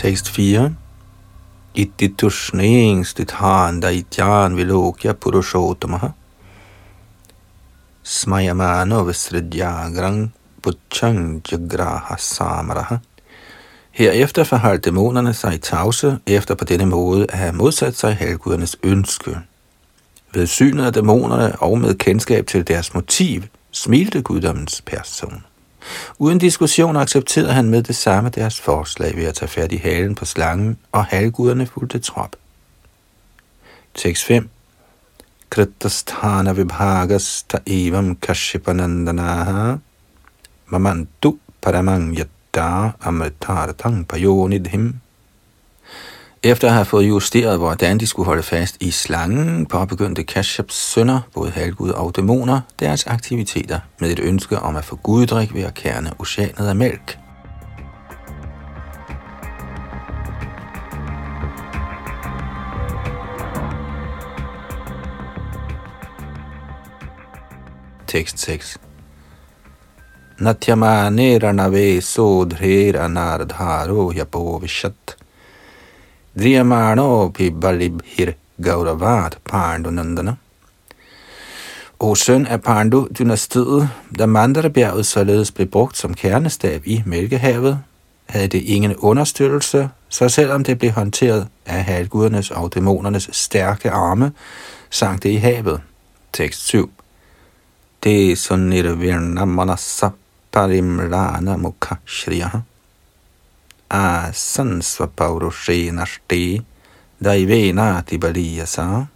Tekst 0.00 0.28
4. 0.28 0.70
Itti 1.74 2.08
tushningstithan 2.08 3.82
daityan 3.82 4.56
vilokya 4.56 5.12
purushottamaha 5.12 6.08
smayamano 8.02 9.02
visridjagrang 9.04 10.32
puchang 10.62 11.42
jagraha 11.52 12.16
samaraha. 12.16 12.96
Herefter 13.90 14.44
forholdt 14.44 14.84
dæmonerne 14.84 15.34
sig 15.34 15.54
i 15.54 15.58
tavse, 15.58 16.18
efter 16.26 16.54
på 16.54 16.64
denne 16.64 16.86
måde 16.86 17.26
at 17.28 17.38
have 17.38 17.52
modsat 17.52 17.96
sig 17.96 18.16
halvgudernes 18.16 18.76
ønske. 18.82 19.38
Ved 20.34 20.46
synet 20.46 20.84
af 20.84 20.92
dæmonerne 20.92 21.62
og 21.62 21.78
med 21.78 21.94
kendskab 21.94 22.46
til 22.46 22.68
deres 22.68 22.94
motiv, 22.94 23.42
smilte 23.70 24.22
guddommens 24.22 24.82
person. 24.82 25.44
Uden 26.18 26.38
diskussion 26.38 26.96
accepterede 26.96 27.52
han 27.52 27.70
med 27.70 27.82
det 27.82 27.96
samme 27.96 28.30
deres 28.30 28.60
forslag 28.60 29.16
ved 29.16 29.24
at 29.24 29.34
tage 29.34 29.48
fat 29.48 29.72
i 29.72 29.76
halen 29.76 30.14
på 30.14 30.24
slangen, 30.24 30.78
og 30.92 31.04
halvguderne 31.04 31.66
fulgte 31.66 31.98
trop. 31.98 32.36
Tekst 33.94 34.24
5 34.24 34.48
Kritasthana 35.50 36.52
vibhagas 36.52 37.42
ta 37.48 37.58
evam 37.66 38.16
kashipanandanaha 38.16 39.76
mamandu 40.66 41.38
paramang 41.62 42.14
yatta 42.18 42.92
amritartang 43.02 44.06
payonidhim 44.06 45.00
efter 46.42 46.68
at 46.68 46.74
have 46.74 46.84
fået 46.84 47.08
justeret, 47.08 47.58
hvordan 47.58 47.98
de 47.98 48.06
skulle 48.06 48.26
holde 48.26 48.42
fast 48.42 48.76
i 48.80 48.90
slangen, 48.90 49.66
påbegyndte 49.66 50.22
Kashyaps 50.24 50.74
sønner, 50.74 51.20
både 51.34 51.50
halvgud 51.50 51.90
og 51.90 52.16
dæmoner, 52.16 52.60
deres 52.78 53.06
aktiviteter 53.06 53.80
med 54.00 54.10
et 54.10 54.20
ønske 54.20 54.58
om 54.58 54.76
at 54.76 54.84
få 54.84 54.96
guddrik 54.96 55.54
ved 55.54 55.62
at 55.62 55.74
kerne 55.74 56.12
oceanet 56.18 56.68
af 56.68 56.76
mælk. 56.76 57.18
Tekst 68.06 68.38
6 68.38 68.78
Natyamane 70.38 71.38
ranave 71.38 72.00
sodhrera 72.00 73.08
nardharo 73.08 74.12
yapovishat 74.16 75.19
Driyamano 76.40 77.32
balibhir 77.60 78.32
gauravat 78.62 79.38
Pandu-nandana. 79.44 80.36
O 81.98 82.14
søn 82.14 82.46
af 82.46 82.60
Pandu-dynastiet, 82.60 83.88
da 84.18 84.26
Mandarabjerget 84.26 85.06
således 85.06 85.52
blev 85.52 85.66
brugt 85.66 85.96
som 85.96 86.14
kernestab 86.14 86.82
i 86.86 87.02
Mælkehavet, 87.06 87.78
havde 88.26 88.48
det 88.48 88.62
ingen 88.62 88.96
understøttelse, 88.96 89.88
så 90.08 90.28
selvom 90.28 90.64
det 90.64 90.78
blev 90.78 90.90
håndteret 90.90 91.48
af 91.66 91.84
halvgudernes 91.84 92.50
og 92.50 92.74
dæmonernes 92.74 93.30
stærke 93.32 93.90
arme, 93.90 94.32
sank 94.90 95.22
det 95.22 95.28
i 95.28 95.36
havet. 95.36 95.80
Tekst 96.32 96.66
7. 96.66 96.90
Det 98.04 98.32
er 98.32 98.36
sunirvirna 98.36 99.44
manasa 99.44 100.08
parimlana 100.52 101.56
mukha 101.56 101.94
shriyaha 102.06 102.58
asan 103.90 104.82
svapaurushe 104.82 105.90
nashte 105.90 106.62
daivena 107.24 108.02
tibaliyasa. 108.06 109.06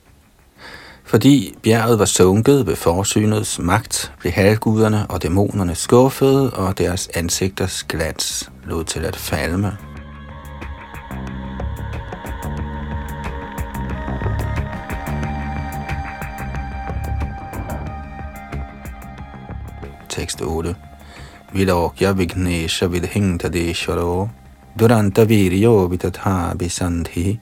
Fordi 1.04 1.54
bjerget 1.62 1.98
var 1.98 2.04
sunket 2.04 2.66
ved 2.66 2.76
forsynets 2.76 3.58
magt, 3.58 4.12
blev 4.18 4.32
halvguderne 4.32 5.06
og 5.06 5.22
dæmonerne 5.22 5.74
skuffede, 5.74 6.50
og 6.50 6.78
deres 6.78 7.08
ansigters 7.14 7.84
glans 7.84 8.50
lod 8.64 8.84
til 8.84 9.04
at 9.04 9.16
falme. 9.16 9.76
Tekst 20.08 20.42
8. 20.42 20.76
Vilokya 21.52 22.12
Vignesha 22.12 22.86
Vidhingtadeshvaro 22.86 24.28
Durantaviryo 24.78 25.86
vitatha 25.86 26.54
sandhi 26.68 27.38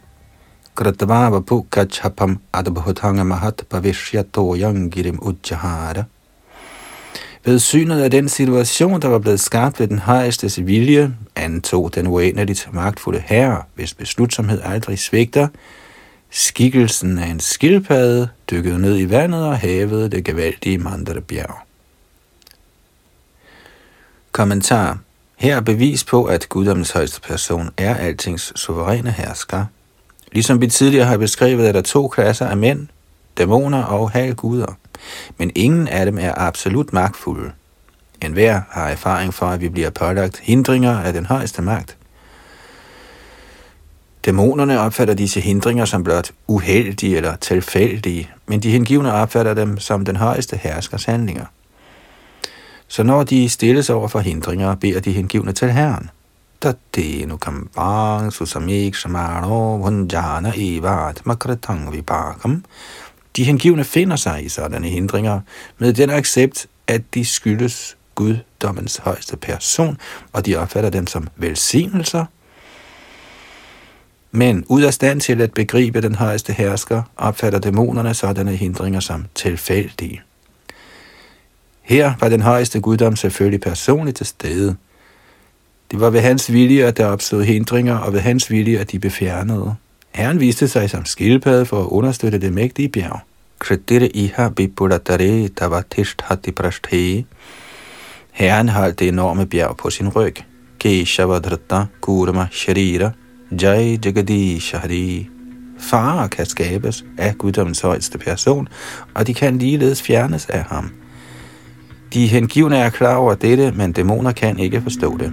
Kratvava 0.74 1.40
pukachapam 1.40 2.38
adbhutanga 2.52 3.24
mahat 3.24 3.64
pavishyato 3.70 4.54
yangirim 4.56 5.18
ujjahara. 5.22 6.04
Ved 7.44 7.58
synet 7.58 8.02
af 8.02 8.10
den 8.10 8.28
situation, 8.28 9.02
der 9.02 9.08
var 9.08 9.18
blevet 9.18 9.40
skabt 9.40 9.80
ved 9.80 9.88
den 9.88 9.98
højestes 9.98 10.66
vilje, 10.66 11.14
antog 11.36 11.94
den 11.94 12.06
uendeligt 12.06 12.68
magtfulde 12.72 13.22
herre, 13.26 13.62
hvis 13.74 13.94
beslutsomhed 13.94 14.60
aldrig 14.64 14.98
svigter, 14.98 15.48
skikkelsen 16.30 17.18
af 17.18 17.26
en 17.26 17.40
skildpadde 17.40 18.28
dykkede 18.50 18.78
ned 18.78 18.98
i 18.98 19.10
vandet 19.10 19.46
og 19.46 19.58
havede 19.58 20.10
det 20.10 20.24
gevaldige 20.24 20.78
Mandarabjerg. 20.78 21.56
Kommentar 24.32 24.98
her 25.42 25.56
er 25.56 25.60
bevis 25.60 26.04
på, 26.04 26.24
at 26.24 26.48
guddommens 26.48 26.90
højeste 26.90 27.20
person 27.20 27.70
er 27.76 27.94
altings 27.94 28.52
suveræne 28.60 29.10
hersker. 29.10 29.64
Ligesom 30.32 30.60
vi 30.60 30.66
tidligere 30.66 31.06
har 31.06 31.16
beskrevet, 31.16 31.68
er 31.68 31.72
der 31.72 31.82
to 31.82 32.08
klasser 32.08 32.46
af 32.46 32.56
mænd, 32.56 32.88
dæmoner 33.38 33.82
og 33.82 34.10
halvguder. 34.10 34.78
Men 35.38 35.50
ingen 35.54 35.88
af 35.88 36.06
dem 36.06 36.18
er 36.18 36.32
absolut 36.36 36.92
magtfulde. 36.92 37.52
En 38.24 38.32
hver 38.32 38.60
har 38.70 38.88
erfaring 38.88 39.34
for, 39.34 39.46
at 39.46 39.60
vi 39.60 39.68
bliver 39.68 39.90
pålagt 39.90 40.38
hindringer 40.38 40.98
af 40.98 41.12
den 41.12 41.26
højeste 41.26 41.62
magt. 41.62 41.96
Dæmonerne 44.24 44.80
opfatter 44.80 45.14
disse 45.14 45.40
hindringer 45.40 45.84
som 45.84 46.04
blot 46.04 46.30
uheldige 46.46 47.16
eller 47.16 47.36
tilfældige, 47.36 48.30
men 48.46 48.60
de 48.60 48.70
hengivne 48.70 49.12
opfatter 49.12 49.54
dem 49.54 49.78
som 49.78 50.04
den 50.04 50.16
højeste 50.16 50.56
herskers 50.56 51.04
handlinger. 51.04 51.44
Så 52.92 53.02
når 53.02 53.22
de 53.22 53.48
stilles 53.48 53.90
over 53.90 54.08
for 54.08 54.18
hindringer, 54.18 54.74
beder 54.74 55.00
de 55.00 55.12
hengivne 55.12 55.52
til 55.52 55.72
Herren. 55.72 56.10
Tattenu 56.60 57.36
kampang 57.36 58.32
susamik 58.32 58.94
shamano 58.94 59.76
vunjana 59.76 60.52
evat 60.56 61.26
makratang 61.26 61.92
vipakam. 61.92 62.64
De 63.36 63.44
hengivne 63.44 63.84
finder 63.84 64.16
sig 64.16 64.44
i 64.44 64.48
sådanne 64.48 64.88
hindringer 64.88 65.40
med 65.78 65.92
den 65.92 66.10
accept, 66.10 66.66
at 66.86 67.02
de 67.14 67.24
skyldes 67.24 67.96
guddommens 68.14 68.96
højeste 68.96 69.36
person, 69.36 69.98
og 70.32 70.46
de 70.46 70.56
opfatter 70.56 70.90
dem 70.90 71.06
som 71.06 71.28
velsignelser. 71.36 72.24
Men 74.30 74.64
ud 74.68 74.82
af 74.82 74.94
stand 74.94 75.20
til 75.20 75.40
at 75.40 75.52
begribe 75.52 76.00
den 76.00 76.14
højeste 76.14 76.52
hersker, 76.52 77.02
opfatter 77.16 77.58
dæmonerne 77.58 78.14
sådanne 78.14 78.56
hindringer 78.56 79.00
som 79.00 79.24
tilfældige. 79.34 80.22
Her 81.82 82.12
var 82.20 82.28
den 82.28 82.42
højeste 82.42 82.80
guddom 82.80 83.16
selvfølgelig 83.16 83.60
personligt 83.60 84.16
til 84.16 84.26
stede. 84.26 84.76
Det 85.90 86.00
var 86.00 86.10
ved 86.10 86.20
hans 86.20 86.52
vilje, 86.52 86.84
at 86.84 86.96
der 86.96 87.06
opstod 87.06 87.44
hindringer, 87.44 87.98
og 87.98 88.12
ved 88.12 88.20
hans 88.20 88.50
vilje, 88.50 88.78
at 88.78 88.92
de 88.92 88.98
blev 88.98 89.10
fjernet. 89.10 89.74
Herren 90.14 90.40
viste 90.40 90.68
sig 90.68 90.90
som 90.90 91.04
skildpadde 91.04 91.66
for 91.66 91.80
at 91.80 91.86
understøtte 91.86 92.38
det 92.38 92.52
mægtige 92.52 92.88
bjerg. 92.88 93.20
Kritire 93.58 94.08
iha 94.08 94.48
bipulatare 94.48 95.48
tavatishthati 95.48 96.50
prashthe 96.50 97.24
Herren 98.32 98.68
holdt 98.68 98.98
det 98.98 99.08
enorme 99.08 99.46
bjerg 99.46 99.76
på 99.76 99.90
sin 99.90 100.08
ryg. 100.08 100.36
Keshavadhrata 100.78 101.84
Kurma 102.00 102.46
Sharira 102.50 103.10
Jai 103.62 103.98
Jagadish 104.04 104.76
Hari. 104.76 105.28
Farer 105.78 106.28
kan 106.28 106.46
skabes 106.46 107.04
af 107.18 107.38
guddommens 107.38 107.80
højeste 107.80 108.18
person, 108.18 108.68
og 109.14 109.26
de 109.26 109.34
kan 109.34 109.58
ligeledes 109.58 110.02
fjernes 110.02 110.46
af 110.46 110.62
ham. 110.62 110.92
De 112.12 112.26
hengivne 112.26 112.76
er 112.76 112.90
klar 112.90 113.16
over 113.16 113.34
dette, 113.34 113.72
men 113.76 113.92
dæmoner 113.92 114.32
kan 114.32 114.58
ikke 114.58 114.80
forstå 114.80 115.16
det. 115.16 115.32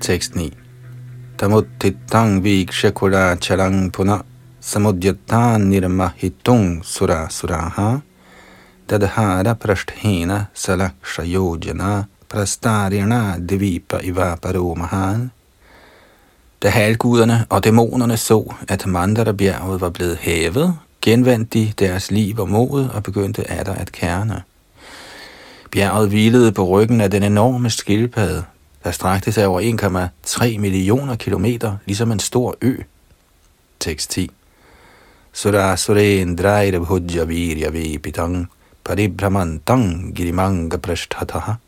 Tekst 0.00 0.34
9. 0.34 0.52
Tamut 1.38 1.66
titang 1.80 2.44
vik 2.44 2.68
vikshakula 2.68 3.36
chalang 3.36 3.92
puna 3.92 4.31
samudyatta 4.62 5.58
nirmahitung 5.58 6.84
sura 6.84 7.26
suraha 7.30 8.00
dadhara 8.88 9.54
prashthena 9.54 10.46
salakshayojana 10.54 12.06
prastarina 12.28 13.38
divipa 13.38 14.00
iva 14.02 14.36
paromahan. 14.36 15.30
Da 16.62 16.68
halguderne 16.68 17.46
og 17.50 17.64
dæmonerne 17.64 18.16
så, 18.16 18.54
at 18.68 18.86
Mandara-bjerget 18.86 19.80
var 19.80 19.90
blevet 19.90 20.16
hævet, 20.16 20.78
genvandt 21.00 21.52
de 21.52 21.72
deres 21.78 22.10
liv 22.10 22.38
og 22.38 22.48
mod 22.48 22.88
og 22.88 23.02
begyndte 23.02 23.50
atter 23.50 23.74
at 23.74 23.92
kerne. 23.92 24.42
Bjerget 25.70 26.08
hvilede 26.08 26.52
på 26.52 26.64
ryggen 26.64 27.00
af 27.00 27.10
den 27.10 27.22
enorme 27.22 27.70
skildpadde, 27.70 28.44
der 28.84 28.90
strakte 28.90 29.32
sig 29.32 29.46
over 29.46 30.10
1,3 30.26 30.58
millioner 30.58 31.16
kilometer, 31.16 31.76
ligesom 31.86 32.12
en 32.12 32.20
stor 32.20 32.56
ø. 32.60 32.76
Tekst 33.80 34.10
10. 34.10 34.30
Sura 35.34 35.74
Surendraira 35.76 36.78
Bhujya 36.78 37.24
Virya 37.24 37.70
Vipitang 37.70 38.48
Paribramantang 38.84 40.12
Girimanga 40.12 40.76
Prashtataha 40.76 41.58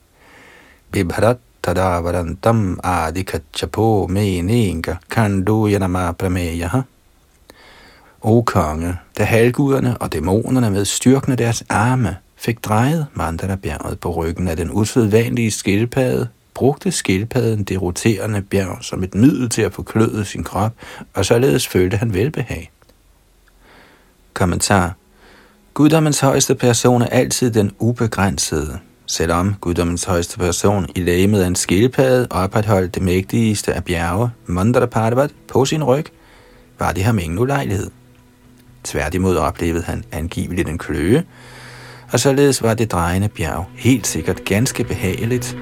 Bibharat 0.92 1.38
Tadavarantam 1.62 2.76
Adikachapo 2.82 4.06
Menenga 4.06 5.00
Kanduyanama 5.08 6.12
Prameyaha 6.12 6.84
O 8.22 8.42
konge, 8.42 8.98
da 9.18 9.24
halvguderne 9.24 9.98
og 9.98 10.12
dæmonerne 10.12 10.70
med 10.70 10.84
styrken 10.84 11.32
af 11.32 11.38
deres 11.38 11.64
arme 11.68 12.16
fik 12.36 12.64
drejet 12.64 13.06
Mandala-bjerget 13.14 14.00
på 14.00 14.10
ryggen 14.10 14.48
af 14.48 14.56
den 14.56 14.70
usædvanlige 14.72 15.50
skildpadde, 15.50 16.28
brugte 16.54 16.92
skildpadden 16.92 17.64
det 17.64 17.82
roterende 17.82 18.42
bjerg 18.42 18.78
som 18.80 19.02
et 19.02 19.14
middel 19.14 19.48
til 19.48 19.62
at 19.62 19.72
forkløde 19.72 20.24
sin 20.24 20.44
krop, 20.44 20.72
og 21.14 21.24
således 21.24 21.68
følte 21.68 21.96
han 21.96 22.14
velbehag. 22.14 22.70
Kommentar 24.35 24.95
Guddommens 25.74 26.20
højeste 26.20 26.55
person 26.55 27.03
er 27.03 27.07
altid 27.07 27.51
den 27.51 27.72
ubegrænsede. 27.78 28.78
Selvom 29.07 29.55
guddommens 29.61 30.05
højeste 30.05 30.39
person 30.39 30.87
i 30.95 31.01
lægemet 31.01 31.43
af 31.43 31.47
en 31.47 31.55
skildpadde 31.55 32.26
opretholdt 32.30 32.95
det 32.95 33.03
mægtigste 33.03 33.72
af 33.72 33.85
bjerge, 33.85 34.30
Mandara 34.47 34.87
Parvat, 34.87 35.30
på 35.53 35.64
sin 35.64 35.85
ryg, 35.85 36.07
var 36.78 36.93
det 36.93 37.05
ham 37.05 37.18
ingen 37.18 37.39
ulejlighed. 37.39 37.91
Tværtimod 38.85 39.37
oplevede 39.37 39.82
han 39.82 40.05
angiveligt 40.12 40.68
en 40.68 40.78
kløe, 40.78 41.24
og 42.12 42.20
således 42.20 42.62
var 42.62 42.74
det 42.74 42.93
drejende 42.93 43.28
bjerg 43.28 43.66
helt 43.76 44.07
sikkert 44.07 44.45
ganske 44.45 44.85
behageligt, 44.85 45.57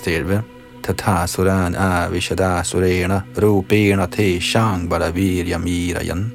Tekst 0.00 0.08
11. 0.08 0.42
Tata 0.82 1.26
avishada 1.76 2.64
surena 2.64 3.22
rupena 3.36 4.06
te 4.06 4.40
shang 4.40 4.88
baravirya 4.88 5.58
mirayan. 5.58 6.30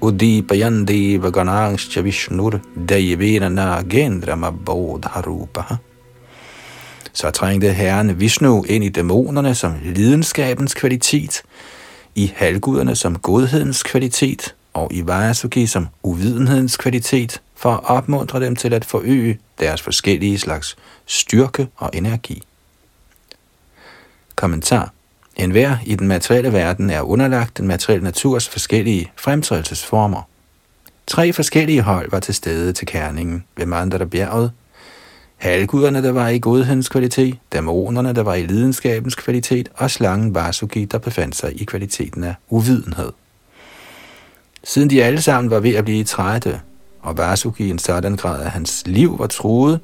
Udipayan 0.00 0.86
deva 0.86 1.30
ganangscha 1.30 2.02
vishnur 2.02 2.60
devena 2.76 3.48
nagendra 3.48 4.36
mabodharupaha. 4.36 5.76
Så 7.12 7.30
trængte 7.30 7.72
herren 7.72 8.20
Vishnu 8.20 8.64
ind 8.68 8.84
i 8.84 8.88
dæmonerne 8.88 9.54
som 9.54 9.74
lidenskabens 9.82 10.74
kvalitet, 10.74 11.42
i 12.14 12.32
halvguderne 12.36 12.96
som 12.96 13.18
godhedens 13.18 13.82
kvalitet 13.82 14.54
og 14.74 14.92
i 14.92 15.06
Vajasuki 15.06 15.66
som 15.66 15.88
uvidenhedens 16.02 16.76
kvalitet, 16.76 17.40
for 17.56 17.72
at 17.72 17.80
opmuntre 17.84 18.40
dem 18.40 18.56
til 18.56 18.74
at 18.74 18.84
forøge 18.84 19.38
deres 19.58 19.82
forskellige 19.82 20.38
slags 20.38 20.76
styrke 21.06 21.66
og 21.76 21.90
energi. 21.94 22.42
Kommentar. 24.38 24.92
En 25.36 25.50
hver 25.50 25.76
i 25.86 25.94
den 25.94 26.08
materielle 26.08 26.52
verden 26.52 26.90
er 26.90 27.00
underlagt 27.00 27.58
den 27.58 27.66
materielle 27.66 28.04
naturs 28.04 28.48
forskellige 28.48 29.10
fremtrædelsesformer. 29.16 30.22
Tre 31.06 31.32
forskellige 31.32 31.82
hold 31.82 32.10
var 32.10 32.20
til 32.20 32.34
stede 32.34 32.72
til 32.72 32.86
kerningen 32.86 33.44
ved 33.56 33.66
Mandara 33.66 34.04
bjerget. 34.04 34.52
Halvguderne, 35.36 36.02
der 36.02 36.12
var 36.12 36.28
i 36.28 36.38
godhedens 36.38 36.88
kvalitet, 36.88 37.38
dæmonerne, 37.52 38.12
der 38.12 38.22
var 38.22 38.34
i 38.34 38.46
lidenskabens 38.46 39.14
kvalitet, 39.14 39.68
og 39.74 39.90
slangen 39.90 40.34
Vasuki, 40.34 40.84
der 40.84 40.98
befandt 40.98 41.36
sig 41.36 41.60
i 41.60 41.64
kvaliteten 41.64 42.24
af 42.24 42.34
uvidenhed. 42.48 43.12
Siden 44.64 44.90
de 44.90 45.04
alle 45.04 45.22
sammen 45.22 45.50
var 45.50 45.60
ved 45.60 45.74
at 45.74 45.84
blive 45.84 46.04
trætte, 46.04 46.60
og 47.02 47.18
Vasuki 47.18 47.66
i 47.66 47.70
en 47.70 47.78
sådan 47.78 48.16
grad, 48.16 48.42
at 48.42 48.50
hans 48.50 48.82
liv 48.86 49.18
var 49.18 49.26
truet, 49.26 49.80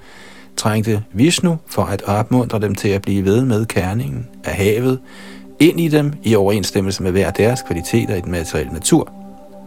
trængte 0.57 1.05
Vishnu 1.12 1.57
for 1.66 1.82
at 1.82 2.02
opmuntre 2.02 2.61
dem 2.61 2.74
til 2.74 2.88
at 2.88 3.02
blive 3.02 3.24
ved 3.24 3.44
med 3.44 3.66
kerningen 3.66 4.26
af 4.44 4.55
havet, 4.55 5.00
ind 5.61 5.80
i 5.80 5.88
dem 5.88 6.12
i 6.22 6.34
overensstemmelse 6.34 7.02
med 7.02 7.11
hver 7.11 7.30
deres 7.30 7.62
kvaliteter 7.62 8.14
i 8.14 8.20
den 8.20 8.30
materielle 8.30 8.72
natur, 8.72 9.12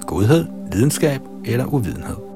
godhed, 0.01 0.45
lidenskab 0.71 1.21
eller 1.45 1.65
uvidenhed. 1.65 2.26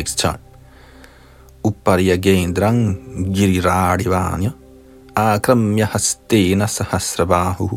Tekst 0.00 0.22
12. 0.24 0.38
Uparyagendrang 1.68 2.78
girirādivānya 3.36 4.54
akramya 5.12 5.90
hastena 5.92 6.64
sahasrabahu 6.64 7.68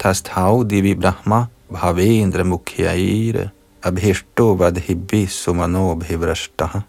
tasthau 0.00 0.64
divi 0.64 0.94
brahma 0.96 1.42
bhavendra 1.68 2.48
mukhyair 2.48 3.50
abhishto 3.84 4.56
vadhibbi 4.56 5.26
sumano 5.28 5.92
bhivrashtaha. 6.00 6.80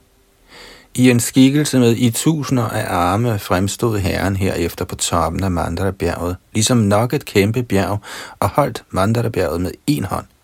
I 0.95 1.11
en 1.11 1.19
skikkelse 1.19 1.79
med 1.79 1.97
i 1.97 2.09
tusinder 2.11 2.69
af 2.69 2.85
arme 2.87 3.39
fremstod 3.39 3.99
herren 3.99 4.35
herefter 4.35 4.85
på 4.85 4.95
toppen 4.95 5.43
af 5.43 5.51
Mandara-bjerget, 5.51 6.35
ligesom 6.53 6.77
nok 6.77 7.13
et 7.13 7.25
kæmpe 7.25 7.63
bjerg, 7.63 7.99
og 8.39 8.49
holdt 8.49 8.83
Mandara-bjerget 8.89 9.61
med 9.61 9.71
en 9.87 10.05
hånd– 10.05 10.25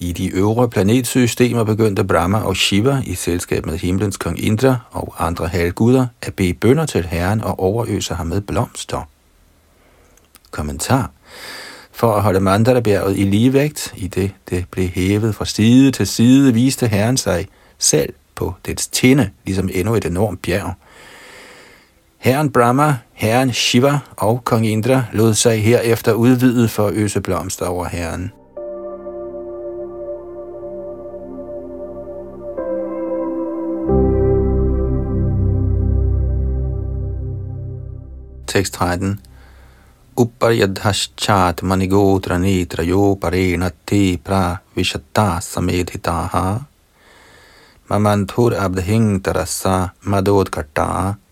i 0.00 0.12
de 0.12 0.28
øvre 0.28 0.68
planetsystemer 0.68 1.64
begyndte 1.64 2.04
Brahma 2.04 2.38
og 2.38 2.56
Shiva 2.56 3.02
i 3.06 3.14
selskab 3.14 3.66
med 3.66 3.78
himlens 3.78 4.16
kong 4.16 4.44
Indra 4.44 4.76
og 4.90 5.14
andre 5.18 5.48
halvguder 5.48 6.06
at 6.22 6.34
bede 6.34 6.54
bønder 6.54 6.86
til 6.86 7.06
herren 7.06 7.40
og 7.40 7.60
overøse 7.60 8.14
ham 8.14 8.26
med 8.26 8.40
blomster. 8.40 9.08
Kommentar. 10.50 11.10
For 11.92 12.14
at 12.14 12.22
holde 12.22 12.40
Mandalabjerget 12.40 13.18
i 13.18 13.24
ligevægt, 13.24 13.94
i 13.96 14.06
det 14.06 14.32
det 14.50 14.64
blev 14.70 14.88
hævet 14.88 15.34
fra 15.34 15.44
side 15.44 15.90
til 15.90 16.06
side, 16.06 16.54
viste 16.54 16.88
herren 16.88 17.16
sig 17.16 17.48
selv 17.78 18.12
på 18.34 18.54
dets 18.66 18.88
tinde, 18.88 19.30
ligesom 19.44 19.68
endnu 19.72 19.94
et 19.94 20.04
enormt 20.04 20.42
bjerg. 20.42 20.74
Herren 22.18 22.52
Brahma, 22.52 22.96
herren 23.12 23.52
Shiva 23.52 23.98
og 24.16 24.44
kong 24.44 24.66
Indra 24.66 25.04
lod 25.12 25.34
sig 25.34 25.62
herefter 25.62 26.12
udvide 26.12 26.68
for 26.68 26.86
at 26.86 26.94
øse 26.94 27.20
blomster 27.20 27.66
over 27.66 27.88
herren. 27.88 28.32
Tekst 38.50 38.74
13. 38.74 39.20
Uparyadhaschat 40.16 41.62
manigotra 41.62 42.38
nitra 42.38 42.82
yo 42.82 43.14
parena 43.14 43.70
te 43.86 44.18
pra 44.18 44.56
vishatta 44.74 45.38
samedhitaha 45.40 46.58
mamanthur 47.88 48.52
abdhing 48.58 49.22
tarasa 49.22 49.88
madod 50.02 50.48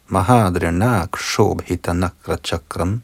mahadrina 0.09 1.09
kshobhita 1.11 1.93
nakra 1.93 2.37
chakram 2.37 3.03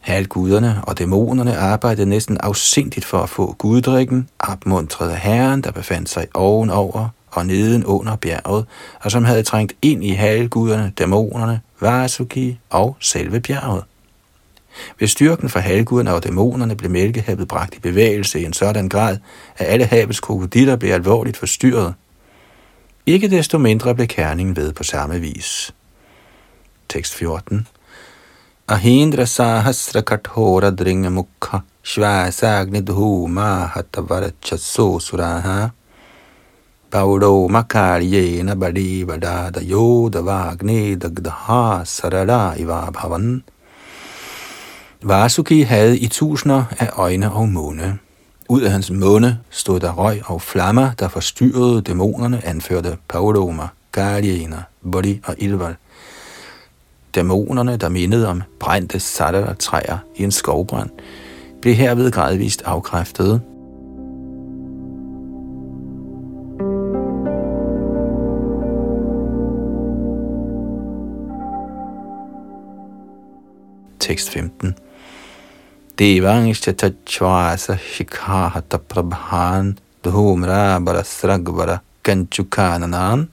Halvguderne 0.00 0.80
og 0.82 0.98
dæmonerne 0.98 1.56
arbejdede 1.56 2.06
næsten 2.06 2.38
afsindigt 2.40 3.04
for 3.04 3.18
at 3.22 3.28
få 3.28 3.54
guddrikken, 3.58 4.28
opmuntret 4.38 5.10
af 5.10 5.16
herren, 5.16 5.62
der 5.62 5.70
befandt 5.70 6.08
sig 6.08 6.26
ovenover 6.34 7.08
og 7.30 7.46
neden 7.46 7.84
under 7.84 8.16
bjerget, 8.16 8.66
og 9.00 9.10
som 9.10 9.24
havde 9.24 9.42
trængt 9.42 9.72
ind 9.82 10.04
i 10.04 10.10
halvguderne, 10.10 10.92
dæmonerne, 10.98 11.60
Vasuki 11.84 12.58
og 12.70 12.96
selve 13.00 13.40
bjerget. 13.40 13.84
Ved 14.98 15.08
styrken 15.08 15.48
fra 15.48 15.60
halvguderne 15.60 16.14
og 16.14 16.24
dæmonerne 16.24 16.76
blev 16.76 16.90
mælkehavet 16.90 17.48
bragt 17.48 17.74
i 17.74 17.80
bevægelse 17.80 18.40
i 18.40 18.44
en 18.44 18.52
sådan 18.52 18.88
grad, 18.88 19.18
at 19.56 19.66
alle 19.66 19.84
havets 19.84 20.20
krokodiller 20.20 20.76
blev 20.76 20.92
alvorligt 20.92 21.36
forstyrret, 21.36 21.94
ikke 23.06 23.30
desto 23.30 23.58
mindre 23.58 23.94
blev 23.94 24.06
kerningen 24.06 24.56
ved 24.56 24.72
på 24.72 24.82
samme 24.82 25.20
vis. 25.20 25.74
Tekst 26.88 27.14
14 27.14 27.66
Ahindra 28.68 29.26
sahasra 29.26 30.00
kathora 30.00 30.70
dringa 30.70 31.08
mukha 31.08 31.58
Shvasagni 31.84 32.80
dhuma 32.80 33.66
hatavarachaso 33.66 34.98
suraha 34.98 35.68
Paudo 36.94 37.48
makaryena 37.48 38.54
badi 38.54 39.02
vadada 39.04 39.60
yoda 39.60 40.20
vagne 40.22 40.94
dagdaha 40.94 41.84
sarada 41.84 42.54
iva 42.56 42.90
bhavan 42.92 43.42
Vasuki 45.02 45.62
havde 45.62 45.98
i 45.98 46.08
tusinder 46.08 46.64
af 46.78 46.90
øjne 46.96 47.32
og 47.32 47.48
munde. 47.48 47.98
Ud 48.48 48.60
af 48.60 48.70
hans 48.70 48.90
måne 48.90 49.38
stod 49.50 49.80
der 49.80 49.92
røg 49.92 50.22
og 50.24 50.42
flammer, 50.42 50.90
der 50.98 51.08
forstyrrede 51.08 51.82
dæmonerne, 51.82 52.46
anførte 52.46 52.96
Pauloma, 53.08 53.68
Galiena, 53.92 54.62
Body 54.92 55.24
og 55.24 55.34
Ilval. 55.38 55.76
Dæmonerne, 57.14 57.76
der 57.76 57.88
mindede 57.88 58.28
om 58.28 58.42
brændte 58.60 58.98
træer 59.58 59.98
i 60.16 60.24
en 60.24 60.32
skovbrand, 60.32 60.90
blev 61.62 61.74
herved 61.74 62.10
gradvist 62.10 62.62
afkræftet. 62.62 63.40
Tekst 74.04 74.28
15 74.30 74.74
Devangshcha 75.96 76.72
tachvasa 76.72 77.78
shikhahata 77.78 78.78
prabhan 78.90 79.78
dhumra 80.02 80.78
barasragvara 80.84 81.80
kanchukananan 82.04 83.28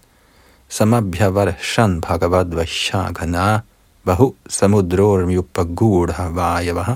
samabhyavarshan 0.70 2.00
bhagavad 2.00 2.54
vashaghana 2.60 3.64
bahu 4.06 4.34
samudrormyupagudha 4.48 6.30
vajavaha. 6.38 6.96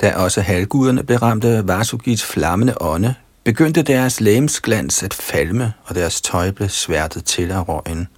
Da 0.00 0.16
også 0.16 0.40
halvguderne 0.40 1.02
beramte 1.02 1.68
Vasugis 1.68 2.24
flammende 2.24 2.82
ånde, 2.82 3.14
begyndte 3.44 3.82
deres 3.82 4.20
lægemsglans 4.20 5.02
at 5.02 5.14
falme, 5.14 5.72
og 5.84 5.94
deres 5.94 6.20
tøj 6.20 6.50
blev 6.50 6.68
sværtet 6.68 7.24
til 7.24 7.50
af 7.50 7.68
røgen. 7.68 8.08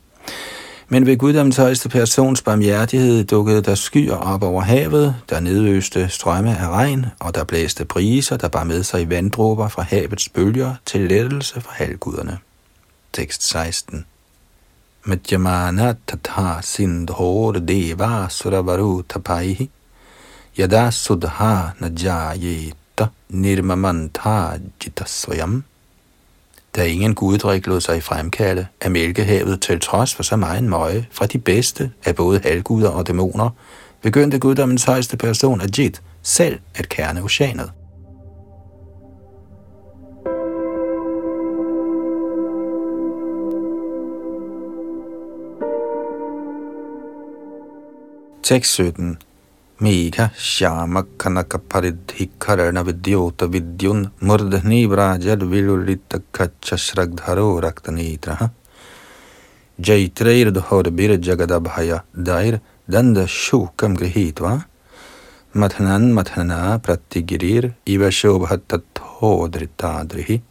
Men 0.93 1.07
ved 1.07 1.16
guddommens 1.16 1.57
højeste 1.57 1.88
persons 1.88 2.43
barmhjertighed 2.43 3.24
dukkede 3.24 3.62
der 3.62 3.74
skyer 3.74 4.14
op 4.14 4.43
over 4.43 4.62
havet, 4.62 5.16
der 5.28 5.41
nedøste 5.41 6.09
strømme 6.09 6.59
af 6.59 6.68
regn, 6.68 7.07
og 7.20 7.34
der 7.34 7.45
blæste 7.45 7.84
briser, 7.84 8.36
der 8.36 8.49
bar 8.49 8.64
med 8.64 8.82
sig 8.82 9.03
i 9.03 9.11
vanddråber 9.11 9.68
fra 9.68 9.82
havets 9.82 10.28
bølger 10.28 10.74
til 10.86 11.01
lettelse 11.01 11.61
for 11.61 11.70
halvguderne. 11.70 12.38
Tekst 13.12 13.49
16 13.49 14.05
Madhyamana 15.05 15.95
tatha 16.07 16.61
sindhor 16.62 17.53
deva 17.53 18.28
suravaru 18.28 19.03
tapaihi. 19.03 19.70
Yada 20.59 20.91
sudha 20.91 21.70
najayeta 21.78 23.07
nirmamantha 23.28 24.59
jitasvayam 24.84 25.64
da 26.77 26.85
ingen 26.85 27.14
guddrik 27.14 27.66
lod 27.66 27.81
sig 27.81 28.03
fremkalde 28.03 28.66
af 28.81 28.91
mælkehavet 28.91 29.61
til 29.61 29.81
trods 29.81 30.14
for 30.14 30.23
så 30.23 30.37
meget 30.37 30.64
møje 30.64 31.07
fra 31.11 31.27
de 31.27 31.39
bedste 31.39 31.91
af 32.05 32.14
både 32.14 32.41
halvguder 32.45 32.89
og 32.89 33.07
dæmoner, 33.07 33.51
begyndte 34.03 34.39
guddommens 34.39 34.85
højeste 34.85 35.16
person 35.16 35.61
Ajit 35.61 36.03
selv 36.23 36.59
at 36.75 36.89
kerne 36.89 37.23
oceanet. 37.23 37.73
Tekst 48.43 48.73
17 48.73 49.18
Megha 49.81 50.31
Shyama 50.35 51.07
Kanaka 51.16 51.59
Paridhi 51.59 52.28
Karana 52.39 52.85
Vidyota 52.85 53.49
Vidyun 53.49 54.11
Murdhni 54.20 54.87
Vrajad 54.87 55.41
Vilurita 55.41 56.20
Kacha 56.31 56.76
Shragdharo 56.76 57.61
Raktanitra 57.62 58.51
Jaitrair 59.81 60.53
Dhorbir 60.53 61.18
Jagadabhaya 61.18 62.03
Dair 62.14 62.61
Danda 62.91 63.26
Shukam 63.26 63.97
Grihitva 63.97 64.66
Mathanan 65.55 66.12
Mathana 66.12 66.78
Pratigirir 66.78 67.74
Iva 67.87 68.11
Shobhatathodritadrihi 68.11 70.43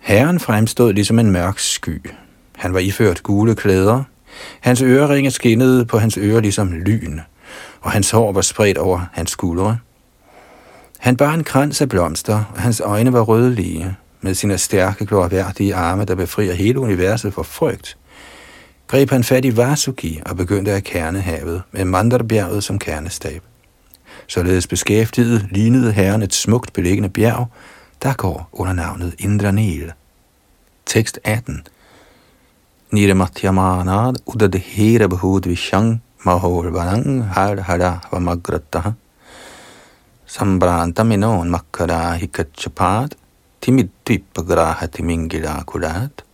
Herren 0.00 0.40
fremstod 0.40 0.94
ligesom 0.94 1.18
en 1.18 1.30
mørk 1.30 1.58
sky. 1.58 2.00
Han 2.56 2.74
var 2.74 2.80
iført 2.80 3.22
gule 3.22 3.54
klæder. 3.54 4.04
Hans 4.60 4.82
øreringe 4.82 5.30
skinnede 5.30 5.84
på 5.84 5.98
hans 5.98 6.18
ører 6.18 6.40
ligesom 6.40 6.72
lyn 6.72 7.20
og 7.80 7.90
hans 7.90 8.10
hår 8.10 8.32
var 8.32 8.40
spredt 8.40 8.78
over 8.78 9.00
hans 9.12 9.30
skuldre. 9.30 9.78
Han 10.98 11.16
bar 11.16 11.34
en 11.34 11.44
krans 11.44 11.80
af 11.80 11.88
blomster, 11.88 12.44
og 12.54 12.60
hans 12.60 12.80
øjne 12.80 13.12
var 13.12 13.20
rødlige, 13.20 13.96
med 14.20 14.34
sine 14.34 14.58
stærke, 14.58 15.06
glorværdige 15.06 15.74
arme, 15.74 16.04
der 16.04 16.14
befrier 16.14 16.54
hele 16.54 16.80
universet 16.80 17.34
for 17.34 17.42
frygt. 17.42 17.96
Greb 18.86 19.10
han 19.10 19.24
fat 19.24 19.44
i 19.44 19.56
Vasuki 19.56 20.22
og 20.26 20.36
begyndte 20.36 20.72
at 20.72 20.84
kerne 20.84 21.20
havet 21.20 21.62
med 21.72 21.84
Mandarbjerget 21.84 22.64
som 22.64 22.78
kernestab. 22.78 23.42
Således 24.26 24.66
beskæftiget 24.66 25.46
lignede 25.50 25.92
herren 25.92 26.22
et 26.22 26.34
smukt 26.34 26.72
beliggende 26.72 27.08
bjerg, 27.08 27.48
der 28.02 28.12
går 28.12 28.48
under 28.52 28.72
navnet 28.72 29.14
Indranil. 29.18 29.92
Tekst 30.86 31.18
18 31.24 31.66
Nirmatyamanad 32.90 34.14
udadhira 34.26 35.38
vishang 35.44 36.02
Mahorvanang 36.26 37.22
Hara 37.34 38.00
Vamagrataha 38.10 38.94
Sambrantamino 40.26 41.44
Makkara 41.44 42.18
Hikachapat 42.18 43.12
Timidvipagraha 43.62 44.86
Timingila 44.88 45.62
Kurat 45.64 46.24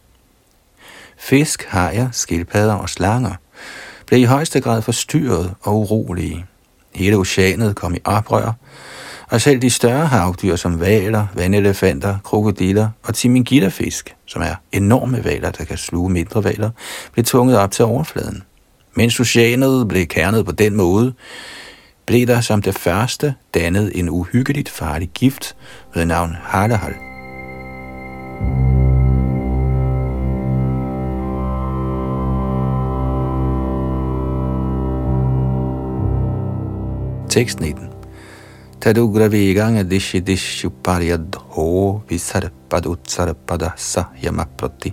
Fisk, 1.16 1.64
hajer, 1.68 2.08
skildpadder 2.12 2.74
og 2.74 2.88
slanger 2.88 3.34
blev 4.06 4.20
i 4.20 4.24
højeste 4.24 4.60
grad 4.60 4.82
forstyrret 4.82 5.54
og 5.62 5.76
urolige. 5.76 6.46
Hele 6.94 7.16
oceanet 7.16 7.76
kom 7.76 7.94
i 7.94 7.98
oprør, 8.04 8.52
og 9.30 9.40
selv 9.40 9.62
de 9.62 9.70
større 9.70 10.06
havdyr 10.06 10.56
som 10.56 10.80
valer, 10.80 11.26
vandelefanter, 11.34 12.18
krokodiller 12.24 12.88
og 13.02 13.14
timingilla-fisk, 13.14 14.16
som 14.26 14.42
er 14.42 14.54
enorme 14.72 15.24
valer, 15.24 15.50
der 15.50 15.64
kan 15.64 15.76
sluge 15.76 16.10
mindre 16.10 16.44
valer, 16.44 16.70
blev 17.12 17.24
tvunget 17.24 17.58
op 17.58 17.70
til 17.70 17.84
overfladen. 17.84 18.42
Mens 18.94 19.20
oceanet 19.20 19.88
blev 19.88 20.06
kernet 20.06 20.44
på 20.44 20.52
den 20.52 20.76
måde, 20.76 21.12
blev 22.06 22.26
der 22.26 22.40
som 22.40 22.62
det 22.62 22.78
første 22.78 23.34
dannet 23.54 23.98
en 23.98 24.08
uhyggeligt 24.08 24.68
farlig 24.68 25.10
gift 25.14 25.56
ved 25.94 26.04
navn 26.04 26.36
Halahal. 26.42 26.94
Tekst 37.30 37.60
19 37.60 37.88
Tadugra 38.80 39.28
veganga 39.28 39.82
dishi 39.82 40.20
dishu 40.20 40.70
paryad 40.84 41.36
ho 41.54 42.00
visarpad 42.08 42.86
utsarpada 42.86 43.70
sahyamaprati 43.76 44.92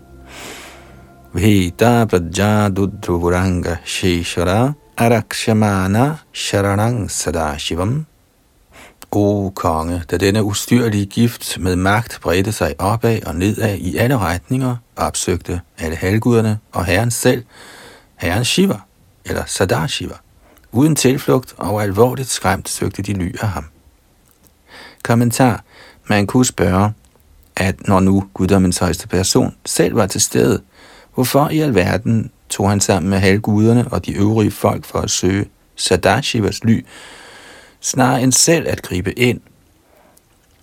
Vita 1.31 2.05
Prajadudruvuranga 2.05 3.77
Shishara 3.85 4.73
Arakshamana 4.97 6.17
Sharanang 6.33 7.07
Sadashivam. 7.07 8.05
O 9.11 9.51
konge, 9.55 10.03
da 10.11 10.17
denne 10.17 10.43
ustyrlige 10.43 11.05
gift 11.05 11.59
med 11.59 11.75
magt 11.75 12.19
bredte 12.21 12.51
sig 12.51 12.75
opad 12.79 13.19
og 13.25 13.35
nedad 13.35 13.77
i 13.77 13.97
alle 13.97 14.17
retninger, 14.17 14.75
opsøgte 14.95 15.61
alle 15.77 15.95
halvguderne 15.95 16.59
og 16.71 16.85
herren 16.85 17.11
selv, 17.11 17.43
herren 18.15 18.45
Shiva, 18.45 18.79
eller 19.25 19.43
Sadashiva. 19.45 20.15
Uden 20.71 20.95
tilflugt 20.95 21.53
og 21.57 21.83
alvorligt 21.83 22.29
skræmt 22.29 22.69
søgte 22.69 23.01
de 23.01 23.13
ly 23.13 23.35
af 23.41 23.47
ham. 23.47 23.65
Kommentar. 25.03 25.63
Man 26.07 26.27
kunne 26.27 26.45
spørge, 26.45 26.93
at 27.55 27.87
når 27.87 27.99
nu 27.99 28.29
guddommens 28.33 28.77
højeste 28.77 29.07
person 29.07 29.55
selv 29.65 29.95
var 29.95 30.07
til 30.07 30.21
stede, 30.21 30.61
hvorfor 31.19 31.49
i 31.49 31.59
alverden 31.59 32.31
tog 32.49 32.69
han 32.69 32.79
sammen 32.79 33.09
med 33.09 33.19
halvguderne 33.19 33.87
og 33.91 34.05
de 34.05 34.11
øvrige 34.13 34.51
folk 34.51 34.85
for 34.85 34.99
at 34.99 35.09
søge 35.09 35.45
Sadashivas 35.75 36.63
ly, 36.63 36.85
snarere 37.81 38.21
end 38.21 38.31
selv 38.31 38.67
at 38.67 38.81
gribe 38.81 39.19
ind. 39.19 39.39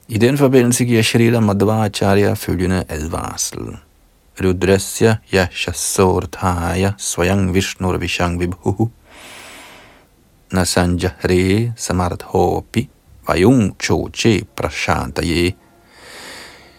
I 0.08 0.18
den 0.18 0.38
forbindelse 0.38 0.84
giver 0.84 1.02
Shrila 1.02 1.40
Madhvacharya 1.40 2.32
følgende 2.32 2.84
advarsel. 2.88 3.76
Rudrasya 4.40 5.16
yashasorthaya 5.32 6.92
svayang 6.98 7.54
vishnur 7.54 7.96
vishang 7.96 8.40
vibhuhu 8.40 8.90
nasanjahre 10.52 11.72
samarthopi 11.76 12.88
vayung 13.28 13.76
choche 13.82 14.44
prashantaye 14.56 15.54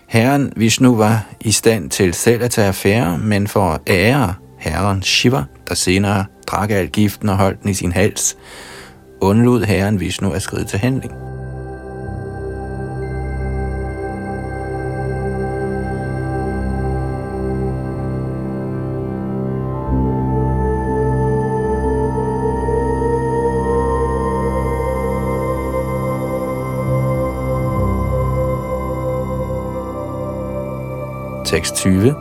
Herren 0.07 0.53
Vishnu 0.55 0.95
var 0.95 1.25
i 1.41 1.51
stand 1.51 1.89
til 1.89 2.13
selv 2.13 2.43
at 2.43 2.51
tage 2.51 2.67
affære, 2.67 3.17
men 3.17 3.47
for 3.47 3.71
at 3.71 3.81
ære 3.87 4.33
herren 4.57 5.01
Shiva, 5.01 5.43
der 5.67 5.75
senere 5.75 6.25
drak 6.47 6.71
al 6.71 6.89
giften 6.89 7.29
og 7.29 7.37
holdt 7.37 7.61
den 7.61 7.69
i 7.69 7.73
sin 7.73 7.91
hals, 7.91 8.37
undlod 9.21 9.63
herren 9.63 9.99
Vishnu 9.99 10.31
at 10.31 10.41
skride 10.41 10.65
til 10.65 10.79
handling. 10.79 11.26
Tekst 31.47 31.75
20. 31.75 32.15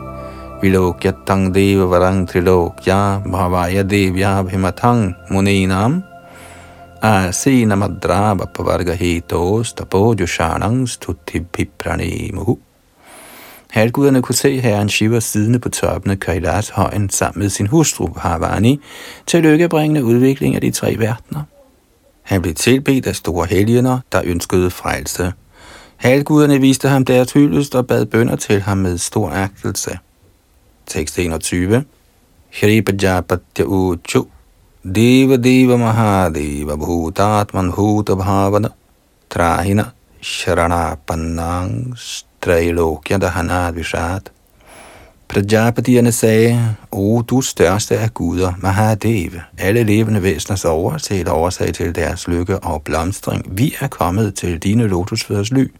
Vilokyatang 0.61 1.51
deva 1.51 1.85
varang 1.85 2.23
trilokya 2.27 3.19
bhavaya 3.27 3.83
devya 3.83 4.43
bhimatang 4.47 5.15
muninam 5.29 6.03
asina 7.03 7.75
madraba 7.75 8.47
pavarga 8.47 8.95
hitos 8.95 9.75
tapo 9.75 10.15
joshanang 10.15 10.87
stuti 10.87 11.43
pipranemuhu. 11.43 12.55
Halvguderne 13.69 14.21
kunne 14.21 14.35
se 14.35 14.61
herren 14.61 14.89
Shiva 14.89 15.19
siddende 15.19 15.59
på 15.59 15.69
toppen 15.69 16.11
af 16.11 16.19
Kailas 16.19 16.69
højen 16.69 17.09
sammen 17.09 17.43
med 17.43 17.49
sin 17.49 17.67
hustru 17.67 18.07
Parvani 18.07 18.79
til 19.25 19.43
lykkebringende 19.43 20.03
udvikling 20.03 20.55
af 20.55 20.61
de 20.61 20.71
tre 20.71 20.95
verdener. 20.99 21.43
Han 22.23 22.41
blev 22.41 22.53
tilbedt 22.53 23.07
af 23.07 23.15
store 23.15 23.47
helgener, 23.49 23.99
der 24.11 24.21
ønskede 24.25 24.71
frelse. 24.71 25.33
Halvguderne 25.97 26.61
viste 26.61 26.89
ham 26.89 27.05
deres 27.05 27.33
hyldest 27.33 27.75
og 27.75 27.87
bad 27.87 28.05
bønder 28.05 28.35
til 28.35 28.61
ham 28.61 28.77
med 28.77 28.97
stor 28.97 29.29
agtelse. 29.29 29.99
Tekst 30.85 31.19
21. 31.19 31.83
Shri 32.51 32.81
Pajapatya 32.81 33.65
Uchu 33.65 34.25
Deva 34.95 35.35
Deva 35.35 35.77
Mahadeva 35.77 36.75
Bhutatman 36.75 37.71
Bhuta 37.71 38.15
Bhavana 38.15 38.69
Trahina 39.29 39.91
Pannang 41.07 41.97
Strailokya 41.97 43.17
Dahanad 43.17 43.73
Vishat 43.73 44.31
Prajapatierne 45.27 46.11
sagde, 46.11 46.75
O 46.91 47.21
du 47.21 47.41
største 47.41 47.97
af 47.97 48.13
guder, 48.13 48.53
Mahadev, 48.57 49.31
alle 49.57 49.83
levende 49.83 50.23
væseners 50.23 50.65
overset 50.65 51.27
oversag 51.27 51.73
til 51.73 51.95
deres 51.95 52.27
lykke 52.27 52.59
og 52.59 52.81
blomstring, 52.81 53.57
vi 53.57 53.75
er 53.79 53.87
kommet 53.87 54.35
til 54.35 54.59
dine 54.59 54.87
lotusfødders 54.87 55.51
ly. 55.51 55.71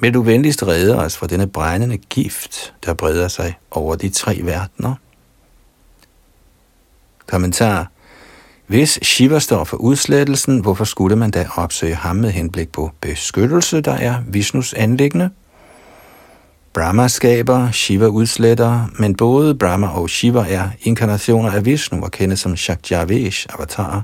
Vil 0.00 0.14
du 0.14 0.22
venligst 0.22 0.66
redde 0.66 0.98
os 0.98 1.16
fra 1.16 1.26
denne 1.26 1.46
brændende 1.46 1.96
gift, 1.96 2.74
der 2.86 2.94
breder 2.94 3.28
sig 3.28 3.58
over 3.70 3.94
de 3.94 4.08
tre 4.08 4.40
verdener? 4.42 4.94
Kommentar. 7.26 7.90
Hvis 8.66 8.98
Shiva 9.02 9.38
står 9.38 9.64
for 9.64 9.76
udslettelsen, 9.76 10.60
hvorfor 10.60 10.84
skulle 10.84 11.16
man 11.16 11.30
da 11.30 11.46
opsøge 11.56 11.94
ham 11.94 12.16
med 12.16 12.30
henblik 12.30 12.72
på 12.72 12.90
beskyttelse, 13.00 13.80
der 13.80 13.92
er 13.92 14.22
Vishnus 14.26 14.74
anlæggende? 14.74 15.30
Brahma 16.72 17.08
skaber, 17.08 17.70
Shiva 17.70 18.06
udsletter, 18.06 18.90
men 18.98 19.16
både 19.16 19.54
Brahma 19.54 19.86
og 19.86 20.10
Shiva 20.10 20.44
er 20.48 20.68
inkarnationer 20.80 21.50
af 21.50 21.64
Vishnu 21.64 22.04
og 22.04 22.10
kendes 22.10 22.40
som 22.40 22.56
Shaktiavesh 22.56 23.46
avatarer. 23.54 24.02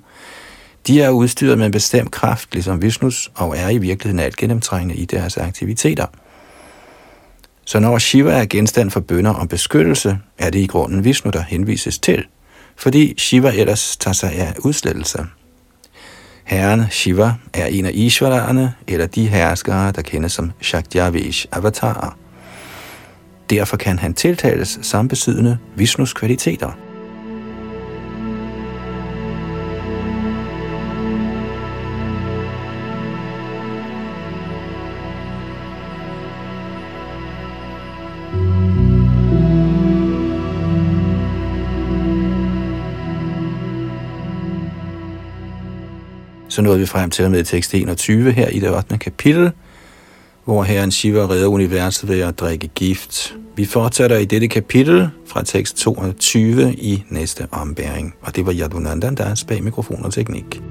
De 0.86 1.02
er 1.02 1.10
udstyret 1.10 1.58
med 1.58 1.66
en 1.66 1.72
bestemt 1.72 2.10
kraft, 2.10 2.52
ligesom 2.52 2.82
Vishnus, 2.82 3.30
og 3.34 3.56
er 3.56 3.68
i 3.68 3.78
virkeligheden 3.78 4.24
alt 4.24 4.36
gennemtrængende 4.36 4.94
i 4.94 5.04
deres 5.04 5.36
aktiviteter. 5.36 6.06
Så 7.64 7.78
når 7.78 7.98
Shiva 7.98 8.32
er 8.32 8.44
genstand 8.44 8.90
for 8.90 9.00
bønder 9.00 9.34
om 9.34 9.48
beskyttelse, 9.48 10.18
er 10.38 10.50
det 10.50 10.58
i 10.58 10.66
grunden 10.66 11.04
Vishnu, 11.04 11.30
der 11.30 11.42
henvises 11.42 11.98
til, 11.98 12.24
fordi 12.76 13.14
Shiva 13.18 13.52
ellers 13.54 13.96
tager 13.96 14.14
sig 14.14 14.32
af 14.32 14.54
udslettelse. 14.58 15.26
Herren 16.44 16.84
Shiva 16.90 17.32
er 17.52 17.66
en 17.66 17.86
af 17.86 17.90
Ishvarerne, 17.94 18.74
eller 18.88 19.06
de 19.06 19.26
herskere, 19.26 19.92
der 19.92 20.02
kendes 20.02 20.32
som 20.32 20.52
Shaktiavesh 20.60 21.46
avatarer. 21.52 22.23
Derfor 23.50 23.76
kan 23.76 23.98
han 23.98 24.14
tiltales 24.14 24.78
sambesiddende 24.82 25.58
Vishnus 25.76 26.12
kvaliteter. 26.12 26.72
Så 46.54 46.62
nåede 46.62 46.78
vi 46.78 46.86
frem 46.86 47.10
til 47.10 47.30
med 47.30 47.44
tekst 47.44 47.74
21 47.74 48.32
her 48.32 48.48
i 48.48 48.58
det 48.58 48.76
8. 48.76 48.98
kapitel, 48.98 49.50
hvor 50.44 50.62
herren 50.62 50.90
Shiva 50.90 51.26
redder 51.26 51.46
universet 51.46 52.08
ved 52.08 52.20
at 52.20 52.40
drikke 52.40 52.68
gift. 52.68 53.36
Vi 53.56 53.64
fortsætter 53.64 54.16
i 54.16 54.24
dette 54.24 54.48
kapitel 54.48 55.08
fra 55.26 55.42
tekst 55.42 55.76
22 55.76 56.74
i 56.74 57.04
næste 57.08 57.46
ombæring, 57.50 58.14
og 58.22 58.36
det 58.36 58.46
var 58.46 58.54
Yadunandan, 58.60 59.14
der 59.14 59.24
er 59.24 59.44
bag 59.48 59.64
mikrofon 59.64 60.04
og 60.04 60.12
teknik. 60.12 60.62